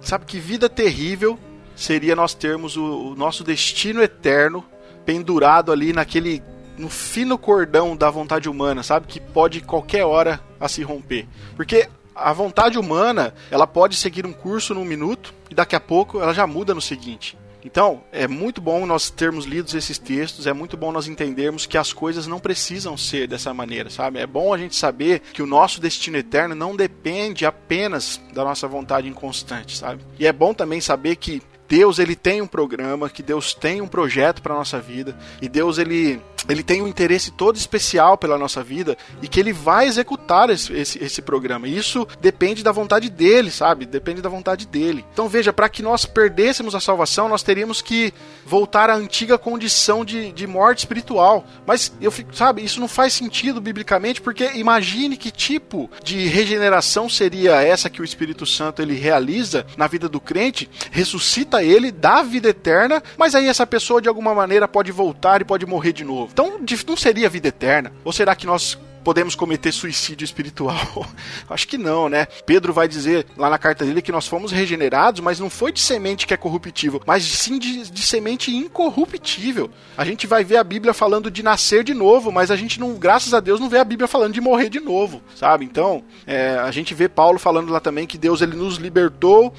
sabe, 0.00 0.24
que 0.24 0.38
vida 0.38 0.68
terrível 0.68 1.38
seria 1.74 2.14
nós 2.16 2.34
termos 2.34 2.76
o, 2.76 3.12
o 3.12 3.16
nosso 3.16 3.42
destino 3.42 4.02
eterno 4.02 4.64
pendurado 5.04 5.70
ali 5.70 5.92
naquele 5.92 6.42
no 6.78 6.90
fino 6.90 7.38
cordão 7.38 7.96
da 7.96 8.10
vontade 8.10 8.48
humana, 8.48 8.82
sabe? 8.82 9.06
Que 9.06 9.18
pode 9.18 9.60
qualquer 9.62 10.04
hora 10.04 10.40
a 10.60 10.68
se 10.68 10.82
romper. 10.82 11.26
Porque 11.54 11.88
a 12.14 12.32
vontade 12.32 12.78
humana, 12.78 13.34
ela 13.50 13.66
pode 13.66 13.96
seguir 13.96 14.24
um 14.24 14.32
curso 14.32 14.74
num 14.74 14.84
minuto 14.84 15.34
e 15.50 15.54
daqui 15.54 15.76
a 15.76 15.80
pouco 15.80 16.20
ela 16.20 16.32
já 16.32 16.46
muda 16.46 16.74
no 16.74 16.80
seguinte. 16.80 17.36
Então, 17.66 18.04
é 18.12 18.28
muito 18.28 18.60
bom 18.60 18.86
nós 18.86 19.10
termos 19.10 19.44
lido 19.44 19.76
esses 19.76 19.98
textos, 19.98 20.46
é 20.46 20.52
muito 20.52 20.76
bom 20.76 20.92
nós 20.92 21.08
entendermos 21.08 21.66
que 21.66 21.76
as 21.76 21.92
coisas 21.92 22.24
não 22.28 22.38
precisam 22.38 22.96
ser 22.96 23.26
dessa 23.26 23.52
maneira, 23.52 23.90
sabe? 23.90 24.20
É 24.20 24.26
bom 24.26 24.54
a 24.54 24.58
gente 24.58 24.76
saber 24.76 25.20
que 25.32 25.42
o 25.42 25.46
nosso 25.46 25.80
destino 25.80 26.16
eterno 26.16 26.54
não 26.54 26.76
depende 26.76 27.44
apenas 27.44 28.20
da 28.32 28.44
nossa 28.44 28.68
vontade 28.68 29.08
inconstante, 29.08 29.76
sabe? 29.76 30.00
E 30.16 30.28
é 30.28 30.32
bom 30.32 30.54
também 30.54 30.80
saber 30.80 31.16
que 31.16 31.42
Deus 31.68 31.98
ele 31.98 32.14
tem 32.14 32.40
um 32.40 32.46
programa, 32.46 33.10
que 33.10 33.22
Deus 33.22 33.52
tem 33.52 33.80
um 33.80 33.88
projeto 33.88 34.42
para 34.42 34.54
nossa 34.54 34.78
vida 34.78 35.18
e 35.42 35.48
Deus 35.48 35.78
ele 35.78 36.20
ele 36.48 36.62
tem 36.62 36.82
um 36.82 36.88
interesse 36.88 37.30
todo 37.30 37.56
especial 37.56 38.16
pela 38.16 38.38
nossa 38.38 38.62
vida 38.62 38.96
e 39.22 39.28
que 39.28 39.40
ele 39.40 39.52
vai 39.52 39.86
executar 39.86 40.50
esse, 40.50 40.72
esse, 40.72 41.02
esse 41.02 41.22
programa. 41.22 41.68
Isso 41.68 42.06
depende 42.20 42.62
da 42.62 42.72
vontade 42.72 43.10
dele, 43.10 43.50
sabe? 43.50 43.86
Depende 43.86 44.20
da 44.20 44.28
vontade 44.28 44.66
dele. 44.66 45.04
Então 45.12 45.28
veja, 45.28 45.52
para 45.52 45.68
que 45.68 45.82
nós 45.82 46.04
perdêssemos 46.04 46.74
a 46.74 46.80
salvação, 46.80 47.28
nós 47.28 47.42
teríamos 47.42 47.82
que 47.82 48.12
voltar 48.44 48.90
à 48.90 48.94
antiga 48.94 49.38
condição 49.38 50.04
de, 50.04 50.32
de 50.32 50.46
morte 50.46 50.80
espiritual. 50.80 51.44
Mas 51.66 51.92
eu 52.00 52.10
fico, 52.10 52.34
sabe, 52.34 52.64
isso 52.64 52.80
não 52.80 52.88
faz 52.88 53.12
sentido 53.12 53.60
biblicamente, 53.60 54.20
porque 54.20 54.52
imagine 54.54 55.16
que 55.16 55.30
tipo 55.30 55.90
de 56.02 56.26
regeneração 56.28 57.08
seria 57.08 57.62
essa 57.62 57.90
que 57.90 58.00
o 58.00 58.04
Espírito 58.04 58.46
Santo 58.46 58.82
ele 58.82 58.94
realiza 58.94 59.66
na 59.76 59.86
vida 59.86 60.08
do 60.08 60.20
crente, 60.20 60.68
ressuscita 60.90 61.62
ele, 61.62 61.90
dá 61.90 62.22
vida 62.22 62.48
eterna, 62.48 63.02
mas 63.16 63.34
aí 63.34 63.48
essa 63.48 63.66
pessoa 63.66 64.00
de 64.00 64.08
alguma 64.08 64.34
maneira 64.34 64.68
pode 64.68 64.92
voltar 64.92 65.40
e 65.40 65.44
pode 65.44 65.66
morrer 65.66 65.92
de 65.92 66.04
novo. 66.04 66.32
Então 66.36 66.60
não 66.86 66.96
seria 66.98 67.30
vida 67.30 67.48
eterna? 67.48 67.90
Ou 68.04 68.12
será 68.12 68.36
que 68.36 68.46
nós 68.46 68.78
podemos 69.02 69.34
cometer 69.34 69.72
suicídio 69.72 70.22
espiritual? 70.22 71.06
Acho 71.48 71.66
que 71.66 71.78
não, 71.78 72.10
né? 72.10 72.26
Pedro 72.44 72.74
vai 72.74 72.86
dizer 72.86 73.24
lá 73.38 73.48
na 73.48 73.56
carta 73.56 73.86
dele 73.86 74.02
que 74.02 74.12
nós 74.12 74.26
fomos 74.26 74.52
regenerados, 74.52 75.22
mas 75.22 75.40
não 75.40 75.48
foi 75.48 75.72
de 75.72 75.80
semente 75.80 76.26
que 76.26 76.34
é 76.34 76.36
corruptível, 76.36 77.00
mas 77.06 77.24
sim 77.24 77.58
de, 77.58 77.90
de 77.90 78.02
semente 78.02 78.54
incorruptível. 78.54 79.70
A 79.96 80.04
gente 80.04 80.26
vai 80.26 80.44
ver 80.44 80.58
a 80.58 80.64
Bíblia 80.64 80.92
falando 80.92 81.30
de 81.30 81.42
nascer 81.42 81.82
de 81.82 81.94
novo, 81.94 82.30
mas 82.30 82.50
a 82.50 82.56
gente 82.56 82.78
não, 82.78 82.96
graças 82.96 83.32
a 83.32 83.40
Deus, 83.40 83.58
não 83.58 83.70
vê 83.70 83.78
a 83.78 83.84
Bíblia 83.84 84.06
falando 84.06 84.34
de 84.34 84.40
morrer 84.42 84.68
de 84.68 84.80
novo, 84.80 85.22
sabe? 85.34 85.64
Então, 85.64 86.04
é, 86.26 86.58
a 86.58 86.70
gente 86.70 86.92
vê 86.92 87.08
Paulo 87.08 87.38
falando 87.38 87.72
lá 87.72 87.80
também 87.80 88.06
que 88.06 88.18
Deus 88.18 88.42
ele 88.42 88.56
nos 88.56 88.76
libertou 88.76 89.54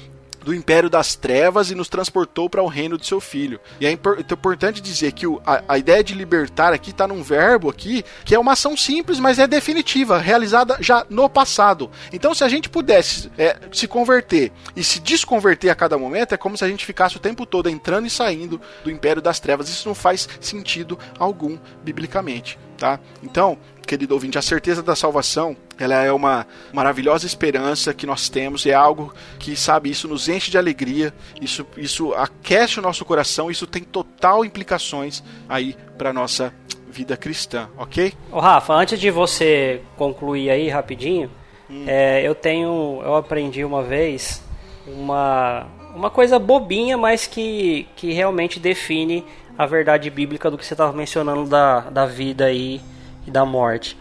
do 0.48 0.54
império 0.54 0.88
das 0.88 1.14
trevas 1.14 1.70
e 1.70 1.74
nos 1.74 1.90
transportou 1.90 2.48
para 2.48 2.62
o 2.62 2.66
reino 2.66 2.96
do 2.96 3.04
seu 3.04 3.20
filho. 3.20 3.60
E 3.78 3.86
é 3.86 3.90
importante 3.92 4.80
dizer 4.80 5.12
que 5.12 5.26
a, 5.44 5.62
a 5.68 5.76
ideia 5.76 6.02
de 6.02 6.14
libertar 6.14 6.72
aqui 6.72 6.90
está 6.90 7.06
num 7.06 7.22
verbo 7.22 7.68
aqui 7.68 8.02
que 8.24 8.34
é 8.34 8.38
uma 8.38 8.52
ação 8.52 8.74
simples, 8.74 9.20
mas 9.20 9.38
é 9.38 9.46
definitiva, 9.46 10.16
realizada 10.16 10.78
já 10.80 11.04
no 11.10 11.28
passado. 11.28 11.90
Então, 12.14 12.32
se 12.32 12.44
a 12.44 12.48
gente 12.48 12.70
pudesse 12.70 13.30
é, 13.36 13.58
se 13.70 13.86
converter 13.86 14.50
e 14.74 14.82
se 14.82 15.00
desconverter 15.00 15.70
a 15.70 15.74
cada 15.74 15.98
momento, 15.98 16.32
é 16.32 16.38
como 16.38 16.56
se 16.56 16.64
a 16.64 16.68
gente 16.68 16.86
ficasse 16.86 17.18
o 17.18 17.20
tempo 17.20 17.44
todo 17.44 17.68
entrando 17.68 18.06
e 18.06 18.10
saindo 18.10 18.58
do 18.82 18.90
império 18.90 19.20
das 19.20 19.38
trevas. 19.38 19.68
Isso 19.68 19.86
não 19.86 19.94
faz 19.94 20.26
sentido 20.40 20.98
algum 21.18 21.58
biblicamente. 21.84 22.58
Tá? 22.78 22.98
Então, 23.22 23.58
querido 23.88 24.12
ouvinte, 24.12 24.36
a 24.36 24.42
certeza 24.42 24.82
da 24.82 24.94
salvação, 24.94 25.56
ela 25.78 25.94
é 26.04 26.12
uma 26.12 26.46
maravilhosa 26.72 27.26
esperança 27.26 27.94
que 27.94 28.06
nós 28.06 28.28
temos, 28.28 28.66
é 28.66 28.74
algo 28.74 29.14
que, 29.38 29.56
sabe, 29.56 29.90
isso 29.90 30.06
nos 30.06 30.28
enche 30.28 30.50
de 30.50 30.58
alegria, 30.58 31.12
isso, 31.40 31.66
isso 31.76 32.12
aquece 32.12 32.78
o 32.78 32.82
nosso 32.82 33.02
coração, 33.04 33.50
isso 33.50 33.66
tem 33.66 33.82
total 33.82 34.44
implicações 34.44 35.24
aí 35.48 35.74
para 35.96 36.12
nossa 36.12 36.52
vida 36.90 37.16
cristã, 37.16 37.68
ok? 37.78 38.12
Ô 38.30 38.38
Rafa, 38.40 38.74
antes 38.74 39.00
de 39.00 39.10
você 39.10 39.80
concluir 39.96 40.50
aí 40.50 40.68
rapidinho, 40.68 41.30
hum. 41.70 41.84
é, 41.86 42.20
eu 42.22 42.34
tenho, 42.34 43.00
eu 43.02 43.16
aprendi 43.16 43.64
uma 43.64 43.82
vez 43.82 44.42
uma, 44.86 45.66
uma 45.94 46.10
coisa 46.10 46.38
bobinha, 46.38 46.98
mas 46.98 47.26
que, 47.26 47.88
que 47.96 48.12
realmente 48.12 48.60
define 48.60 49.24
a 49.56 49.64
verdade 49.64 50.10
bíblica 50.10 50.50
do 50.50 50.58
que 50.58 50.66
você 50.66 50.74
estava 50.74 50.92
mencionando 50.92 51.46
da, 51.48 51.80
da 51.80 52.04
vida 52.04 52.44
aí 52.44 52.82
e 53.28 53.30
da 53.30 53.44
morte. 53.44 53.96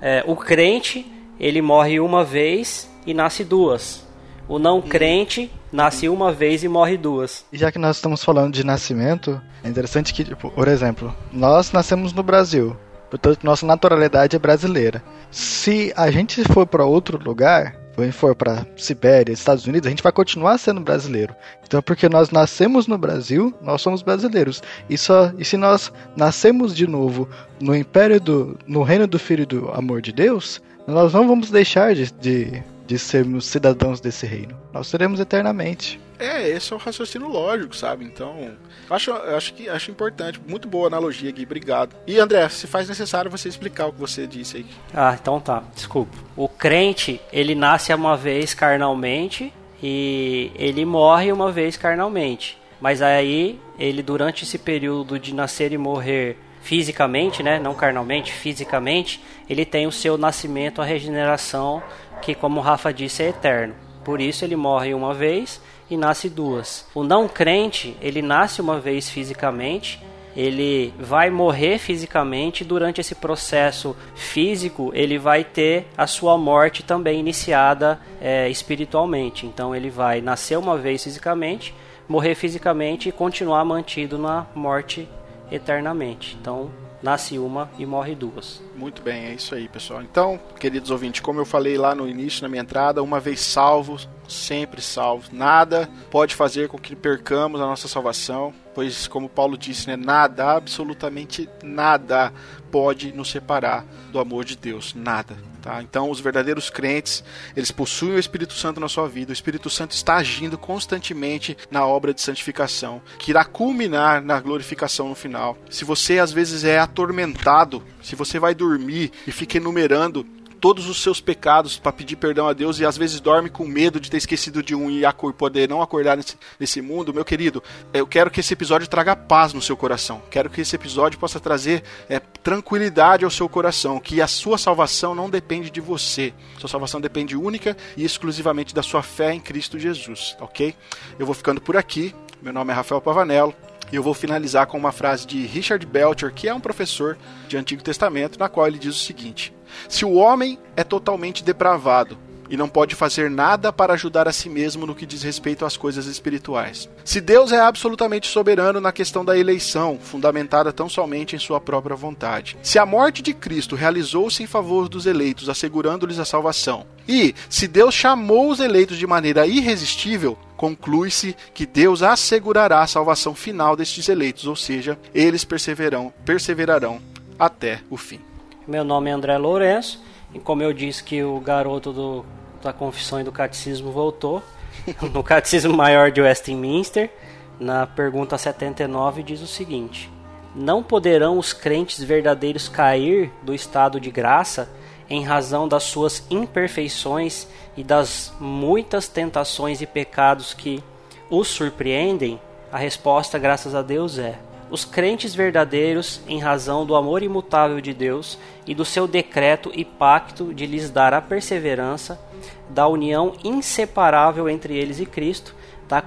É, 0.00 0.22
o 0.26 0.36
crente, 0.36 1.10
ele 1.40 1.60
morre 1.60 1.98
uma 1.98 2.22
vez 2.22 2.88
e 3.06 3.12
nasce 3.12 3.42
duas. 3.42 4.06
O 4.46 4.58
não 4.58 4.80
crente 4.80 5.50
nasce 5.72 6.08
uma 6.08 6.30
vez 6.32 6.62
e 6.62 6.68
morre 6.68 6.96
duas. 6.96 7.44
E 7.52 7.58
já 7.58 7.72
que 7.72 7.78
nós 7.78 7.96
estamos 7.96 8.22
falando 8.22 8.52
de 8.52 8.64
nascimento, 8.64 9.40
é 9.64 9.68
interessante 9.68 10.14
que, 10.14 10.24
tipo, 10.24 10.50
por 10.50 10.68
exemplo, 10.68 11.14
nós 11.32 11.72
nascemos 11.72 12.12
no 12.12 12.22
Brasil. 12.22 12.76
Portanto, 13.10 13.42
nossa 13.42 13.66
naturalidade 13.66 14.36
é 14.36 14.38
brasileira. 14.38 15.02
Se 15.30 15.92
a 15.96 16.10
gente 16.10 16.44
for 16.44 16.66
para 16.66 16.84
outro 16.84 17.18
lugar, 17.22 17.74
ou 17.98 18.12
for 18.12 18.34
para 18.34 18.66
Sibéria, 18.76 19.32
Estados 19.32 19.66
Unidos, 19.66 19.86
a 19.86 19.90
gente 19.90 20.02
vai 20.02 20.12
continuar 20.12 20.58
sendo 20.58 20.80
brasileiro. 20.80 21.34
Então, 21.66 21.82
porque 21.82 22.08
nós 22.08 22.30
nascemos 22.30 22.86
no 22.86 22.96
Brasil, 22.96 23.52
nós 23.60 23.82
somos 23.82 24.02
brasileiros. 24.02 24.62
E, 24.88 24.96
só, 24.96 25.32
e 25.36 25.44
se 25.44 25.56
nós 25.56 25.92
nascemos 26.16 26.74
de 26.74 26.86
novo 26.86 27.28
no 27.60 27.74
império 27.74 28.20
do. 28.20 28.58
no 28.66 28.82
reino 28.82 29.06
do 29.06 29.18
Filho 29.18 29.46
do 29.46 29.70
amor 29.72 30.00
de 30.00 30.12
Deus, 30.12 30.62
nós 30.86 31.12
não 31.12 31.26
vamos 31.26 31.50
deixar 31.50 31.94
de, 31.94 32.10
de, 32.12 32.62
de 32.86 32.98
sermos 32.98 33.46
cidadãos 33.46 34.00
desse 34.00 34.26
reino. 34.26 34.56
Nós 34.72 34.86
seremos 34.86 35.20
eternamente. 35.20 36.00
É, 36.18 36.48
esse 36.48 36.72
é 36.72 36.76
um 36.76 36.78
raciocínio 36.78 37.28
lógico, 37.28 37.76
sabe? 37.76 38.04
Então, 38.04 38.56
acho, 38.90 39.12
acho 39.12 39.54
que 39.54 39.68
acho 39.68 39.90
importante. 39.90 40.40
Muito 40.46 40.68
boa 40.68 40.88
analogia, 40.88 41.30
Gui. 41.30 41.44
Obrigado. 41.44 41.94
E 42.06 42.18
André, 42.18 42.48
se 42.48 42.66
faz 42.66 42.88
necessário 42.88 43.30
você 43.30 43.48
explicar 43.48 43.86
o 43.86 43.92
que 43.92 44.00
você 44.00 44.26
disse 44.26 44.58
aí. 44.58 44.66
Ah, 44.92 45.16
então 45.20 45.40
tá. 45.40 45.62
Desculpa. 45.74 46.16
O 46.36 46.48
crente, 46.48 47.20
ele 47.32 47.54
nasce 47.54 47.92
uma 47.94 48.16
vez 48.16 48.54
carnalmente 48.54 49.52
e 49.82 50.50
ele 50.56 50.84
morre 50.84 51.30
uma 51.32 51.52
vez 51.52 51.76
carnalmente. 51.76 52.58
Mas 52.80 53.02
aí, 53.02 53.60
ele 53.78 54.02
durante 54.02 54.44
esse 54.44 54.58
período 54.58 55.18
de 55.18 55.34
nascer 55.34 55.72
e 55.72 55.78
morrer 55.78 56.38
fisicamente, 56.60 57.42
né, 57.42 57.58
não 57.58 57.74
carnalmente, 57.74 58.32
fisicamente, 58.32 59.22
ele 59.48 59.64
tem 59.64 59.86
o 59.86 59.92
seu 59.92 60.18
nascimento, 60.18 60.82
a 60.82 60.84
regeneração, 60.84 61.82
que 62.20 62.34
como 62.34 62.60
o 62.60 62.62
Rafa 62.62 62.92
disse 62.92 63.22
é 63.22 63.28
eterno. 63.28 63.74
Por 64.04 64.20
isso 64.20 64.44
ele 64.44 64.56
morre 64.56 64.94
uma 64.94 65.14
vez 65.14 65.60
e 65.90 65.96
nasce 65.96 66.28
duas. 66.28 66.86
O 66.94 67.02
não 67.02 67.28
crente, 67.28 67.96
ele 68.00 68.22
nasce 68.22 68.60
uma 68.60 68.78
vez 68.78 69.08
fisicamente, 69.08 70.00
ele 70.36 70.94
vai 70.98 71.30
morrer 71.30 71.78
fisicamente 71.78 72.64
durante 72.64 73.00
esse 73.00 73.14
processo 73.14 73.96
físico 74.14 74.92
ele 74.94 75.18
vai 75.18 75.42
ter 75.42 75.88
a 75.96 76.06
sua 76.06 76.38
morte 76.38 76.84
também 76.84 77.18
iniciada 77.18 77.98
é, 78.20 78.48
espiritualmente 78.48 79.46
então 79.46 79.74
ele 79.74 79.90
vai 79.90 80.20
nascer 80.20 80.56
uma 80.56 80.76
vez 80.76 81.02
fisicamente 81.02 81.74
morrer 82.06 82.36
fisicamente 82.36 83.08
e 83.08 83.12
continuar 83.12 83.64
mantido 83.64 84.16
na 84.16 84.46
morte 84.54 85.08
eternamente 85.50 86.36
então 86.40 86.70
nasce 87.02 87.38
uma 87.38 87.70
e 87.78 87.86
morre 87.86 88.14
duas. 88.14 88.60
Muito 88.76 89.02
bem, 89.02 89.26
é 89.26 89.34
isso 89.34 89.54
aí, 89.54 89.68
pessoal. 89.68 90.02
Então, 90.02 90.38
queridos 90.58 90.90
ouvintes, 90.90 91.20
como 91.20 91.40
eu 91.40 91.44
falei 91.44 91.76
lá 91.78 91.94
no 91.94 92.08
início, 92.08 92.42
na 92.42 92.48
minha 92.48 92.62
entrada, 92.62 93.02
uma 93.02 93.20
vez 93.20 93.40
salvos, 93.40 94.08
sempre 94.28 94.80
salvos. 94.80 95.30
Nada 95.32 95.88
pode 96.10 96.34
fazer 96.34 96.68
com 96.68 96.78
que 96.78 96.94
percamos 96.94 97.60
a 97.60 97.66
nossa 97.66 97.88
salvação, 97.88 98.52
pois, 98.74 99.08
como 99.08 99.28
Paulo 99.28 99.56
disse, 99.56 99.88
né, 99.88 99.96
nada, 99.96 100.52
absolutamente 100.52 101.48
nada 101.62 102.32
pode 102.70 103.12
nos 103.12 103.30
separar 103.30 103.84
do 104.12 104.18
amor 104.18 104.44
de 104.44 104.56
Deus. 104.56 104.94
Nada. 104.94 105.36
Tá? 105.62 105.82
Então, 105.82 106.10
os 106.10 106.20
verdadeiros 106.20 106.70
crentes, 106.70 107.24
eles 107.56 107.70
possuem 107.70 108.14
o 108.14 108.18
Espírito 108.18 108.52
Santo 108.52 108.80
na 108.80 108.88
sua 108.88 109.08
vida. 109.08 109.30
O 109.30 109.32
Espírito 109.32 109.68
Santo 109.68 109.92
está 109.92 110.16
agindo 110.16 110.56
constantemente 110.56 111.56
na 111.70 111.84
obra 111.84 112.14
de 112.14 112.20
santificação, 112.20 113.02
que 113.18 113.32
irá 113.32 113.44
culminar 113.44 114.22
na 114.22 114.40
glorificação 114.40 115.08
no 115.08 115.14
final. 115.14 115.58
Se 115.68 115.84
você 115.84 116.18
às 116.18 116.32
vezes 116.32 116.64
é 116.64 116.78
atormentado, 116.78 117.82
se 118.02 118.14
você 118.14 118.38
vai 118.38 118.54
dormir 118.54 119.10
e 119.26 119.32
fica 119.32 119.56
enumerando 119.56 120.26
todos 120.60 120.88
os 120.88 121.02
seus 121.02 121.20
pecados 121.20 121.78
para 121.78 121.92
pedir 121.92 122.16
perdão 122.16 122.48
a 122.48 122.52
Deus 122.52 122.78
e 122.78 122.84
às 122.84 122.96
vezes 122.96 123.20
dorme 123.20 123.48
com 123.48 123.66
medo 123.66 124.00
de 124.00 124.10
ter 124.10 124.16
esquecido 124.16 124.62
de 124.62 124.74
um 124.74 124.90
e 124.90 125.02
poder 125.36 125.68
não 125.68 125.82
acordar 125.82 126.16
nesse, 126.16 126.36
nesse 126.58 126.80
mundo, 126.80 127.12
meu 127.12 127.24
querido, 127.24 127.62
eu 127.92 128.06
quero 128.06 128.30
que 128.30 128.40
esse 128.40 128.52
episódio 128.52 128.88
traga 128.88 129.16
paz 129.16 129.52
no 129.52 129.62
seu 129.62 129.76
coração. 129.76 130.22
Quero 130.30 130.50
que 130.50 130.60
esse 130.60 130.74
episódio 130.74 131.18
possa 131.18 131.40
trazer 131.40 131.82
é, 132.08 132.18
tranquilidade 132.18 133.24
ao 133.24 133.30
seu 133.30 133.48
coração, 133.48 134.00
que 134.00 134.20
a 134.20 134.26
sua 134.26 134.58
salvação 134.58 135.14
não 135.14 135.30
depende 135.30 135.70
de 135.70 135.80
você. 135.80 136.32
Sua 136.58 136.68
salvação 136.68 137.00
depende 137.00 137.36
única 137.36 137.76
e 137.96 138.04
exclusivamente 138.04 138.74
da 138.74 138.82
sua 138.82 139.02
fé 139.02 139.32
em 139.32 139.40
Cristo 139.40 139.78
Jesus, 139.78 140.36
ok? 140.40 140.74
Eu 141.18 141.26
vou 141.26 141.34
ficando 141.34 141.60
por 141.60 141.76
aqui. 141.76 142.14
Meu 142.40 142.52
nome 142.52 142.72
é 142.72 142.76
Rafael 142.76 143.00
Pavanello. 143.00 143.54
E 143.90 143.96
eu 143.96 144.02
vou 144.02 144.12
finalizar 144.12 144.66
com 144.66 144.76
uma 144.76 144.92
frase 144.92 145.26
de 145.26 145.46
Richard 145.46 145.84
Belcher, 145.86 146.32
que 146.32 146.46
é 146.46 146.52
um 146.52 146.60
professor 146.60 147.16
de 147.48 147.56
Antigo 147.56 147.82
Testamento, 147.82 148.38
na 148.38 148.48
qual 148.48 148.66
ele 148.66 148.78
diz 148.78 148.94
o 148.94 148.98
seguinte: 148.98 149.52
se 149.88 150.04
o 150.04 150.14
homem 150.14 150.58
é 150.76 150.84
totalmente 150.84 151.42
depravado 151.44 152.16
e 152.50 152.56
não 152.56 152.68
pode 152.68 152.94
fazer 152.94 153.30
nada 153.30 153.72
para 153.72 153.92
ajudar 153.94 154.26
a 154.26 154.32
si 154.32 154.48
mesmo 154.48 154.86
no 154.86 154.94
que 154.94 155.06
diz 155.06 155.22
respeito 155.22 155.64
às 155.64 155.76
coisas 155.76 156.06
espirituais. 156.06 156.88
Se 157.04 157.20
Deus 157.20 157.52
é 157.52 157.60
absolutamente 157.60 158.26
soberano 158.26 158.80
na 158.80 158.92
questão 158.92 159.24
da 159.24 159.36
eleição, 159.36 159.98
fundamentada 160.00 160.72
tão 160.72 160.88
somente 160.88 161.36
em 161.36 161.38
sua 161.38 161.60
própria 161.60 161.96
vontade. 161.96 162.56
Se 162.62 162.78
a 162.78 162.86
morte 162.86 163.22
de 163.22 163.34
Cristo 163.34 163.76
realizou-se 163.76 164.42
em 164.42 164.46
favor 164.46 164.88
dos 164.88 165.06
eleitos, 165.06 165.48
assegurando-lhes 165.48 166.18
a 166.18 166.24
salvação. 166.24 166.86
E 167.06 167.34
se 167.48 167.66
Deus 167.66 167.94
chamou 167.94 168.50
os 168.50 168.60
eleitos 168.60 168.98
de 168.98 169.06
maneira 169.06 169.46
irresistível, 169.46 170.38
conclui-se 170.56 171.36
que 171.54 171.66
Deus 171.66 172.02
assegurará 172.02 172.80
a 172.80 172.86
salvação 172.86 173.34
final 173.34 173.76
destes 173.76 174.08
eleitos, 174.08 174.46
ou 174.46 174.56
seja, 174.56 174.98
eles 175.14 175.44
perseverarão, 175.44 177.00
até 177.38 177.80
o 177.88 177.96
fim. 177.96 178.27
Meu 178.68 178.84
nome 178.84 179.08
é 179.08 179.14
André 179.14 179.38
Lourenço 179.38 179.98
e 180.34 180.38
como 180.38 180.62
eu 180.62 180.74
disse 180.74 181.02
que 181.02 181.24
o 181.24 181.40
garoto 181.40 181.90
do, 181.90 182.26
da 182.62 182.70
confissão 182.70 183.18
e 183.18 183.24
do 183.24 183.32
catecismo 183.32 183.90
voltou, 183.90 184.42
no 185.10 185.22
catecismo 185.22 185.72
maior 185.72 186.10
de 186.10 186.20
Westminster, 186.20 187.10
na 187.58 187.86
pergunta 187.86 188.36
79 188.36 189.22
diz 189.22 189.40
o 189.40 189.46
seguinte: 189.46 190.10
Não 190.54 190.82
poderão 190.82 191.38
os 191.38 191.54
crentes 191.54 192.04
verdadeiros 192.04 192.68
cair 192.68 193.32
do 193.42 193.54
estado 193.54 193.98
de 193.98 194.10
graça 194.10 194.68
em 195.08 195.24
razão 195.24 195.66
das 195.66 195.84
suas 195.84 196.22
imperfeições 196.30 197.48
e 197.74 197.82
das 197.82 198.34
muitas 198.38 199.08
tentações 199.08 199.80
e 199.80 199.86
pecados 199.86 200.52
que 200.52 200.84
os 201.30 201.48
surpreendem? 201.48 202.38
A 202.70 202.76
resposta, 202.76 203.38
graças 203.38 203.74
a 203.74 203.80
Deus, 203.80 204.18
é: 204.18 204.38
os 204.70 204.84
crentes 204.84 205.34
verdadeiros, 205.34 206.20
em 206.28 206.38
razão 206.38 206.84
do 206.84 206.94
amor 206.94 207.22
imutável 207.22 207.80
de 207.80 207.94
Deus 207.94 208.38
e 208.66 208.74
do 208.74 208.84
seu 208.84 209.06
decreto 209.06 209.70
e 209.74 209.84
pacto 209.84 210.52
de 210.52 210.66
lhes 210.66 210.90
dar 210.90 211.14
a 211.14 211.20
perseverança, 211.20 212.20
da 212.68 212.86
união 212.86 213.34
inseparável 213.42 214.48
entre 214.48 214.76
eles 214.76 215.00
e 215.00 215.06
Cristo, 215.06 215.54
da, 215.88 216.04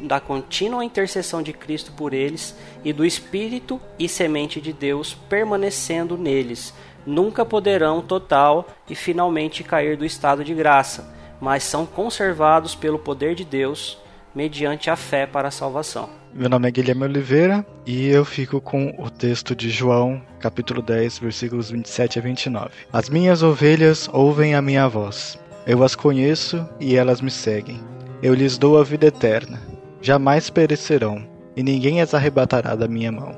da 0.00 0.20
contínua 0.20 0.84
intercessão 0.84 1.42
de 1.42 1.52
Cristo 1.52 1.92
por 1.92 2.14
eles 2.14 2.56
e 2.84 2.92
do 2.92 3.04
Espírito 3.04 3.80
e 3.98 4.08
semente 4.08 4.60
de 4.60 4.72
Deus 4.72 5.14
permanecendo 5.28 6.16
neles, 6.16 6.72
nunca 7.04 7.44
poderão 7.44 8.00
total 8.00 8.68
e 8.88 8.94
finalmente 8.94 9.64
cair 9.64 9.96
do 9.96 10.04
estado 10.04 10.44
de 10.44 10.54
graça, 10.54 11.12
mas 11.40 11.64
são 11.64 11.84
conservados 11.84 12.76
pelo 12.76 12.98
poder 12.98 13.34
de 13.34 13.44
Deus 13.44 13.98
mediante 14.34 14.90
a 14.90 14.96
fé 14.96 15.26
para 15.26 15.48
a 15.48 15.50
salvação. 15.50 16.08
Meu 16.32 16.48
nome 16.48 16.68
é 16.68 16.70
Guilherme 16.70 17.04
Oliveira 17.04 17.66
e 17.86 18.06
eu 18.08 18.24
fico 18.24 18.60
com 18.60 18.94
o 18.98 19.10
texto 19.10 19.54
de 19.56 19.70
João, 19.70 20.20
capítulo 20.38 20.82
10, 20.82 21.18
versículos 21.18 21.70
27 21.70 22.18
a 22.18 22.22
29. 22.22 22.70
As 22.92 23.08
minhas 23.08 23.42
ovelhas 23.42 24.08
ouvem 24.12 24.54
a 24.54 24.62
minha 24.62 24.86
voz. 24.88 25.38
Eu 25.66 25.82
as 25.82 25.94
conheço 25.94 26.66
e 26.78 26.96
elas 26.96 27.20
me 27.20 27.30
seguem. 27.30 27.80
Eu 28.22 28.34
lhes 28.34 28.58
dou 28.58 28.78
a 28.78 28.84
vida 28.84 29.06
eterna. 29.06 29.60
Jamais 30.00 30.50
perecerão 30.50 31.26
e 31.56 31.62
ninguém 31.62 32.00
as 32.00 32.14
arrebatará 32.14 32.76
da 32.76 32.86
minha 32.86 33.10
mão. 33.10 33.34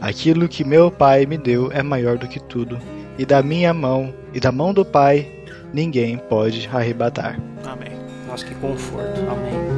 Aquilo 0.00 0.48
que 0.48 0.64
meu 0.64 0.90
Pai 0.90 1.26
me 1.26 1.36
deu 1.36 1.70
é 1.72 1.82
maior 1.82 2.16
do 2.16 2.28
que 2.28 2.40
tudo, 2.40 2.78
e 3.18 3.26
da 3.26 3.42
minha 3.42 3.74
mão 3.74 4.14
e 4.32 4.40
da 4.40 4.52
mão 4.52 4.72
do 4.72 4.84
Pai 4.84 5.28
ninguém 5.72 6.16
pode 6.16 6.68
arrebatar. 6.72 7.38
Amém. 7.66 7.92
Nossa, 8.26 8.46
que 8.46 8.54
conforto. 8.54 9.20
Amém. 9.28 9.77